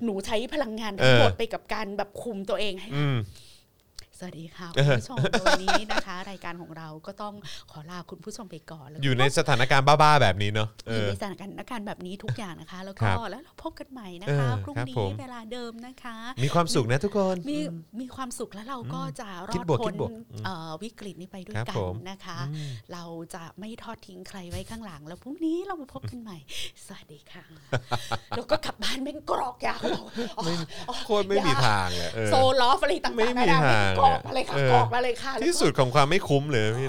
[0.05, 3.19] หนูใช้พลังงานทั้งหมดไปกับการแบบคุมตัวเองให้อืม
[4.25, 7.35] สวัสดีค่ะคุณผู้ชมวันนี้นะคะ รายการของเราก็ต้อง
[7.71, 17.59] ขอลาคุณผู้ชมไปก่อนแล้วก็อยู่ในสถานการณ์บ้าๆแบบนี้เนาะเออยู่อในสถานการณ์แบบนี้ทุกอย่างนะคะ แล้วครัก็บแล้วเราพบกันใหม่นะคะเออพรุ่งครับนี้ผมเวลาเดิมนะคะ มีความสุขนะทุกคนมี
[18.01, 23.05] มีความสุขแล้วเราก็จะรคิอดดบวกพ้คินดบวกอืมเอ่อวิกฤตนี้ไปด้วยครับกันผมนะคะอืมเรา
[23.35, 26.37] จะไม่ทอดทิ้งใครไว้ข้างหลัง แล้วพรุ่งนี้เรามาพบกันใหม่
[26.87, 27.45] สวัสดีค่ะ
[28.37, 30.07] แล้วก็กลับบ้านแม่งกรอกยาเขาบอก
[30.39, 30.45] อ๋อ
[30.89, 36.87] อ๋อโคตรไม่มีทางเลยเออโซลอฟอะไรต่างๆไม่มีนานาทางกรอกมาเลยค่ะเออกรอกมาเลยค่ะแล้วก็ที่สุดของความไม่คุ้มเลยพี่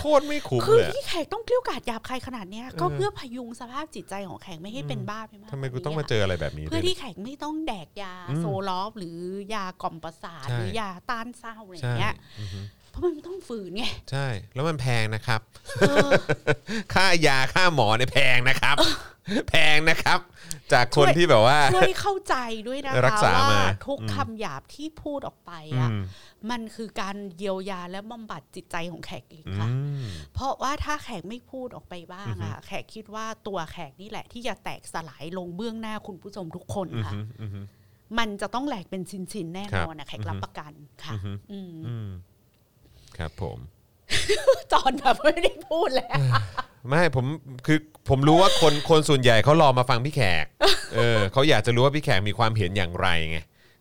[0.00, 9.18] โคตรไม่คุ้มคือเลยอะที่แขกต้องเกลี้ยวกล่อดหยาบคายขนาดเนี้ยก็เออเพื่อพยุงสภาพจิตใจของแขกไม่ให้เป็นบ้าไปมากทำไมกูว่านี้ต้องมาะเจออะไรแบบนี้ เพื่อด้วยที่แขกไม่ต้องแดกยาอืมโซลอฟหรือ
[9.54, 12.60] ยากล่อมประสาทใช่หรือยาต้านเศร้าอะไรอใช่ย่างเงี้ยอือฮึ
[12.90, 15.40] เพราะมันต้องฝืนไง ใช่ แล้วมันแพงนะครับ
[15.80, 16.10] เออ
[16.94, 18.76] ค่ายาค่าหมอเนี่ยแพงนะครับ
[19.48, 20.18] แพงนะครับ
[20.72, 22.36] จากคนช่วยที่แบบว่า ช่วยเข้าใจ
[22.68, 26.00] ด้วยนะรักคะษาว่ามาทุกอืมคำหยาบที่พูดออกไปอือะม
[26.50, 29.68] มันคือการเยียวยาและบำบัดจิตใจของแขกเองอืค่ะ
[30.02, 30.04] ม
[30.34, 37.60] เพราะว่าถ้าแขกไม่พูดออกไปบ้างอือฮึอะแขกคิดว่าตัวแขกนี่แหละ ที่จะแตกสลายลงเบื้องหน้าคุณผู้ชมทุกคนอือค่ะฮึอือฮึ
[38.18, 40.72] มันจะต้องแหลกเป็นชิ้นๆแน่นอนนะแขกรับอือฮึประกัน
[41.04, 42.08] ค่ะอือฮึอืมอืม
[43.16, 43.58] ครับผม
[44.72, 46.16] จอนแบบไม่ได้พูดแล้ว
[46.88, 47.26] ไม่ผม
[47.66, 47.78] คือ
[48.10, 50.46] ผมรู้ว่าคนคนส่วนใหญ่เขารอมาฟังพี่แขก
[50.94, 53.38] เออเขาอยากจะรู้ว่าพี่แขกมีความเห็นอย่างไรไง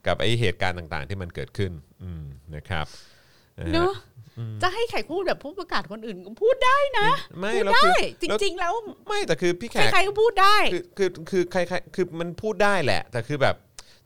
[0.07, 1.71] กับไอเหตุการณ์ต่างๆ ที่มันเกิดขึ้น
[2.03, 2.23] อืม
[2.55, 2.85] นะครับ
[3.59, 3.93] นะฮะเนอะ
[4.61, 7.07] จะให้แขกพูดแบบผู้ประกาศคนอื่นก็พูดได้นะ
[7.39, 7.89] ไม่พูดแล้วได้คื
[8.25, 8.73] อจริง ๆ แล้ว
[9.07, 13.55] ไม่แต่คือพี่แขกใครๆก็พูดได้ คือคือคือใครใครคือมันพูดได้แหละ แต่คือแบบ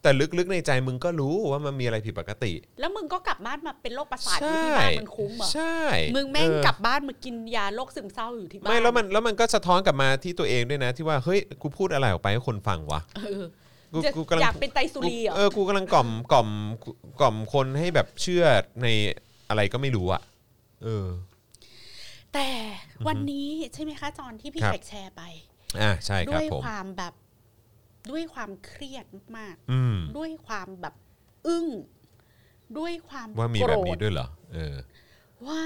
[0.04, 5.78] แต่ลึกๆในใจมึงก็รู้ว่ามันมีอะไรผิดปกติ แล้วมึงก็กลับบ้านมาเป็นโรคประสาทอยู่ที่บ้านมันคุ้มเหรอใช่
[6.16, 13.44] มึงแม่งเออกลับบ้านมากินยาโรคซึมเศร้าอยู่ที่บ้านไม่แล้วมันแล้วมันก็สะท้อนกลับมาที่ตัวเองด้วยนะ ที่ว่าเฮ้ยกูพูดอะไรออกไปให้คนฟังวะเออ
[13.94, 16.50] กูจะกูกำลังอยากเป็นไตรสุรีเหรอเออกูกำลังกล่อมกล่อม
[17.20, 18.44] กล่อมคนให้แบบเชื่อ
[18.82, 18.88] ใน
[19.50, 20.22] อะไรก็ไม่รู้อะ
[20.84, 21.08] เออ
[22.34, 22.48] แต่
[23.08, 25.22] วันนี้ใช่ไหมคะจอนที่พี่ครับแขกแชร์ไป
[25.82, 27.14] อ่าใช่คด้รับวยผมความแบบ
[28.12, 29.06] ด้วยความเครียด
[29.38, 30.96] มากอืมๆด้วยความแบบ
[31.48, 31.68] อึ้ง
[32.78, 34.76] ด้วยความว่ามีโกรแบบธนี้ด้วยเหรอเออ
[35.48, 35.62] ว่า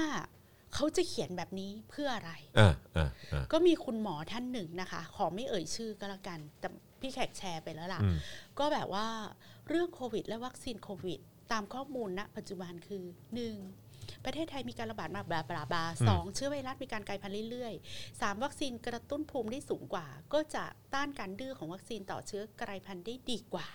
[0.74, 6.68] เขาจะเขียนแบบนี้เพื่ออะไรอ่าอ่าอ่าก็มีคุณหมอท่านหนึ่งนะคะ ขอไม่เอ่ยชื่อก็แล้วกันแต่
[7.00, 8.16] พี่แขกแชร์ไปแล้วล่ะอืม
[8.58, 9.06] ก็แบบว่า
[9.68, 11.20] เรื่องโควิด และวัคซีนโควิด
[11.52, 13.04] ตามข้อมูลณ ปัจจุบันคือ
[13.58, 13.87] 1.
[14.28, 18.42] ประเทศไทยมีการระบาดมา blah blah blah สองเชื้อไวรัสมีการกลายพันธุ์เรื่อยๆ 3.
[18.44, 20.64] วัคซีนกระตุ้นภูมิได้สูงกว่า ก็จะ
[20.94, 23.68] ต้านการดื้อของวัคซีนต่อเชื้อกลายพันธุ์ได้ดีกว่า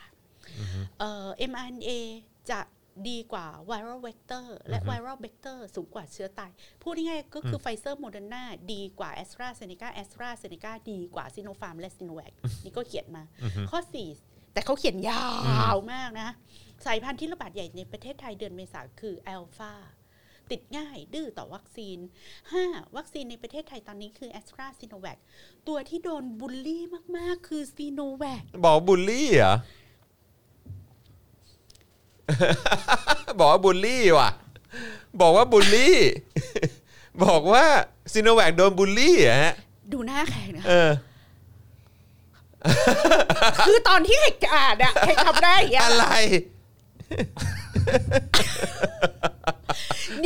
[1.00, 1.90] เอ่อ mRNA
[2.50, 2.60] จะ
[3.10, 6.52] ดีกว่า viral vector และ viral vector สูงกว่าเชื้อตาย
[6.82, 8.44] พูดง่ายๆก็คือไฟเซอร์โมเดอร์นา
[8.74, 13.24] ดีกว่า AstraZeneca AstraZeneca ดีกว่าซิโนฟาร์มและซิโนแวคนี่ก็เขียนมา
[13.72, 13.80] ข้อ
[14.18, 15.26] 4 แต่เขาเขียนยา
[15.74, 16.30] วมากนะ
[16.86, 19.74] สายพันธุ์ที่ระบาดใหญ่ในประเทศไทยเดือนเมษาคืออัลฟา
[20.52, 21.98] ติดง่ายดื้อต่อวัคซีน
[22.48, 22.95] 5.
[22.98, 25.18] วัคซีนในประเทศไทยตอนนี้คือ a s t r a z ซิโนแวค
[25.68, 26.84] ตัวที่โดนบูลลี่
[27.18, 29.56] มากๆ คือซีโนแวคบอกบูลลี่เหรอ
[33.40, 34.30] บอกว่าบูลลี่ว่ะ
[35.22, 35.98] บอกว่าบูลลี่
[37.24, 37.65] บอกว่า
[38.14, 39.53] ซีโนแวคโดนบูลลี่เหรอะฮะ
[39.94, 40.91] ดูหน้าแขกนะเออ
[43.68, 46.06] คือตอนที่แขกอ่านอะแขกทำได้อย่างเงี้ยอะไร
[47.14, 49.32] นิ้ว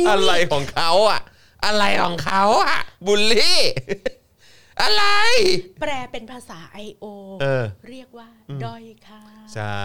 [0.08, 1.20] อะไรของเขาอะ
[1.64, 3.60] อะไรของเขาอะ บุลลี่
[4.82, 5.04] อะไร
[5.80, 7.04] แปลเป็นภาษา I.O.
[7.40, 8.28] เออ เรียกว่า
[8.64, 9.22] ด้อยค่า
[9.54, 9.82] ใช่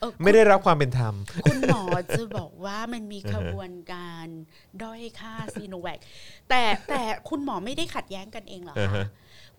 [0.00, 1.14] เออไม่ได้รับความเป็นธรรม
[1.44, 1.82] คุณหมอ
[2.18, 4.26] จะบอกว่ามันมีขบวนการ
[4.82, 5.98] ด้อยค่าซีโนแวค
[6.48, 9.06] แต่แต่คุณหมอไม่ได้ขัดแย้งกันเองเหรออือคะฮะ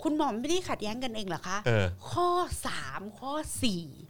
[0.03, 2.29] คุณหมอไม่ได้ขัดแย้งกันเองเหรอคะเออข้อ
[2.75, 3.33] 3 ข้อ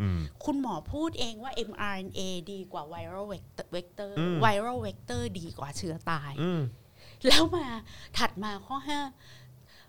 [0.01, 2.19] อืม4คุณหมอพูดเองว่า mRNA
[2.51, 6.61] ดีกว่า viral vector vector อืม viral vector ดีกว่าเชื้อตายอืม
[7.27, 7.67] แล้วมา
[8.17, 9.40] ถัดมาข้อ 5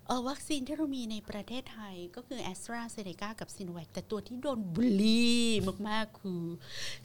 [0.07, 5.47] เออวัคซีนที่เรามีในประเทศไทยก็คือ AstraZeneca กับ s i n o v a c แต่ตัวที่โดนบูลลี่
[5.89, 6.45] มาก ๆ คือ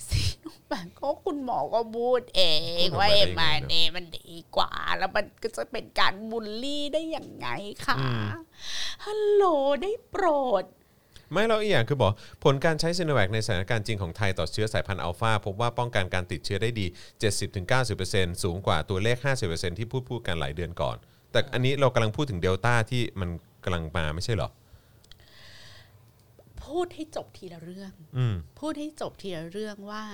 [0.07, 2.41] ซีโนแวคก็คุณหมอก็พูดเอ
[2.83, 7.47] งพูดออกมาว่าได้เอ็ไงมเนอะเอมันดีกว่า แล้วมันก็จะเป็นการบูลลี่ได้อย่างไง
[7.85, 8.27] คะอืม
[9.05, 9.43] ฮัลโหล
[9.81, 10.25] ได้โปร
[10.61, 10.63] ด
[11.31, 12.13] ไม่แล้วอีกอย่างคือบอก
[12.43, 16.87] ผลการใช้ซีโนแวคในสถานการณ์จริงของไทยต่อเชื้อสายพันธุ์อัลฟาพบว่าป้องกันการติดเชื้อได้ดี
[17.63, 19.17] 70-90%สูงกว่าตัวเลข
[19.47, 20.97] 50%ที่พูดพูดกันหลายเดือนก่อน
[21.31, 23.29] แต่อันนี้เรากำลังพูดถึงเดลต้าที่มัน
[23.63, 24.49] กำลังมาไม่ใช่เหรอ
[26.63, 30.05] พูดให้จบทีละเรื่อง อืม พูดให้จบทีละเรื่องว่า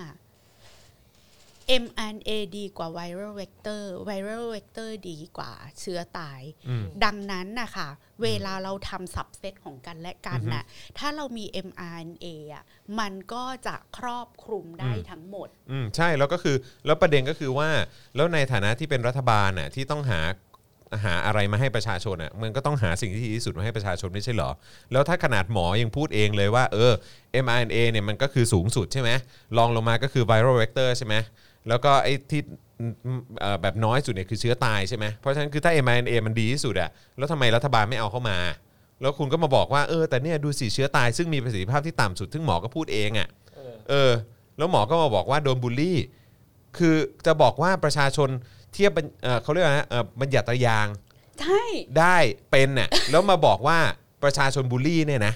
[1.83, 7.89] mRNA ดีกว่า viral vector viral vector ดีกว่าเชื้อตาย อืม ดังนั้นนะคะ
[8.23, 10.63] เวลาเราทำสับเซตของกันและกันน่ะ
[10.97, 12.63] ถ้าเรามี mRNA อะ
[12.99, 17.69] มันก็จะครอบคลุมได้อืม ทั้งหมด อืมใช่แล้วก็คือแล้วประเด็นก็คือว่า
[18.15, 20.19] แล้วในฐานะที่เป็นรัฐบาลน่ะที่ต้องหา
[21.03, 24.49] หาอะไรมาให้ประชาชนอะมันก็ต้องหาสิ่งที่ดีที่สุดมาให้ประชาชนไม่ใช่เหรอ
[24.91, 26.91] แล้วถ้าขนาดหมอยังพูดเองเลยว่าเออ
[27.43, 29.09] mRNA เนี่ยมันก็คือสูงสุดใช่ไหม
[29.57, 31.15] ลองลงมาก็คือ viral vector ใช่ไหม
[31.67, 32.41] แล้วก็ไอ้ที่
[33.39, 38.37] เอ่อแบบน้อยสุดเนี่ยคือเชื้อตายใช่ไหมเพราะฉะนั้นคือถ้า mRNA มันดีที่สุดอะแล้วทำไมรัฐบาลไม่เอาเข้ามา
[39.01, 44.11] แล้วคุณก็มาบอกว่าเออแต่เนี่ยดูสิเชื้อตายซึ่งมีประสิทธิภาพที่ต่ำสุดซึ่งหมอก็พูดเองอะเออเออ
[44.57, 45.97] แล้วหมอก็มาบอกว่าโดนบูลลี่
[46.77, 46.95] คือ
[47.25, 48.29] จะบอกว่าประชาชน
[48.73, 50.87] เทียบบัญเอ่อเขาเรียกว่านะเอ่อบัญญัติยาง
[51.41, 51.63] ใช่
[51.99, 52.17] ได้
[52.51, 53.77] เป็นน่ะแล้วมาบอกว่า
[54.23, 55.33] ประชาชนบูลลี่เนี่ยนะ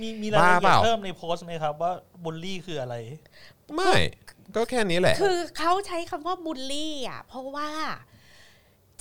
[0.00, 1.92] มีมีรายละบ้าเปล่า เพิ่มในโพสต์ไหมครับว่า
[2.24, 2.94] บูลลี่คืออะไร
[3.74, 3.94] ไม่
[4.54, 7.70] ก็แค่นี้แหละ คือเขาใช้คำว่าบูลลี่อะ เพราะว่า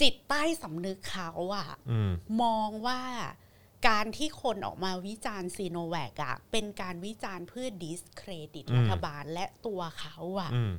[0.01, 2.11] จิตใต้สำนึกเขาอะ อืม
[2.41, 3.01] มองว่า
[3.89, 10.71] การที่คนออกมาวิจารณ์ซีโนแวคอะเป็นการวิจารณ์เพื่อดิสเครดิตอืม รัฐบาลและตัวเขาอะอืม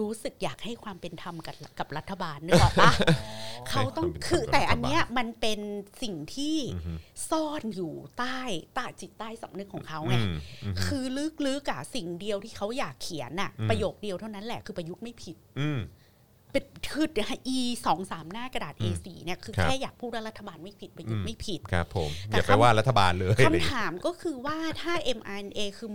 [0.00, 2.92] รู้สึกอยากให้ความเป็นธรรมกับกับรัฐบาลนึกออกปะ
[3.70, 5.60] เขาต้องให้ความเป็นธรรมคือกับแต่อันรัฐบาลเนี้ยมันเป็น
[6.02, 6.92] สิ่งที่อือฮึ
[7.30, 8.38] ซ่อนอยู่ใต้
[8.74, 11.04] ใต้จิตใต้สำนึกของเขาไงอืมอืมคือ
[11.46, 15.80] ลึกๆอะสิ่งเดียวที่เขาอยากเขียนอะอืมประโยคเดียวเท่านั้นแหละคือประยุทธ์ไม่ผิดอืม
[16.56, 17.06] เป็นคือ
[17.48, 25.90] อีสองสามหน้ากระดาษ A4 เนี่ยคือครับแค่อยากพูดว่ารัฐบาลไม่ผิดประยุทธ์อืมไม่ผิดครับผมแต่อย่าไปคำว่ารัฐบาลเลยอะไรอย่างเงี้ยคำถามก็คือว่าถ้า mRNA คือ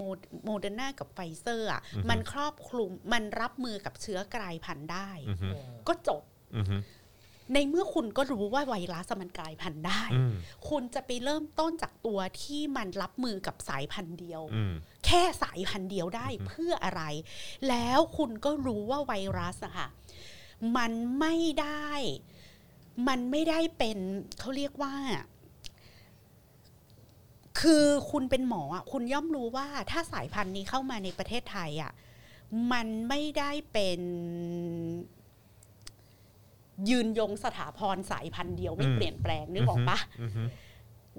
[0.46, 5.48] โมเดอร์นากับไฟเซอร์อะอือฮึมันครอบคลุมมันรับมือกับเชื้อกลายพันธุ์ได้อือฮึ
[5.88, 6.24] ก็จบ
[6.58, 6.78] อือฮึ
[7.56, 10.34] ในเมื่อคุณก็รู้ว่าไวรัสมันกลายพันธุ์ได้อืม
[10.70, 14.74] คุณจะไปเริ่มต้นจากตัวที่มันรับมือกับสายพันธุ์เดียวอืม
[15.06, 17.04] แค่สายพันธุ์เดียวได้เพื่ออะไร
[17.70, 19.88] แล้วคุณก็รู้ว่าไวรัสอะค่ะ
[20.78, 21.90] มันไม่ได้
[23.08, 23.98] มันไม่ได้เป็น
[24.40, 24.96] เขาเรียกว่า
[27.62, 31.92] คือคุณเป็นหมออะคุณย่อมรู้ว่าถ้าสายพันธุ์นี้เข้ามาในประเทศไทยอะ
[32.72, 34.02] มันไม่ได้เป็น
[36.90, 40.44] ยืนยงสถาพรสายพันธุ์เดียวไม่อืมเปลี่ยนแปลงนึกออกปะอือฮึ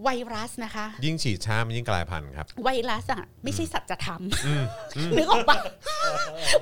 [0.02, 4.64] ไวรัสนะคะ ยิ่งฉีดช้ามันยิ่งกลายพันธุ์ครับ ไวรัสอะไม่ใช่สัจธรรมอืม
[4.96, 5.56] อืมนึกออกปะ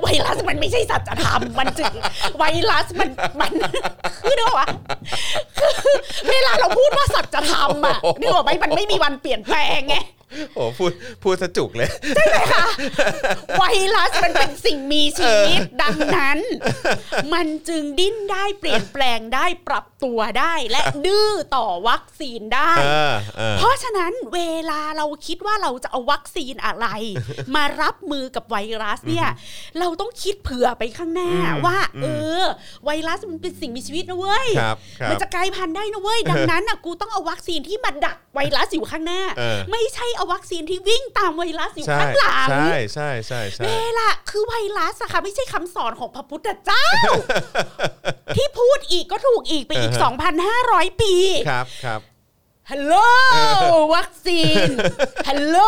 [0.03, 1.93] ไวรัสมันไม่ใช่สัจธรรมมันจึง
[2.39, 3.53] ไวรัสมันมัน
[4.25, 4.69] คือนึกออกปะ
[5.59, 5.97] คือ
[6.31, 9.97] เวลาเราพูดว่าสัจธรรมอะนึกออกไหมมันไม่มีวันเปลี่ยนแปลงไง
[10.55, 10.93] โอ้พูด
[11.23, 11.91] พูดสะจุกเลย
[13.59, 13.65] ไว
[13.97, 16.39] รัสมันเป็นสิ่งมีชีวิตดังนั้น
[17.35, 24.41] มันจึงดิ้นได้เปลี่ยนแปลงได้ปรับตัวได้ และดื้อต่อวัคซีนได้เออเออเพราะฉะนั้นเว
[24.71, 26.87] ลาเราคิดว่าเราจะเอาวัคซีนอะไร
[27.55, 29.29] มารับมือกับไวรัสเนี่ย
[29.79, 32.07] เราต้องคิดเผื่อไปข้างหน้าอืมว่าอืมเอ
[32.43, 32.45] อ
[32.85, 46.87] ไวรัสมันเป็นสิ่งมีชีวิตนะเว้ยครับครัมันบจะกลายพันธุ์ได้นะเว้ยดังนั้นน่ะกูต้องเอาวัคซีนที่มาดักไวรัสอยู่ข้างหน้าเออไม่ใช่เอาวัคซีนที่วิ่งตามไวรัสอยู่ใช่ข้างหลังใช่ใช่ใช่ใช่เวลาคือไวรัสอะค่ะไม่ใช่คำสอนของพระพุทธเจ้า
[48.37, 49.93] ที่พูดอีกก็ถูกอีกไปอีก
[50.47, 51.15] 2,500 ปี
[51.49, 52.01] ครับครับ
[52.71, 52.95] ฮัลโหล
[53.95, 54.69] วัคซีน
[55.29, 55.59] ฮัลโหล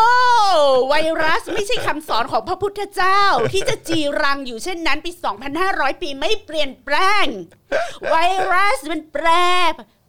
[0.89, 3.23] ไวรัสไม่ใช่คำสอนของพระพุทธเจ้า
[3.53, 5.11] ที่จะจีรังอยู่เช่นนั้นปี
[5.57, 7.27] 2,500 ปีไม่เปลี่ยนแปลง
[8.11, 8.17] ไว
[8.53, 9.27] รัสมันแปร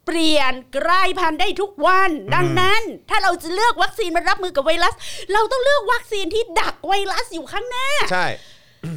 [0.05, 4.93] เปลี่ยนกลายพันธุ์ได้ทุกวัน ดังนั้น ถ้าเราจะเลือกวัคซีนมารับมือกับไวรัส
[5.33, 8.27] เราต้องเลือกวัคซีนที่ดักไวรัสอยู่ข้างหน้า ใช่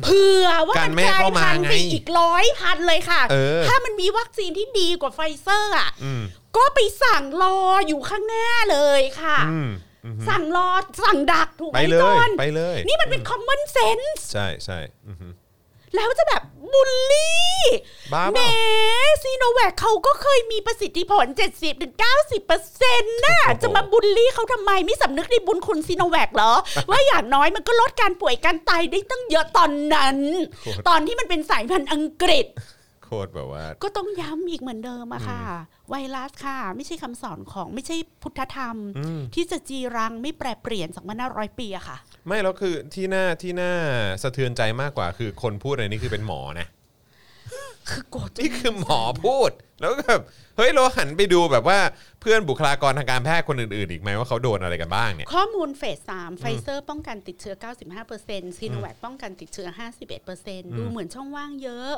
[0.02, 6.22] กันไม่ให้เข้ามาไงเผื่อว่ามันกลายพันธุ์ไปไงอีกร้อยพันเลยค่ะเออถ้ามันมีวัคซีนที่ดีกว่าไฟเซอร์อะอืม
[6.56, 7.58] ก็ไปสั่งรอ
[7.88, 9.70] อยู่ข้างหน้าเลยค่ะอืม
[10.04, 10.70] อืมสั่งรอ
[11.04, 14.78] สั่งดักถูกไหไปมจองไปเลยไปเลย นี่มันเป็น common sense ใช่ใช่
[15.08, 15.28] อือฮึ
[15.94, 16.42] แล้วจะแบบ
[16.72, 17.60] บูลลี่
[18.12, 18.48] บ้าแหมเปล่า
[19.22, 21.26] ซีโนแวคเขาก็เคยมีประสิทธิผล
[22.24, 26.52] 70-90%น่ะโอ้โหจะมาบูลลี่เขาทำไมไม่สำนึกในบุญคุณซีโนแวคเหรอ
[26.90, 30.18] ว่าอย่างน้อยมันก็ลดการป่วยการตายได้ตั้งเยอะตอนนั้น
[30.88, 32.46] ตอนที่มันเป็นสายพันธุ์อังกฤษ
[33.06, 35.40] โคตรแบบว่า ก็ต้องย้ำอีกเหมือนเดิมอะค่ะ
[35.90, 40.88] ไวรัสค่ะ ไม่ใช่คำสอนของไม่ใช่พุทธธรรมอืมที่จะจีรังไม่แปรเปลี่ยน
[41.24, 41.96] 2,500ปีอะค่ะ
[42.26, 43.72] ไม่แล้วคือที่น่าที่น่า
[44.22, 46.66] สะเทือนใจมากกว่าคือคนพูดอะไรนี่คือเป็นหมอนะ
[47.88, 49.50] คือโกรธจนนี่คือหมอพูด
[49.80, 50.22] แล้วก็แบบ
[50.56, 51.78] เฮ้ยเราหันไปดูแบบว่า
[52.20, 57.54] เพื่อนบุคลากรทางการแพทย์คนอื่นๆ อีกไหมว่าเขาโดนอะไรกันบ้างเนี่ย ข้อมูลเฟส3ไฟเซอร์ป้องกันติดเชื้อ
[58.06, 59.68] 95%ซีโนแวคป้องกันติดเชื้อ
[60.22, 61.92] 51%ดูเหมือนช่องว่างเยอะ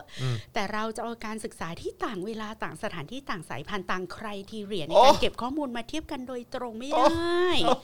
[0.54, 7.74] แต่เราจะเอาการศึกษาที่ต่างเวลาต่างสถานที่ต่างสายพันธุ์ต่าง criteria ในโอ้การเก็บข้อมูลมาเทียบกันโดยตรงไม่ได้โอ้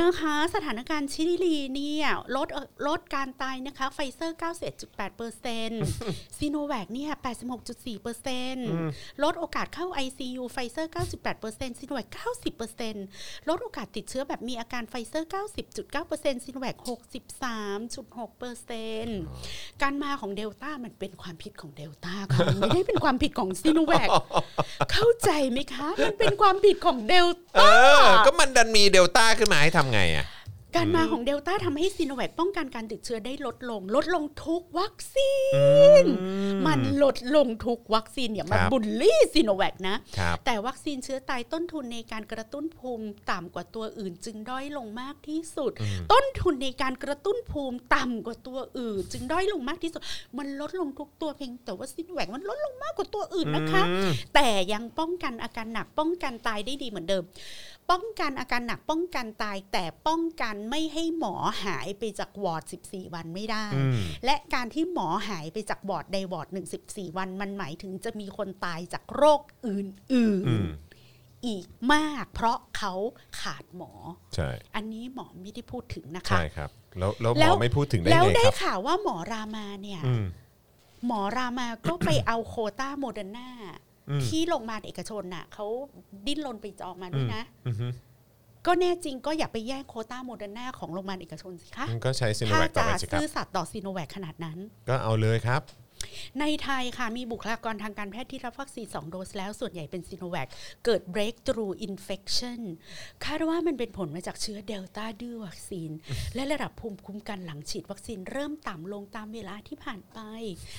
[0.00, 2.06] นะคะสถานการณ์ชิลีเนี่ย
[2.36, 4.38] ลดเอ่อลดการตายนะคะไฟเซอร์
[5.52, 7.12] 91.8%ซีโนแวคเนี่ย
[8.34, 10.92] 86.4%ลดโอกาสเข้า ICU ไฟเซอร์
[11.34, 12.08] 98%ซีโนแวค
[12.78, 15.28] 90%ลดโอกาสติดเชื้อแบบมีอาการไฟเซอร์
[15.86, 24.08] 90.9%ซีโนแวค63.6%การมาของเดลต้ามันเป็นความผิดของเดลต้าค่ะมันไม่ได้เป็นความผิดของซีโนแวค
[24.92, 27.26] เข้าใจไหมคะ มันเป็นความผิดของเดล
[27.56, 27.62] เอ
[28.00, 30.26] อก็มันดันมีเดลต้าขึ้นมาให้ทำไงอะ
[30.76, 35.32] การมาของเดลต้าทำให้ซีโนแวคป้องกันการติดเชื้อได้ลดลง ลดลงทุกวัคซี
[36.02, 36.04] น
[36.66, 45.72] มันลดลงทุกวัคซีนอย่ามาครับบุลลี่ซีโนแวคนะครับแต่วัคซีนเชื้อตายต้นทุนในการกระตุ้นภูมิต่ำกว่าตัวอื่น จึงด้อยลงมากที่สุด
[46.12, 50.02] ต้นทุนในการกระตุ้นภูมิต่ำกว่าตัวอื่น จึงด้อยลงมากที่สุด
[50.38, 57.24] มันลดลงทุกตัวเพียงแต่ว่าซีโนแวคมันลดลงมากกว่าตัวอื่นนะคะอืมแต่ยังป้องกันอาการหนักป้องกันตายได้ดีเหมือนเดิม
[57.90, 61.34] ป้องกันอาการหนักป้องกันตาย แต่ป้องกันไม่ให้หมอ
[61.64, 70.20] หายไปจากวอร์ด 14 วันไม่ได้อืมและการที่หมอหายไปจากวอร์ดใดวอร์ดหนึ่ง14วัน มันหมายถึงจะมีคนตายจากโรคอื่นอื
[70.64, 72.92] มๆอีกมากเพราะเขา
[73.40, 73.92] ขาดหมอ
[74.34, 80.24] ใช่ อันนี้หมอไม่ได้พูดถึงนะคะ ใช่ครับ แล้วแล้วหมอแล้วไม่พูดถึงได้แล้วไงได้ครับข่าวว่าหมอรามาเนี่ยอืม
[81.06, 83.83] หมอรามาก็ไปเอาโควต้าโมเดอร์นาอืม
[84.26, 85.66] ที่โรงพยาบาลเอกชนน่ะเขา
[86.26, 87.86] ดิ้นรนไปจองมาด้วยนะอือฮึ
[88.66, 94.58] ก็แน่จริงก็อย่าไปแย่งโควต้าโมเดอร์นาของโรงพยาบาลเอกชนสิคะมันก็ใช้ซีโนแวคต่อไปสิครับถ้าจะซื่อสัตย์ต่อซีโนแวคขนาดนั้น
[94.88, 95.62] ก็เอาเลยครับ
[96.40, 100.48] ในไทยค่ะมีบุคลากรทางการแพทย์ที่รับวัคซีน2โดสแล้วส่วนใหญ่เป็นซีโนแวค
[100.84, 102.60] เกิด breakthrough infection
[103.24, 105.90] คาดว่ามันเป็นผลมาจากเชื้อเดลต้าดื้อวัคซีน
[106.34, 110.18] และระดับภูมิคุ้มกันหลังฉีดวัคซีนเริ่มต่ำลงตามเวลาที่ผ่านไป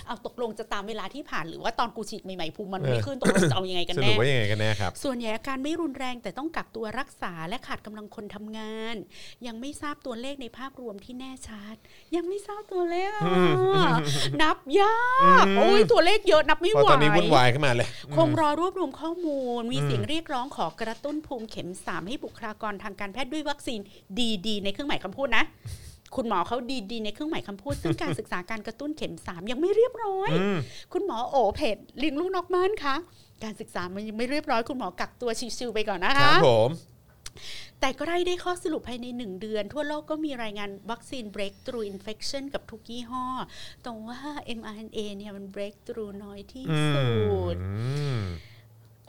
[0.07, 8.95] เอาตกลงจะตามเวลาที่ผ่านหรือว่าตอนกูฉีดใหม่ๆภูมิมันไม่ขึ้นตกลงจะเอายังไงกันสรุแน่ปว่ายังไงกันแน่ครับส่วนใหญ่อาการไม่รุนแรงแต่ต้องกักตัวรักษาและขาดกำลังคนทำงาน
[9.47, 11.75] ยังไม่ทราบตัวเลขในภาพรวมที่แน่ชัด
[12.15, 13.11] ยังไม่ทราบตัวเลข
[14.41, 23.79] นับยากอืมโอ้ยตัวเลขเยอะนับไม่พอไหวตอนนี้วุ่นวายขึ้นมาเลยคงรอรวบรวมข้อมูล มีเสียงเรียกร้องขอกระตุ้นภูมิเข็มสามให้บุคลากรทางการแพทย์ด้วยวัคซีน
[24.47, 25.43] ดีๆ ในเครื่องหมายคำพูดนะ
[26.15, 26.57] คุณหมอเขา
[26.91, 30.57] ดีๆ ในเครื่องหมายคำพูด ซึ่งการศึกษาการกระตุ้นเข็มสามยังไม่เรียบร้อยอืม
[30.93, 32.95] คุณหมอโอเพจเลี้ยงลูกนอกบ้านคะ
[33.43, 36.69] การศึกษามันยังไม่เรียบร้อย คุณหมอกักตัวชิวๆไปก่อนนะครัคะบผม
[37.85, 43.25] แต่ก็ได้ได้ข้อสรุปภายใน 1 เดือน ทั่วโลกก็มีรายงานวัคซีน breakthrough infection กับทุกยี่ห้อ
[43.81, 44.19] แต่ว่า
[44.59, 47.55] mRNA เนี่ยมัน breakthrough น้อยที่อืสุด
[48.17, 48.21] ม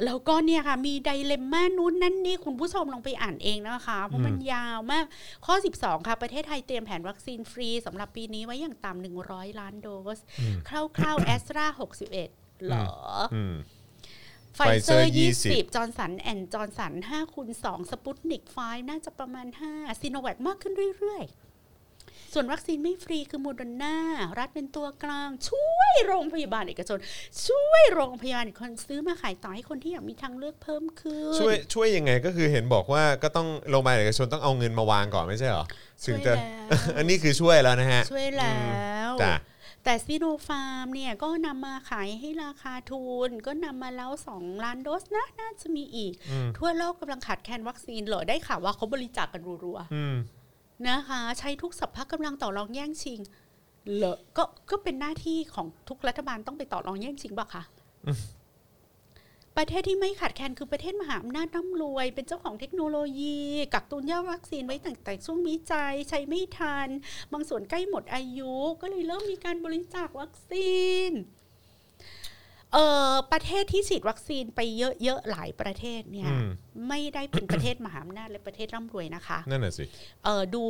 [0.05, 5.05] แล้วก็เนี่ยค่ะ มีไดเลมม่านู้นนั่นนี่คุณผู้ชมลองไปอ่านเองนะคะ เพราะมันยาวมาก
[5.47, 10.19] ข้อ 12 ค่ะ ประเทศไทยเตรียมแผนวัคซีนฟรีสำหรับปีนี้ไว้อย่างต่ำ100 ล้านโดส
[10.69, 10.71] ค
[11.03, 11.67] ร่าวๆแอสตรา
[12.11, 12.11] 61
[12.65, 12.91] เหรอ
[13.35, 13.57] อืม
[14.57, 15.13] ไฟเซอ ร์ ไฟเซอร์
[15.43, 23.97] 20 20 จอร์นสันแอนจอร์นสัน5คูณ2สปุตนิก5น่าจะประมาณ 5 ซีโนแวคมากขึ้นเรื่อยๆ ส่วนวัคซีนไม่ฟรีคือโมเดอร์นา
[24.39, 26.99] รัฐเป็นตัวกลาง ช่วยโรงพยาบาลเอกชน
[27.47, 35.65] ช่วยโรงพยาบาลเอกชนซื้อมาขายต่อให้คนที่อยากมีทางเลือกเพิ่มขึ้น ช่วยช่วยยังไงก็คือเห็นบอกว่าก็ต้องโรงพยาบาลเอกชนต้องเอาเงินมาวางก่อนไม่ใช่เหรอ
[36.05, 38.59] ช่ถึวยงจะแล้วอันนี้คือช่วยแล้วนะฮะ ช่วยแล้
[39.09, 39.35] วจ้ะ
[39.89, 53.21] แต่ซีโนฟาร์มเนี่ยก็นำมาขายให้ราคาทุน ก็นำมาแล้ว 2 ล้านโดสนะน่าจะมีอีกอืมทั่วโลกกำลังขาดแคลนวัคซีนเหรอได้ข่าวว่าเขาบริจาคกันรัวอืมๆนะคะ ใช้ทุกสัพพะกำลังต่อรองแย่งชิง
[53.95, 57.63] เหรอก็ก็เป็นหน้าที่ของทุกรัฐบาลต้องไปต่อรองแย่งชิงป่ะคะ
[59.57, 63.39] ประเทศที่ไม่ขาดแคลนคือประเทศมหาอำนาจร่ำรวย เป็นเจ้าของเทคโนโลยี
[63.75, 66.89] กักตุนยาวัคซีนไว้ตั้งแต่ช่วงวิจัยใช้ไม่ทัน
[67.33, 70.77] บางส่วนใกล้หมดอายุ ก็เลยเริ่มมีการบริจาควัคซี
[71.11, 71.13] น
[72.73, 74.61] เอ่อประเทศที่ฉีดวัคซีนไป
[75.03, 76.49] เยอะๆหลายประเทศเนี่ยอืม
[76.89, 79.85] ไม่ได้เป็นประเทศมหาอำนาจและประเทศร่ำรวยนะคะ นั่นน่ะสิ
[80.25, 80.65] เอ่อดู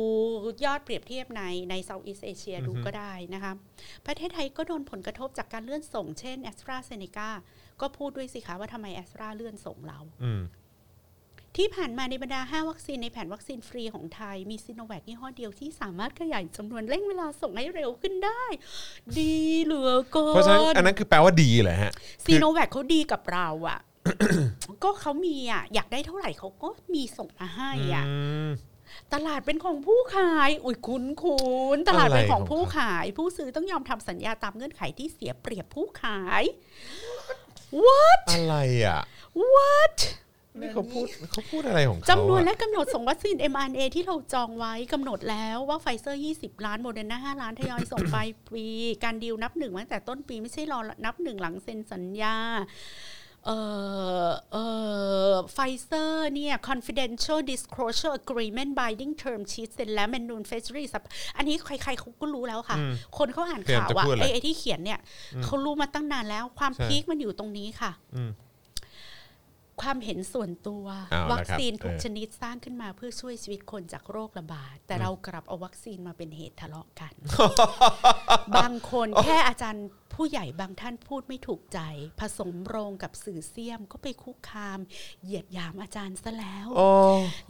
[0.65, 3.53] ยอดเปรียบเทียบในในเซาท์อีสเอเชียอือฮึดูก็ได้นะคะ
[4.07, 7.29] ประเทศไทยก็โดนผลกระทบจากการเลื่อนส่งเช่นแอสตราเซเนกา
[7.81, 10.41] ก็พูดด้วยสิคะว่าทำไมแอสตราเลื่อนส่งเราอืม
[11.55, 18.43] ที่ผ่านมาในบรรดา 5 วัคซีนในแผนวัคซีนฟรีของไทย มีซีโนแวคยี่ห้อเดียวที่สามารถขยายจำนวนเร่งเวลาส่งให้เร็วขึ้นได้
[19.17, 21.91] ดีเหลือเกินเพราะฉะนั้นอันนั้นคือแปลว่าดีเหรอฮะ
[22.25, 23.79] ซีโนแวคเขาดีกับเราอะ
[24.83, 28.15] ก็เขามีอะอยากได้เท่าไหร่เขาก็มีส่งมาให้อะอื
[28.47, 28.49] ม
[29.13, 36.43] ตลาดเป็นของผู้ขาย อุ้ยคุ้นคุ้นๆตลาดเป็นของผู้ขายอะไรของเขา ผู้ซื้อต้องยอมทำสัญญาตามเงื่อนไขที่เสียเปรียบผู้ขาย
[37.85, 39.01] what อะไรอะ
[39.53, 39.97] what
[40.59, 48.17] นี่เขาพูดเขาพูดอะไรของเขาจำนวนอะและกำหนดส่งวัคซีน mRNA ที่เราจองไว้กำหนดแล้วว่าไฟเซอร์ 20 ล้านโมเดอร์นา5ล้านทยอยส่งไป
[48.53, 48.65] ปี
[49.03, 52.35] การดีลนับหนึ่งมาตั้งแต่ต้นปีไม่ใช่รอนับหนึ่งหลังเซ็นสัญญา
[53.47, 53.57] เอ่
[54.27, 54.63] อเอ่
[55.31, 60.83] อไฟเซอร์เนี่ย confidential disclosure agreement binding term sheet เซ็นแล้ว manual fishery
[61.37, 64.99] อันนี้ใครๆเขาก็รู้แล้วค่ะอืมคนเขาอ่านพยายามข่าวจะอะพูดอะไรไอ้ไอ้ที่เขียนเนี่ย
[65.43, 68.31] เขารู้มาตั้งนานแล้วความใช่พีคมันอยู่ตรงนี้ค่ะอืม
[69.81, 77.13] ความเห็นส่วนตัวเอาละครับวัคซีนทุกเออชนิดสร้างขึ้นมาเพื่อช่วยชีวิตคนจากโรคระบาด แต่เรากลับเอาวัคซีนมาเป็นเหตุทะเลาะกัน
[78.57, 79.87] บางคนแค่อาจารย์
[80.21, 81.79] ผู้ใหญ่บางท่านพูดไม่ถูกใจ
[82.19, 84.79] ผสมโรงกับสื่อเสียมก็ไปคุกคาม
[85.23, 86.89] เหยียดหยามอาจารย์ซะแล้วโอ้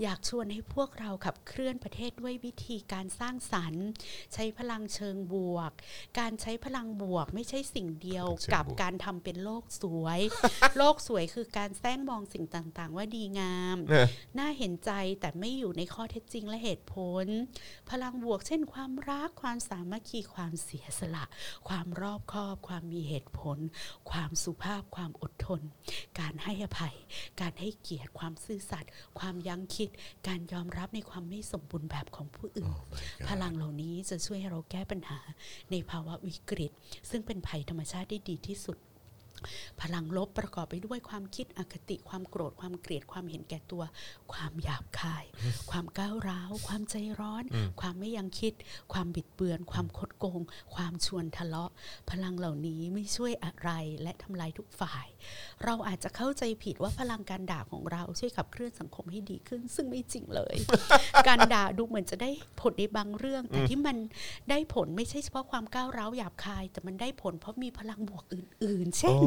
[0.01, 3.85] อยากชวนให้พวกเราขับเคลื่อนประเทศด้วยวิธีการสร้างสรรค์
[4.33, 5.71] ใช้พลังเชิงบวก
[6.19, 10.19] การใช้พลังบวกไม่ใช่สิ่งเดียวกับการทำเป็นโลกสวย
[10.77, 14.07] โลกสวยคือการแซงมองสิ่งต่างๆ ว่าดีงามเนี่ย
[14.37, 17.25] น่าเห็นใจแต่ไม่อยู่ในข้อเท็จจริงและเหตุผล
[17.89, 21.23] พลังบวกเช่น ความรักความสามัคคีความเสียสละ
[21.67, 23.57] ความรอบคอบ ความมีเหตุผล
[24.11, 25.61] ความสุภาพความอดทน
[26.19, 26.95] การให้อภัย
[27.41, 29.89] การให้เกียรติความซื่อสัตย์ความยั้งคิด
[30.27, 32.71] การยอมรับในความไม่สมบูรณ์แบบของผู้อื่น
[33.27, 35.19] พลังเหล่านี้จะช่วยให้เราแก้ปัญหา
[35.71, 36.71] ในภาวะวิกฤต
[37.09, 38.77] ซึ่งเป็นภัยธรรมชาติได้ดีที่สุด
[39.81, 43.83] พลังลบประกอบไปด้วยความคิดอคติความโกรธความเกลียดความเห็นแก่ตัว
[44.33, 45.25] ความหยาบคาย
[45.71, 47.43] ความก้าวร้าว ความใจร้อน
[47.81, 48.53] ความไม่ยังคิด
[48.93, 50.41] ความบิดเบือน ความคดโกง
[50.75, 51.71] ความชวนทะเลาะ
[52.09, 53.69] พลังเหล่านี้ไม่ช่วยอะไร
[54.01, 55.07] และทำลายทุกฝ่าย
[55.63, 60.55] เราอาจจะเข้าใจผิดว่าพลังการด่าของเราช่วยขับเคลื่อนสังคมให้ดีขึ้น ซึ่งไม่จริงเลย
[61.27, 62.29] การด่าดูเหมือนจะได้
[62.61, 63.97] ผลในบางเรื่อง แต่ที่มัน
[64.49, 69.26] ได้ผลไม่ใช่เฉพาะความก้าวร้าวหยาบคาย แต่มันได้ผลเพราะมีพลังบวกอื่น ๆ เช่นโอ้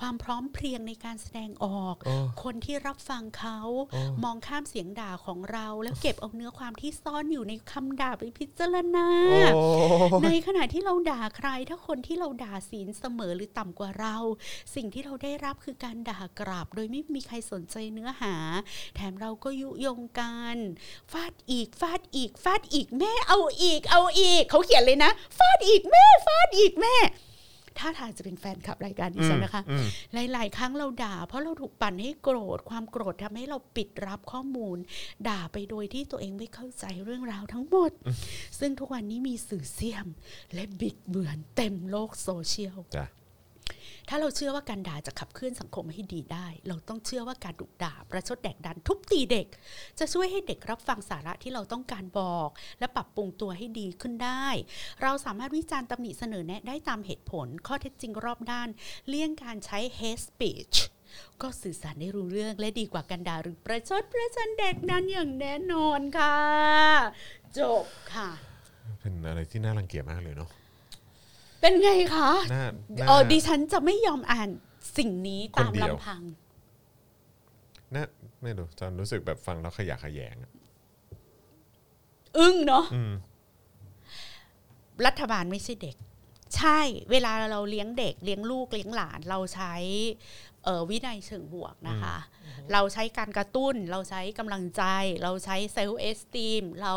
[0.00, 3.58] ความพร้อมเพรียงในการแสดงออกโอ้คนที่รับฟังเขา
[3.92, 9.08] โอ้มองข้ามเสียงด่าของเรา แล้วเก็บเอาเนื้อความที่ซ่อนอยู่ในคำด่าไปพิจารณา
[9.54, 9.62] โอ้
[10.24, 14.16] ในขณะที่เราด่าใคร ถ้าคนที่เราด่าศีลเสมอหรือต่ำกว่าเรา
[14.74, 18.34] สิ่งที่เราได้รับคือการด่ากราบโดยไม่มีใครสนใจเนื้อหา
[18.94, 20.56] แถมเราก็ยุยงกัน
[21.12, 26.94] ฟาดอีกฟาดอีกฟาดอีกแม่เอาอีกเอาอีก เขาเขียนเลยนะ ฟาดอีกแม่ฟาดอีกแม่
[27.78, 29.86] ถ้าทางจะเป็นแฟนคลับรายการดิฉันนะคะอืม
[30.32, 34.76] หลาย ๆ ครั้งเราด่า เพราะเราถูกปั่นให้โกรธ ความโกรธทำให้เราปิดรับข้อมูล
[35.28, 37.90] ด่าไปโดยที่ตัวเองไม่เข้าใจเรื่องราวทั้งหมด
[38.58, 40.06] ซึ่งทุกวันนี้มีสื่อเสียม
[40.54, 43.06] และบิดเบือนเต็มโลกโซเชียลจ้ะ
[44.08, 49.46] ถ้าเราเชื่อว่าการด่าจะขับเคลื่อนสังคมให้ดีได้ เราต้องเชื่อว่าการดุด่า ประชดแดกดันทุบตีเด็ก
[49.98, 52.48] จะช่วยให้เด็กรับฟังสาระที่เราต้องการบอก
[52.78, 54.46] และปรับปรุงตัวให้ดีขึ้นได้
[55.02, 58.68] เราสามารถวิจารณ์ตำหนิเสนอแนะได้ตามเหตุผล ข้อเท็จจริงรอบด้าน
[59.08, 60.76] เลี่ยงการใช้ hate speech
[61.42, 66.38] ก็สื่อสารได้รู้เรื่องและดีกว่าการด่าหรือประชดประชันเด็กนั้นอย่างแน่นอนค่ะ
[67.58, 68.28] จบค่ะ
[69.00, 70.50] เป็นอะไรที่น่ารังเกียจมากเลยเนาะ
[71.64, 72.66] เป็นไงคะน่า
[73.00, 74.48] น่า เออดิฉันจะไม่ยอมอ่าน
[74.98, 76.22] สิ่งนี้ตามคนเดียว ลำพัง
[77.94, 78.04] น่า
[78.42, 80.52] ไม่รู้จนรู้สึกแบบฟังแล้วขยะแขยงอะ
[82.38, 83.12] อึ้งเนาะอืม
[85.06, 85.96] รัฐบาลไม่ใช่เด็ก
[86.56, 89.74] ใช่เวลาเราเลี้ยงเด็กเลี้ยงลูกเลี้ยงหลานเราใช้
[90.64, 92.16] เอ่อวินัยเชิงบวกนะคะ
[92.72, 94.82] เราใช้การกระตุ้น เราใช้กำลังใจ
[95.22, 96.94] เราใช้เซลล์เอสตีมเรา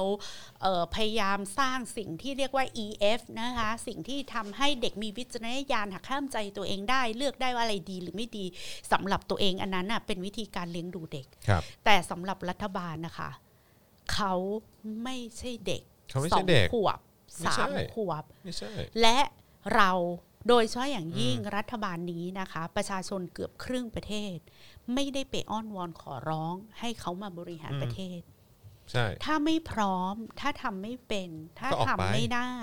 [0.62, 8.46] เอ่อพยายามสร้างสิ่งที่เรียกว่า EF นะคะ สิ่งที่ทำให้เด็กมีวิจารณญาณหักห้ามใจตัวเองได้ เลือกได้ว่าอะไรดีหรือไม่ดี
[8.92, 13.30] สำหรับตัวเองอันนั้นน่ะเป็นวิธีการเลี้ยงดูเด็กครับแต่สำหรับรัฐบาลนะคะ
[14.14, 14.34] เขา
[15.04, 17.00] ไม่ใช่เด็กเขาไม่สอใช่งเด็กขวบ
[17.40, 18.72] ไม่สาใช่มขวบไม่ใช่
[19.02, 19.18] และ
[19.76, 19.92] เรา
[20.48, 24.38] โดยเฉพาะอย่างยิ่งรัฐบาลนี้นะคะ ประชาชนเกือบครึ่งประเทศ
[24.94, 28.22] ไม่ได้ไปอ้อนวอนขอร้อง ให้เขามาบริหารอืมประเทศ
[28.92, 31.30] ใช่ถ้าไม่พร้อม ถ้าทำไม่เป็น
[31.60, 32.54] ถ้าก็ออกทำไปไม่ได้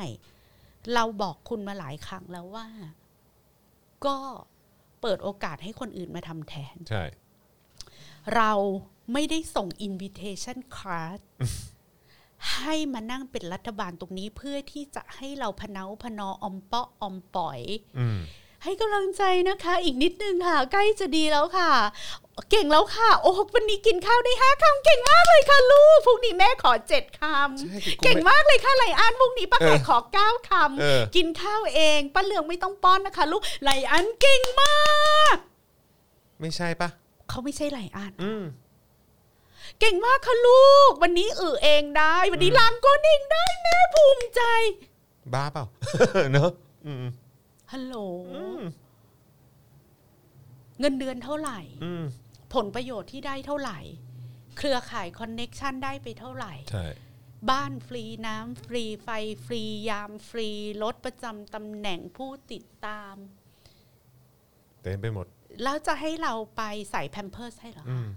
[0.94, 2.66] เราบอกคุณมาหลายครั้งแล้วว่า
[4.06, 4.16] ก็
[5.00, 7.04] เปิดโอกาสให้คนอื่นมาทำแทน ใช่
[8.36, 8.52] เรา
[9.12, 11.20] ไม่ได้ส่ง invitation card
[12.52, 17.60] ให้มานั่งเป็นรัฐบาลตรงนี้เพื่อที่จะให้เราพะเนาพะนออมเปาะอมปล่อย
[17.98, 18.18] อืม
[18.66, 21.70] ให้กำลังใจนะคะ อีกนิดนึงค่ะ ใกล้จะดีแล้วค่ะ
[22.50, 30.50] เก่งแล้วค่ะ โอ้วันนี้กินข้าวได้ห้าคำเก่งมากเลยค่ะลูกพรุ่งนี้แม่ขอเจ็ดคใช่ำเก่งมากเลยค่ะไลอ้านพรุ่งนี้ป้าแขกขอเก้าค
[30.80, 35.36] เออำกินข้าวเองป้าเหลืองไม่ต้องป้อนนะคะ ลูกไลอ้านเก่งมาก
[36.40, 36.88] ไม่ใช่ปะ
[37.28, 38.42] เขาไม่ใช่ไลอ้านอืม
[39.80, 44.42] เก่งมากค่ะลูก วันนี้เออเองได้ วันนี้ล้างก้นเองได้แม่ภูมิใจ
[45.34, 45.64] บ้าเปล่า
[46.32, 46.50] เนอะ
[46.86, 47.04] อืม
[47.72, 47.96] ฮัลโหล
[50.80, 52.04] เงินเดือนเท่าไหร่ อืม
[52.54, 53.78] ผลประโยชน์ที่ได้เท่าไหร่
[54.58, 56.86] เครือข่ายคอนเน็กชันได้ไปเท่าไหร่ ใช่
[57.50, 59.08] บ้านฟรีน้ำฟรีไฟ
[59.46, 60.48] ฟรียามฟรี
[60.82, 63.14] รถประจำตำแหน่งผู้ติดตาม
[64.82, 65.26] เต็มไปหมด
[65.62, 68.08] แล้วจะให้เราไปใส่แพมเพิร์สให้เหรออืคะม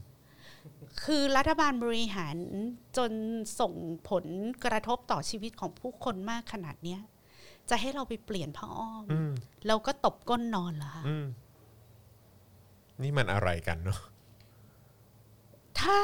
[1.04, 2.36] คือรัฐบาลบริหาร
[2.98, 3.12] จน
[3.60, 3.74] ส่ง
[4.10, 4.26] ผล
[4.66, 7.02] กระทบต่อชีวิตของผู้คนมากขนาดเนี้ย
[7.70, 9.32] จะให้เราไปเปลี่ยนผ้าอ้อมอืม
[9.68, 11.26] แล้วก็ตบก้นนอนเหรอคะอืม
[13.02, 14.00] นี่มันอะไรกันเนาะ
[15.82, 16.00] ถ้า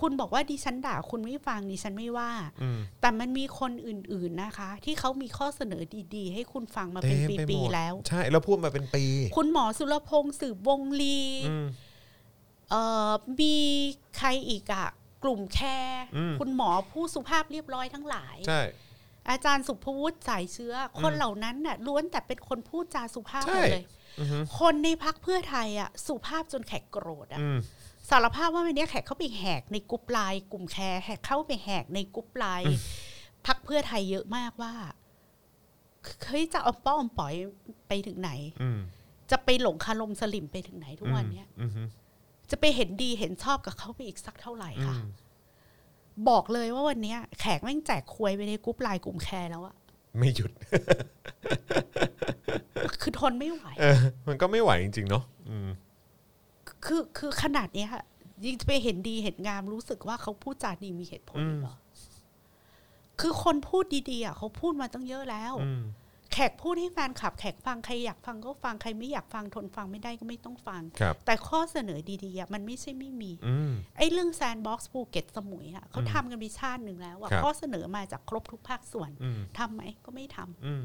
[0.00, 2.32] คุณบอกว่าดิฉันด่าคุณไม่ฟังดิฉันไม่ว่า
[2.62, 5.82] อืมแต่มันมีคนอื่น ๆนะคะ ที่เขามีข้อเสนอ
[6.16, 9.04] ดีๆ ให้คุณฟังมาเป็นเต็มไปหปีมดๆแล้ว ใช่ แล้วพูดมาเป็นปี
[9.36, 11.18] คุณหมอสุรพงศ์สืบวงลี
[11.50, 11.56] อื
[12.74, 13.56] มเอ่อมี
[14.16, 14.88] ใครอีกอะ
[15.24, 18.62] กลุ่มแคร์อืมคุณหมอผู้สุภาพเรียบร้อยทั้งหลายใช่
[19.30, 23.86] อาจารย์สุภวุฒิสายเชื้อ คนเหล่านั้นน่ะล้วนแต่เป็นคนพูดจาสุภาพหมดเลย
[24.20, 27.58] อือฮึคนในพักเพื่อไทยอะสุภาพจนแขกโกรธอะอืม
[28.10, 32.66] สารภาพว่าวันนี้แขกเข้าไปแหกในกลุ่มไลน์กลุ่มแคร์แขกเข้าไปแหกในกลุ่มไลน์
[33.46, 34.74] พักเพื่อไทยเยอะมากว่า
[36.26, 37.34] เฮ้ยจะเอาป้อมปล่อย
[37.88, 38.30] ไปถึงไหน
[38.62, 38.78] อืม
[39.30, 41.88] จะไปหลงคารมสลิมไปถึงไหนทุกวันเนี้ยอืมอืม
[42.50, 45.06] จะไปเห็นดีเห็นชอบกับเขาไปอีกสักเท่าไหร่อืค่ะม
[46.28, 49.74] บอกเลยว่าวันเนี้ยแขกแม่งแจกควยไปในกลุ่มไลน์กลุ่มแคร์แล้วอะ
[50.18, 50.50] ไม่หยุด
[53.02, 55.68] คือทนไม่ไหวเออมันก็ไม่ไหวจริง ๆ เนาะอืม
[56.84, 58.02] คือคือขนาดเนี้ยค่ะ
[58.44, 61.74] ยิ่งจะไปเห็นดีเห็นงามรู้สึกว่าเขาพูดจาดีมีเหตุผลอืมเหรอ
[63.20, 65.82] คือคนพูดดีๆอะเขาพูดมาตั้งเยอะแล้วอืม
[66.34, 80.84] แขกพูดให้แฟนคลับ แขกฟังใครอยากฟังก็ฟังใครไม่อยากฟังทนฟังไม่ได้ก็ไม่ต้องฟังครับแต่ข้อเสนอดีๆอะมันไม่ใช่ไม่มีอืมไอ้เรื่องแซนด์บ็อกซ์ภูเก็ตสมุยอะเขาอืมทำกันไปชาติหนึ่งแล้วอะครับข้อเสนอมาจากครบทุกภาคส่วนอืมทำไหมก็ไม่ทำอืม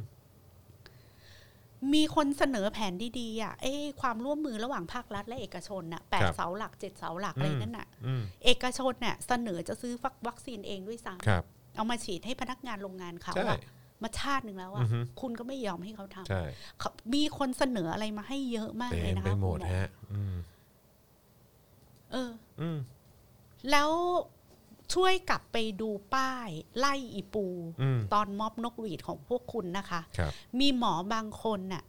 [1.93, 9.93] มีคนเสนอแผนดีๆอะ เอ้ความร่วมมือระหว่างภาครัฐและเอกชนน่ะแปดครับเสาหลักเจ็ดเสาหลักอะไรนั่นน่ะอืมเอกชนเนี่ยเสนอจะซื้อ
[10.27, 13.59] วัคซีนเองด้วยซ้ครับำเอามาฉีดให้พนักงานโรงงานเขาใช่อะ
[14.03, 16.43] มาชาติหนึ่งแล้วอือะอฮึคุณก็ไม่ยอมให้เขาทำใช่
[16.79, 20.35] เขามีคนเสนออะไรมาให้เยอะมากเต็เลยมนะไปคะหมดคุณอฮะอืม
[22.11, 22.31] เออ
[22.61, 22.77] อืม
[23.71, 23.89] แล้ว
[24.93, 27.45] ช่วยกลับไปดูป้ายไล่อีปู
[27.81, 31.83] อืมตอนม็อบนกหวีดของพวกคุณนะคะครับมีหมอบางคนน่ะ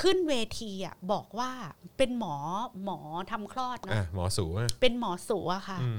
[0.00, 1.50] ขึ้นเวทีอะบอกว่า
[1.96, 2.34] เป็นหมอ
[2.84, 2.98] หมอ
[3.30, 5.98] ทำคลอดอะเนาะหมอสูอะเป็นหมอสูอะค่ะอืม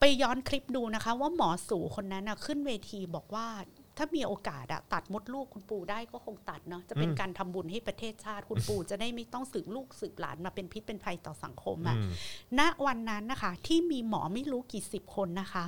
[0.00, 3.46] ไปย้อนคลิปดูนะคะ ว่าหมอสูคนนั้นน่ะ ขึ้นเวทีบอกว่า
[3.96, 12.10] ถ้ามีโอกาสอะตัดมดลูกคุณปู่ได้ก็คงตัดเนาะจะเป็นอืมการทำบุญให้ประเทศชาติคุณปู่จะได้ไม่ต้องสืบลูกสืบหลานมาเป็นพิษเป็นภัยต่อสังคมอะอืม
[12.58, 15.64] ณวันนั้นนะคะ ที่มีหมอไม่รู้กี่สิบคนนะคะ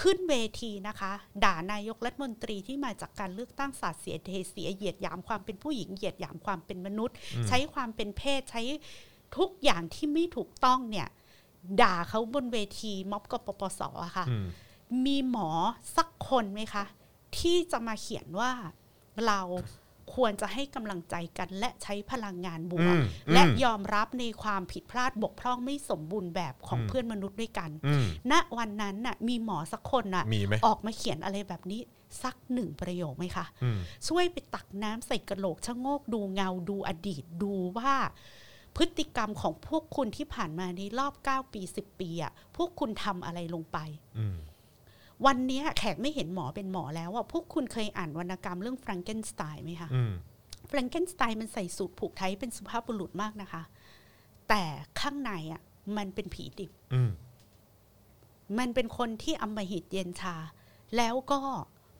[0.00, 1.12] ขึ้นเวทีนะคะ
[1.44, 7.14] ด่านายกรัฐมนตรีที่มาจากการเลือกตั้งสาดเสียเทเสียเหยียดหยามความเป็นผู้หญิงเหยียดหยามความเป็นมนุษย์
[7.48, 8.62] ใช้ความเป็นเพศใช้
[9.36, 11.08] ทุกอย่างที่ไม่ถูกต้องเนี่ย
[11.82, 14.46] ด่าเขาบนเวทีม็อบกปปสอะค่ะอืม
[15.06, 15.48] มีหมอ
[15.96, 16.84] สักคนไหมคะ
[17.38, 18.50] ที่จะมาเขียนว่า
[19.26, 19.40] เรา
[20.14, 31.80] ควรจะให้กำลังใจกันและใช้พลังงานบวกอืมและอืมยอมรับในความผิดพลาดบกพร่องไม่สมบูรณ์แบบของอืมเพื่อนมนุษย์ด้วยกันอืมณวันนั้นน่ะมีหมอสักคนน่ะมีไหมออกมาเขียนอะไรแบบนี้
[32.22, 33.78] สักหนึ่งประโยคไหมคะอืม
[34.08, 37.94] ช่วยไปตักน้ำใส่กระโหลกชะโงกดูเงาดูอดีตดูว่า
[38.76, 43.78] พฤติกรรมของพวกคุณที่ผ่านมาในรอบ 9 ปี 10 ปีอะพวกคุณทำอะไรลงไป
[44.18, 44.36] อืม
[45.26, 50.12] วันเนี้ยแขกไม่เห็นหมอเป็นหมอแล้วอะพวกคุณเคยอ่านวรรณกรรมเรื่องแฟรงเกนสไตน์ไหมคะอืม
[50.68, 53.62] แฟรงเกนสไตน์มันใส่สูตรผูกไทยเป็นสุภาพบุรุษมากนะคะ
[54.48, 54.62] แต่
[55.00, 55.62] ข้างในอะ
[55.96, 57.10] มันเป็นผีดิบอืม
[58.58, 60.36] มันเป็นคนที่อำมหิตเย็นชา
[60.96, 61.38] แล้วก็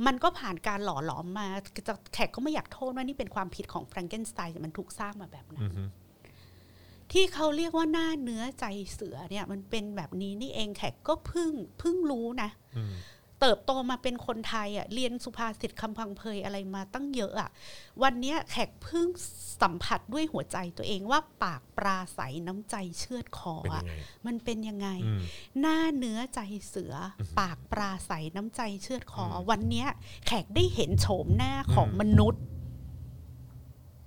[0.06, 1.46] มันก็ผ่านการหล่อหลอมมา
[1.88, 5.88] จะแขกก็ไม่อยากโทษว่านี่เป็นความผิดของแฟรงเกนสไตน์แต่มันถูกสร้างมาแบบนั้นอืม
[7.12, 12.94] ที่เขาเรียกว่าหน้าเนื้อใจเสือเนี่ยมันเป็นแบบนี้นี่เองแขกก็เพิ่งเพิ่งรู้นะอืม
[13.40, 17.50] เติบโตมาเป็นคนไทยอะเรียนสุภาษิตคำพังเพยอะไรมาตั้งเยอะอะ
[18.02, 19.08] วันเนี้ยแขกเพิ่ง
[19.62, 23.92] สัมผัสด้วยหัวใจตัวเองว่าปากปราศัยน้ำใจเชือดคอเป็นยัอะงไง
[24.26, 25.20] มันเป็นยังไงอืม
[25.60, 29.88] หน้าเนื้อใจเสืออปากปราศัยน้ำใจเชือดคออมวันเนี้ย
[30.26, 32.42] แขกได้เห็นโฉมหน้าของอืมมนุษย์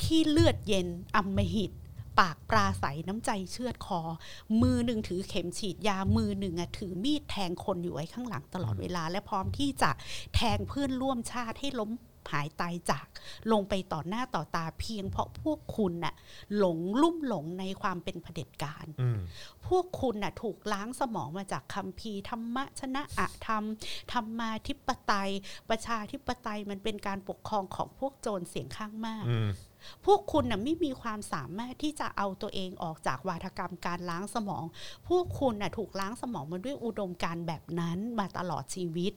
[0.03, 1.71] ที่เลือดเย็นอำมหิต
[2.19, 4.01] ปากปราศัยน้ำใจเชือดคอ
[4.61, 9.91] มือหนึ่งถือเข็มฉีดยามือหนึ่งอะถือมีดแทงคนอยู่ไว้ข้างหลังตลอดเวลา และพร้อมที่จะ
[10.35, 11.91] แทงเพื่อนร่วมชาติให้ล้ม
[12.31, 13.07] หายตายจาก
[13.51, 16.13] ลงไปต่อหน้าต่อตาเพียงเพราะพวกคุณน่ะ
[16.57, 18.85] หลงลุ่มหลงในความเป็นเผด็จการ
[19.67, 23.63] พวกคุณน่ะถูกล้างสมองมาจากคัมภีธรรมะชนะอะธรรม
[24.13, 25.31] ธรรมาธิปไตย
[25.69, 29.51] ประชาธิปไตยมันเป็นการปกครองของพวกโจรเสียงข้างมากม
[30.05, 34.63] พวกคุณน่ะไม่มีความสามารถที่จะเอาตัวเองออกจากวาทกรรมการล้างสมอง
[35.09, 39.13] พวกคุณน่ะถูกล้างสมองมาด้วยอุดมการณ์แบบนั้นมาตลอดชีวิต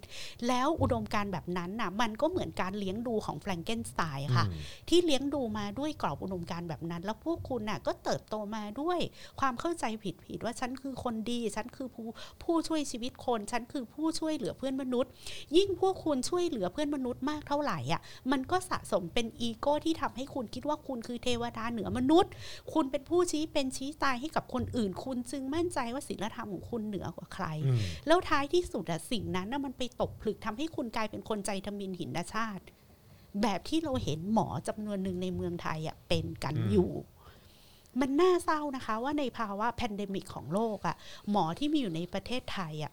[0.48, 8.98] แล้วอุดมการณ์แบบนั้นน่ะมันก็เหมือนการเลี้ยงดูของแฟรงเกนสไตน์ค่ะอืมที่เลี้ยงดูมาด้วยกรอบอุดมการณ์แบบนั้น แล้วพวกคุณน่ะก็เติบโตมาด้วย
[9.40, 12.08] ความเข้าใจผิดผิดๆว่าฉันคือคนดีฉันคือผู้
[12.42, 15.10] ผู้ช่วยชีวิตคนฉันคือผู้ช่วยเหลือเพื่อนมนุษย์
[15.56, 18.00] ยิ่งพวกคุณช่วยเหลือเพื่อนมนุษย์มากเท่าไหร่อะ
[18.32, 22.30] มันก็สะสมเป็นอีโก้ที่ทำให้คุณคิดว่าคุณคือเทวดาเหนือมนุษย์
[22.72, 32.64] คุณเป็นผู้ชี้เป็นชี้ตายให้กับคนอื่น คุณจึงมั่นใจว่าศีลธรรมของคุณเหนือกว่าใครอืมแล้วท้ายที่สุดอะสิ่งนั้นน่ะมันไปตกผลึกทำให้คุณกลายเป็นคนใจทมิฬหินชาติ
[33.42, 36.90] แบบที่เราเห็นหมอจำนวนหนึ่งในเมืองไทยอะเป็นกันอืมอยู่
[38.00, 40.96] มันน่าเศร้านะคะว่าในภาวะ pandemic ของโลกอะ
[41.30, 42.92] หมอที่มีอยู่ในประเทศไทยอะ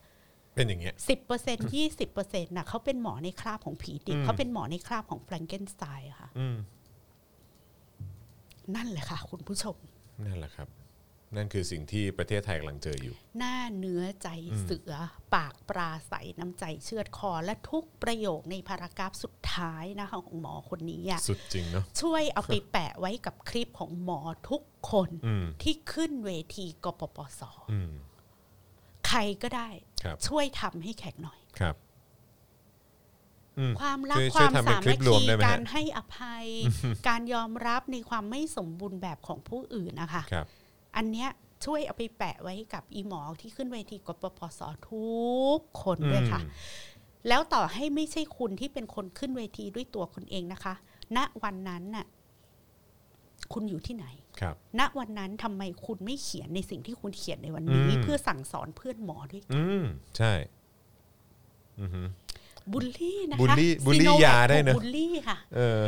[0.56, 6.58] เป็นอย่างเงี้ยสิบเปอร์เซ็นต์ยี่สิบเปอร์เซ็นต์น่ะเขาเป็นหมอในคราบของผีดิบอืมเขาเป็นหมอในคราบของแฟรงเกนสไตน์อะค่ะอืม
[8.76, 9.76] นั่นแหละค่ะ คุณผู้ชม
[10.26, 10.68] นั่นแหละครับ
[11.36, 14.30] นั่นคือสิ่งที่ประเทศไทยกำลังเจออยู่ หน้าเนื้อใจ
[14.64, 14.94] เสือ
[15.34, 24.20] ปากปราศัยน้ำใจเชือดคอ และทุกประโยคในพารากราฟสุดท้ายนะคะของหมอคนนี้อะสุดจริงเนาะช่วยเอาไปแปะไว้กับคลิปของหมอ
[24.50, 24.62] ทุก
[24.92, 27.92] คนอืมที่ขึ้นเวทีกปปสอืม
[29.08, 29.70] ใครก็ได้
[30.04, 31.85] ครับช่วยทำให้แขกหน่อยครับอืม
[33.82, 36.46] ความรักช่วยความช่วยทำเป็นสาคลิมัคปรวมคีได้ไหมฮะการให้อภัย
[37.08, 40.46] การยอมรับในความไม่สมบูรณ์แบบของผู้อื่นนะคะครับ
[40.96, 41.30] อันเนี้ย
[41.66, 45.08] ช่วยเอาไปแปะไว้กับอีหมอที่ขึ้นเวทีกปปสทุ
[45.58, 46.52] กคนด้วยค่ะอืม
[47.28, 50.74] แล้วต่อให้ไม่ใช่คุณที่เป็นคนขึ้นเวทีด้วยตัวคุณเองนะคะ
[51.18, 52.06] ณวันนั้นน่ะ
[53.54, 54.06] คุณอยู่ที่ไหน
[54.40, 59.86] ครับณวันนั้นทำไมคุณไม่เขียนในสิ่งที่คุณเขียนในวันนี้อืมเพื่อสั่งสอนเพื่อนหมอด้วยอืม
[60.18, 60.34] ใช่
[61.80, 62.02] อือฮึ
[62.74, 65.82] บุลลี่นะคะบูลลี่บูลลี่ Sinovac ยาได้เนอะบุลลี่ค่ะ เออ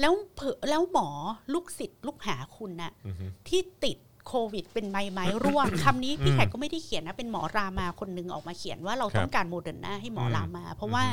[0.00, 1.08] แล้วเผลอแล้วหมอ
[1.52, 11.04] ลูกศิษย์ลูกหาคุณน่ะอือฮึที่ติดโควิด เป็นไม้ไม้ร่วงคำนี้พี่แขกก็ไม่ได้เขียนนะ เป็นหมอรามาคนหนึงออกมาเขียนว่าเราครับต้องการโมเดอร์นาให้หมออมรามา เพราะว่า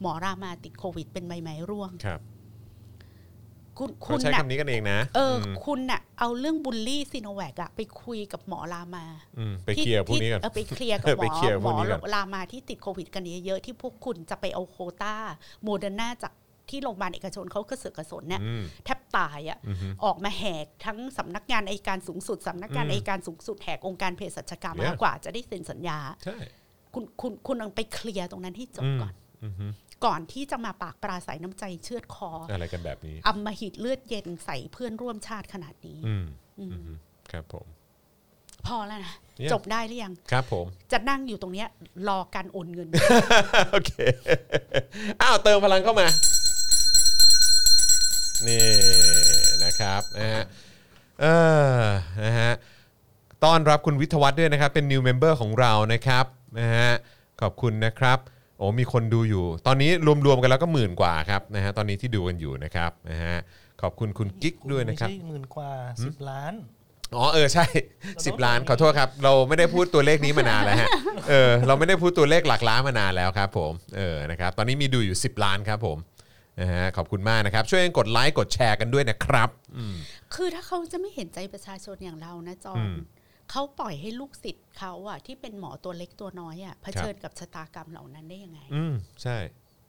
[0.00, 2.20] หมอรามาติดโควิด เป็นไม้ไม้ร่วงครับ
[3.78, 9.04] คุณคุเขาณใช้น่ะคำนี้กันเองนะ เอออมคุณน่ะเอาเรื่องบูลลี่ซีโนแวคอะไปคุยกับหมอรามา
[9.38, 15.14] อืมไปเคลียร์พวกนี้กันเออไปเคลียร์กับหมไปอเคลียร์หพมวอกนี้ก่อนรามาที่ติดโควิดกันเยอะๆที่พวกคุณจะไปเอาโควต้า
[15.64, 16.32] โมเดอร์นาจาก
[16.70, 26.36] ที่โรงพยาบาลเอกชนเขากระเสือกกระสนเนี่ยอืมแทบตายอะอือฮึออกมาแหกทั้งสำนักงานอัยการสูงสุดสำนักงานอืมอัยการสูงสุดแหกองค์การเภสัชกรรม Yeah มากกว่าจะได้เซ็นสัญญาใช่
[26.94, 29.14] คุณคุณคุณลองไปเคลียร์ตรงนั้นให้จบอืมก่อน
[29.44, 29.66] อือฮึ
[30.04, 36.24] ก่อนที่จะมาปากปราศรัยน้ำใจเชือดคอ อะไรกันแบบนี้อำมหิตเลือดเย็นใส่เพื่อนร่วมชาติขนาดนี้ อืม
[36.58, 36.92] อืมอือฮึ
[37.32, 37.66] ครับผม
[38.66, 41.68] พอแล้วนะ Yeah จบได้หรือยัง ครับผม จะนั่งอยู่ตรงเนี้ย
[42.08, 42.88] รอการโอนเงิน
[43.70, 43.92] โอเค
[45.22, 46.06] อ้าว เติมพลังเข้ามา
[48.46, 48.64] นี่
[49.64, 50.44] นะครับนะฮะ
[51.20, 51.26] เอ
[51.78, 51.80] อ
[52.24, 52.52] นะฮะ
[53.44, 56.24] ต้อนรับคุณวิทยวัฒน์ด้วยนะครับ เป็น new member ของเรานะครับ
[56.58, 56.90] นะฮะ
[57.40, 58.18] ขอบคุณนะครับ
[58.58, 59.90] โอ้มีคนดูอยู่ ตอนนี้
[60.26, 63.36] รวมๆกันแล้วก็หมื่นกว่าครับนะฮะตอนนี้ที่ดูกันอยู่นะครับนะฮะ
[63.82, 65.70] ขอบคุณคุณกิ๊กด้วยนะครับไม่ใช่หมื่นกว่า
[66.04, 66.54] สิบล้าน
[67.16, 67.64] อ๋อเออใช่
[68.06, 70.88] 10 ล้านขอโทษครับ เราไม่ได้พูดตัวเลขนี้มานานแล้วฮะ
[71.28, 75.98] เออเราไม่ได้พูดตัวเลขหลักล้านมานานแล้วครับผมเออนะครับตอนนี้มีดูอยู่ 10 ล้านครับผม
[76.60, 79.94] นะฮะขอบคุณมากนะครับ ช่วยกดไลค์กดแชร์กันด้วยนะครับอืม
[80.34, 82.96] คือถ้าเขาจะไม่เห็นใจประชาชนอย่างเรานะจออืนม
[83.50, 88.92] เขาปล่อยให้ลูกศิษย์เขาอะที่เป็นหมอตัวเล็กตัวน้อยอะเผชิญกับชะตากรรมเหล่านั้นได้ยังไง อืม
[89.22, 89.36] ใช่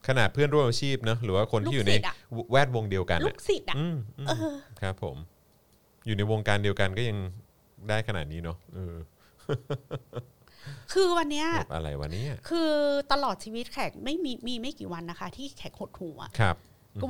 [0.08, 2.16] ขนาดเพื่อนร่วมอาชีพเนอะหรือว่าคนที่อยู่ในลูกศิษย์อะ
[2.52, 5.18] แวดวงเดียวกันลูอะกศิษย์อะอืมอืมเออครับ ผม
[6.06, 7.18] อยู่ในวงการเดียวกันก็ยัง
[7.90, 8.96] ได้ขนาดนี้เนาะเออ
[10.94, 12.72] คือวันเนี้ยแบบอะไรวะเนี่ยคือ
[13.12, 16.56] ตลอดชีวิตแขกไม่มีมีไม่กี่วันนะคะ ที่แขกหดหูอะครับ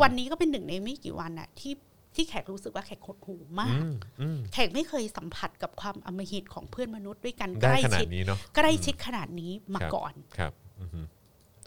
[0.01, 1.73] วันนี้ก็เป็นหนึ่งในไม่กี่วันอะที่
[2.19, 11.01] ที่แขกรู้สึกว่าแขกหดหูมาอืกมอืมแขกไม่เคยสัมผัสกับความอำมหิตของเพื่อนมนุษย์ด้วยกันใกได้ล้ขนาชิดดนี้เนาะใกล้ชิดขนาดนี้มาครับก่อนครับอือฮึ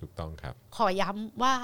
[0.00, 1.54] ถูกต้องครับ ขอย้ำว่า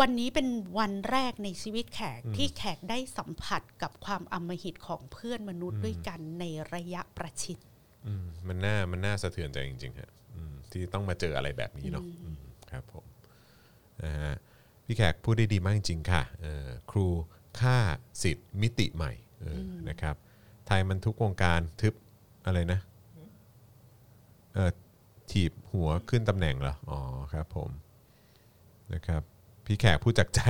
[0.00, 6.44] วันนี้เป็นวันแรกในชีวิตแขกอืมที่แขกได้สัมผัสกับความอำมหิตของเพื่อนมนุษย์ด้วยกันใน
[6.74, 7.58] ระยะประชิด
[8.06, 13.04] อืมมันน่ามันน่าสะเทือนใจจริงๆฮะอืมที่ต้องมาเจออะไรแบบนี้เนาะอืมครับผม
[14.02, 14.34] นะฮะ
[14.84, 17.06] พี่แขกพูดได้ดีมากจริงๆค่ะเออครู
[17.60, 17.78] ค่า
[18.22, 20.14] สิทธิ์มิติใหม่เอออนะครับ
[20.66, 21.94] ไทยมันทุกวงการทึบ
[22.46, 22.80] อะไรนะ
[24.54, 24.70] เออ
[25.30, 26.98] ถีบหัวขึ้นตำแหน่งเหรอ อ๋อ
[27.32, 27.70] ครับผม
[28.94, 29.22] นะครับ
[29.66, 30.40] พี่แขกพูดจากใจ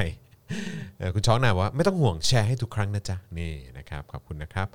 [0.99, 4.69] เอ่อคุณช้องนาบอกว่าไม่ต้องห่วงแชร์ให้ทุกครั้งนะจ๊ะ นี่นะครับขอบคุณนะครับ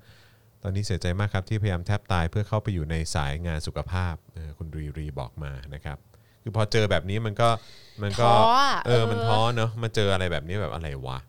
[0.64, 5.98] ตอนนี้เสียใจมากครับที่พยายามแทบตายเพื่อเข้าไปอยู่ในสายงานสุขภาพเออคุณรีรีบอกมานะครับ
[6.44, 7.50] คือพอเจอแบบนี้มันก็
[8.02, 11.20] มันก็ท้ออะเออมันเออท้อเนอะมาเจออะไรแบบนี้แบบอะไรวะ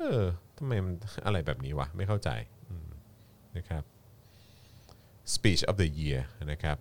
[0.00, 0.22] เออ
[0.58, 0.94] ทำไมมัน
[1.26, 2.30] อะไรแบบนี้วะ ไม่เข้าใจ
[2.68, 2.88] อืม
[3.56, 3.82] นะครับ
[5.34, 6.20] speech of the year
[6.50, 6.76] นะครับ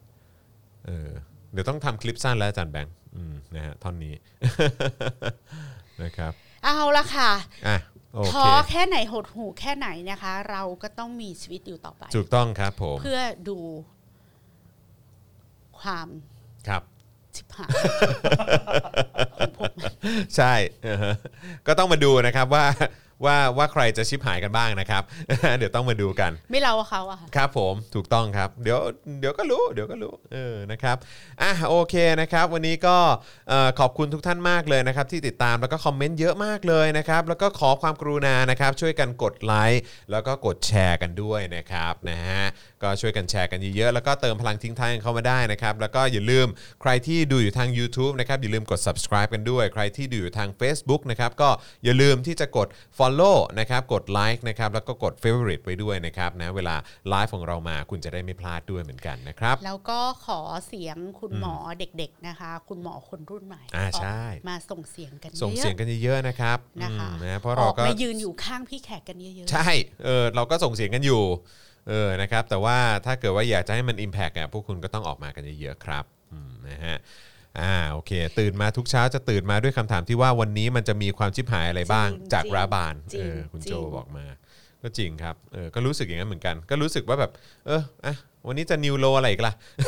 [0.86, 1.10] เออ
[1.52, 4.14] เดี๋ยวต้องทำคลิปสั้นแล้วอาจารย์แบงค์อืมนะฮะท่อนนี้
[6.04, 6.34] นะครับ
[6.64, 7.32] เอาละค่ะ
[7.68, 7.78] อะ
[8.14, 13.20] โอท้อเคแค่ไหนหดหูแค่ไหนนะคะ เราก็ต้องมีชีวิตอยู่ต่อไป ถูกต้องครับผม เพื่อ
[13.50, 13.58] ดู
[15.80, 16.08] ความ
[16.68, 16.82] ครับ
[17.36, 17.70] ชิบหาย
[20.36, 20.54] ใช่
[20.88, 21.14] อือฮะ
[21.68, 22.66] ก็ต้องมาดูนะครับว่า
[23.26, 25.04] ว่าว่าใครจะชิบหายกันบ้างนะครับ
[25.58, 28.80] เดี๋ยวต้องมาดูกัน ไม่เราเขาอะค่ะ ครับผมถูกต้องครับ เดี๋ยว
[29.20, 30.98] เดี๋ยวก็รู้เดี๋ยวก็รู้เออนะครับ
[31.42, 32.98] อะโอเคนะครับ วันนี้ก็
[33.50, 39.82] เอ่อขอบคุณทุกท่านมากเลยนะครับ ที่ติดตามแล้วก็คอมเมนต์เยอะมากเลยนะครับ แล้วก็ขอความกรุณานะครับ ช่วยกันกดไลค์
[40.12, 42.44] แล้วก็กดแชร์กันด้วยนะครับนะฮะ
[42.84, 46.48] ก็ช่วยกันแชร์กันเยอะๆแล้วก็เติมพลังทิ้งท้ายกันเข้ามาได้นะครับ แล้วก็อย่าลืม
[46.82, 51.50] ใครที่ดูอยู่ทาง YouTube นะครับอย่าลืมกด subscribe กันด้วย ใครที่ดูอยู่ทาง Facebook นะครับก็
[51.84, 52.68] อย่าลืมที่จะกด
[52.98, 53.09] Follow
[53.60, 56.76] นะครับกดไลค์นะครับแล้วก็กด Favorite ไว้ด้วยนะครับนะเวลา
[57.10, 69.70] ไลฟ์ของเรามาคุณจะได้ไม่พลาดด้วยเหมือนกันนะครับ แล้วก็ขอเสียงคุณหมอเด็กๆนะคะ คุณหมอคนรุ่นใหม่อ่าใช่ออกมาส่งเสียงกันส่งเยอะเสียงกันเยอะๆนะครับนะคะอืมนะเพราะอเราอกก็มายืนอยู่ข้างพี่แขกกันเยอะๆใช่
[70.04, 71.24] เออเราก็ส่งเสียงกันอยู่
[71.90, 76.98] เออนะครับแต่ว่าถ้าเกิดว่าอยากจะให้มัน Impact อะพวกคุณก็ต้องออกมากันเยอะๆครับอืมนะฮะ
[77.60, 84.26] อ่าโอเค ตื่นมาทุกเช้าจะตื่นมาด้วยคำถามที่ว่าวันนี้มันจะมีความชิบหายอะไรบ้าง จริงจากจริงราบานจริงเออคุณโจจริงบอกมา
[84.82, 87.32] ก็จริงครับเออก็รู้สึกอย่างนั้นเหมือนกัน ก็รู้สึกว่าแบบ
[87.68, 88.16] เอออะ
[88.48, 89.82] วันนี้จะนิวโลอะไรอีกล่ะโอ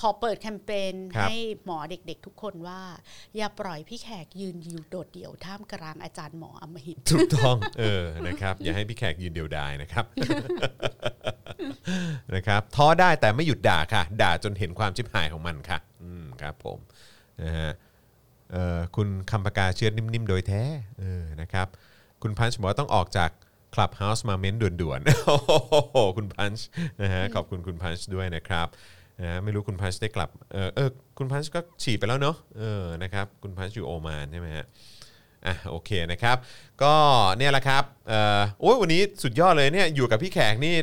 [0.00, 2.80] ขอเปิดแคมเปญครับให้หมอเด็กๆ ทุกคนว่า
[3.36, 10.04] อย่าปล่อยพี่แขกยืนอยู่โดดเดี่ยวท่ามกลางอาจารย์หมออำมหิตถูกต้องเออนะครับอย่าให้พี่แขกยืนเดียวดายนะครับ
[12.34, 16.78] นะครับท้อได้แต่ไม่หยุดด่าค่ะ ด่าจนเห็นความชิบหายของมันค่ะ อืมครับผม
[17.42, 17.70] นะฮะ
[18.52, 20.62] เอ่อคุณคำปากาเชือดนิ่มๆ โดยแท้
[21.00, 21.66] เออนะครับ
[22.22, 23.30] คุณพันช์บอกว่าต้องออกจาก
[23.74, 25.38] คลับเฮาส์มาเม้นด่วนๆโอ้
[25.90, 26.66] โหคุณพันช์
[27.02, 28.68] นะฮะขอบคุณคุณพันช์ด้วยนะครับ
[29.20, 30.88] นะฮะไม่รู้คุณพันช์ได้กลับเออเออ
[31.18, 34.66] คุณพันช์ก็ฉีดไปแล้วเนาะเออนะครับคุณพันช์อยู่โอมานใช่ไหมฮะ
[35.46, 36.36] อะโอเคนะครับ
[36.82, 36.94] ก็
[37.38, 40.76] เนี่ยแหละครับเอ่อโอ้ยวันนี้สุดยอดเลยเนี่ยอยู่กับพี่แขกนี่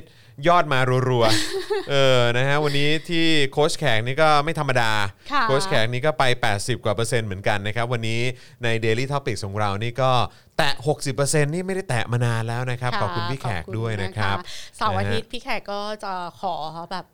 [0.47, 0.79] ยอดมา
[1.09, 4.91] รัวๆเออนะฮะวันนี้ที่โค้ชแขกนี่ก็ไม่ธรรมดา
[5.31, 6.23] ค่ะโค้ชแขกนี่ก็ไป
[6.55, 8.21] 80 กว่าเปอร์เซ็นต์เหมือนกันนะครับ วันนี้
[8.63, 10.11] ใน Daily Topics ของเรานี่ก็
[10.57, 10.73] แตะ
[11.13, 14.37] 60%นี่ไม่ได้แตะมานานแล้วนะครับะขอบคุณพี่แขกขอบณด้วยนะครับ
[14.77, 16.53] เสาร์อาทิตนะย์พี่แขกก็จะขอ
[16.91, 17.05] แบบ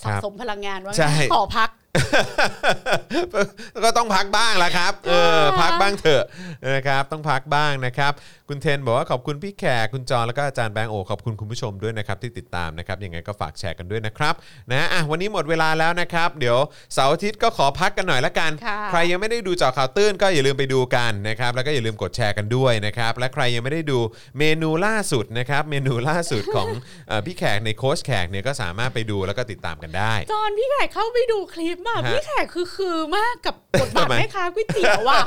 [0.00, 1.68] สะครับสมพลังงานว่าใช่ขอพัก
[3.84, 6.24] ก็ต้องพักบ้างละครับ เออค่ะพักบ้างเถอะ
[6.74, 8.12] นะครับ ต้องพักบ้างนะครับ
[8.48, 14.34] คุณเทนบอกว่าขอบคุณพี่แขก คุณจอแล้วก็อาจารย์แบงค์โอขอบคุณคุณผู้ชมด้วยนะครับที่ติดตามนะครับ ยังไงก็ฝากแชร์กันด้วยนะครับ
[14.70, 16.58] นะอะวันนี้หมดเวลาแล้วนะครับ เดี๋ยว
[16.94, 23.98] เสาร์อาทิตย์ก็ขอพักกันหน่อยละกันค่ะใครยังไม่ได้ดูเจอข่าวตื้นก็อย่าลืมไปดูกันนะครับ แล้วก็อย่าลืมกดแชร์กันด้วยนะครับ และใครยังไม่ได้ดู
[24.38, 26.68] เมนูล่าสุดนะครับ เมนูล่าสุดของ
[27.08, 35.22] เอ่อพี่แขกในโค้ชแขกเนี่ยก็สามารถไปดูแล้วก็ติดตามกันได้ จอนพี่แขกเข้าไปดูคลิปอะฮะพี่แขกคือคือมากกับบทบาททำไมแม่ค้าก๋วยเตี๋ยวอะ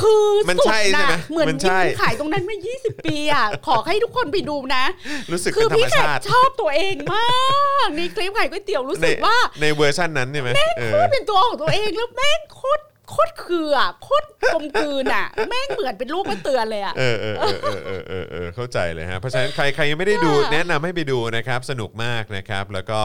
[0.00, 4.84] คือมันสุดใช่ใช่ไหมนะเหมือนมันใช่ยืนขายตรงนั้นมา 20 ปีอะขอให้ทุกคนไปดูนะ
[5.32, 23.00] รู้สึกคืเป็นธรพี่รมแขกชาติชอบตัวเองมากในคลิปขายก๋วยเตี๋ยวรู้ในสึกว่าในเวอร์ชันนั้นใช่ไหมเออโคตรเป็นตัวของตัวเองแล้วแม่งโคตรโคตรคืออะโคตรกลมกลืนอะ แม่งเหมือนเป็นลูกมะเตือนเลยอะเออเออเออเออเออเออเออเข้าใจเลยฮะเพราะฉะนั้นใครใครยังไม่ได้ดูค่ะแนะนำให้ไปดูนะครับ สนุกมากนะครับ แล้วก็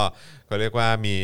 [0.47, 1.15] เขาเรียกว่ามี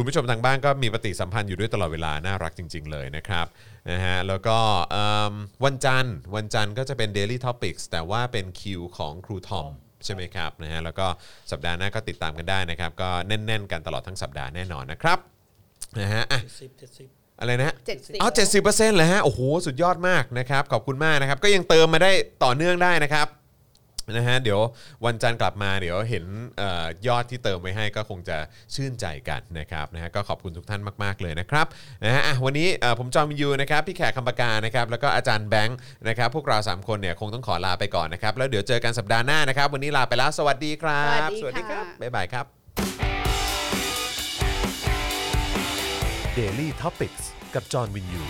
[0.00, 3.46] คุณผู้ชมทางบ้านก็มีปฏิสัมพันธ์อยู่ด้วยตลอดเวลาน่ารักจริง ๆ เลยนะครับ
[3.90, 4.58] นะฮะแล้วก็
[4.90, 5.32] เอิ่ม
[5.64, 9.72] วันจันทร์วันจันทร์ก็จะเป็น Daily Topics แต่ว่าเป็นคิวของครูทอม
[10.04, 11.06] ใช่ไหมครับนะฮะแล้วก็
[11.50, 15.18] สัปดาห์หน้าก็ติดตามกันได้นะครับ ก็แน่น ๆ กันตลอดทั้งสัปดาห์แน่นอนนะครับ
[16.00, 17.08] นะฮะอะ สิบเจ็ดสิบ
[17.40, 22.10] อะไรนะฮะเจ็ดสิบอ๋อเจ็ดสิบเปอร์เซ็นต์เลยฮะ โอ้โห สุดยอดมากนะครับ ขอบคุณมากนะครับ ก็ยังเติมมาได้
[22.44, 23.26] ต่อเนื่องได้นะครับ
[24.16, 24.60] นะฮะเดี๋ยว
[25.06, 26.24] วันจันทร์กลับมาเดี๋ยวเห็น
[26.58, 28.38] เออยอดที่เติมไว้ให้ก็คงจะ
[28.74, 31.66] ชื่นใจกันนะครับนะฮะก็ขอบคุณทุกท่านมาก ๆ เลยนะครับ
[32.04, 35.78] นะฮะอะวันนี้เอ่อผมจอมยูนะครับพี่แขกคำปากานะครับแล้วก็อาจารย์แบงค์
[36.08, 42.44] นะครับพวกเรา 3 คนเนี่ยคงต้องขอลาไปก่อนนะครับ แล้วเดี๋ยวเจอกันสัปดาห์หน้านะครับ วันนี้ลาไปแล้ว สวัสดีครับ สวัสดีครัค่ะบ๊ายบายครับ
[46.38, 47.14] Daily t o p i c ก
[47.54, 48.22] กับจอห์นวินยู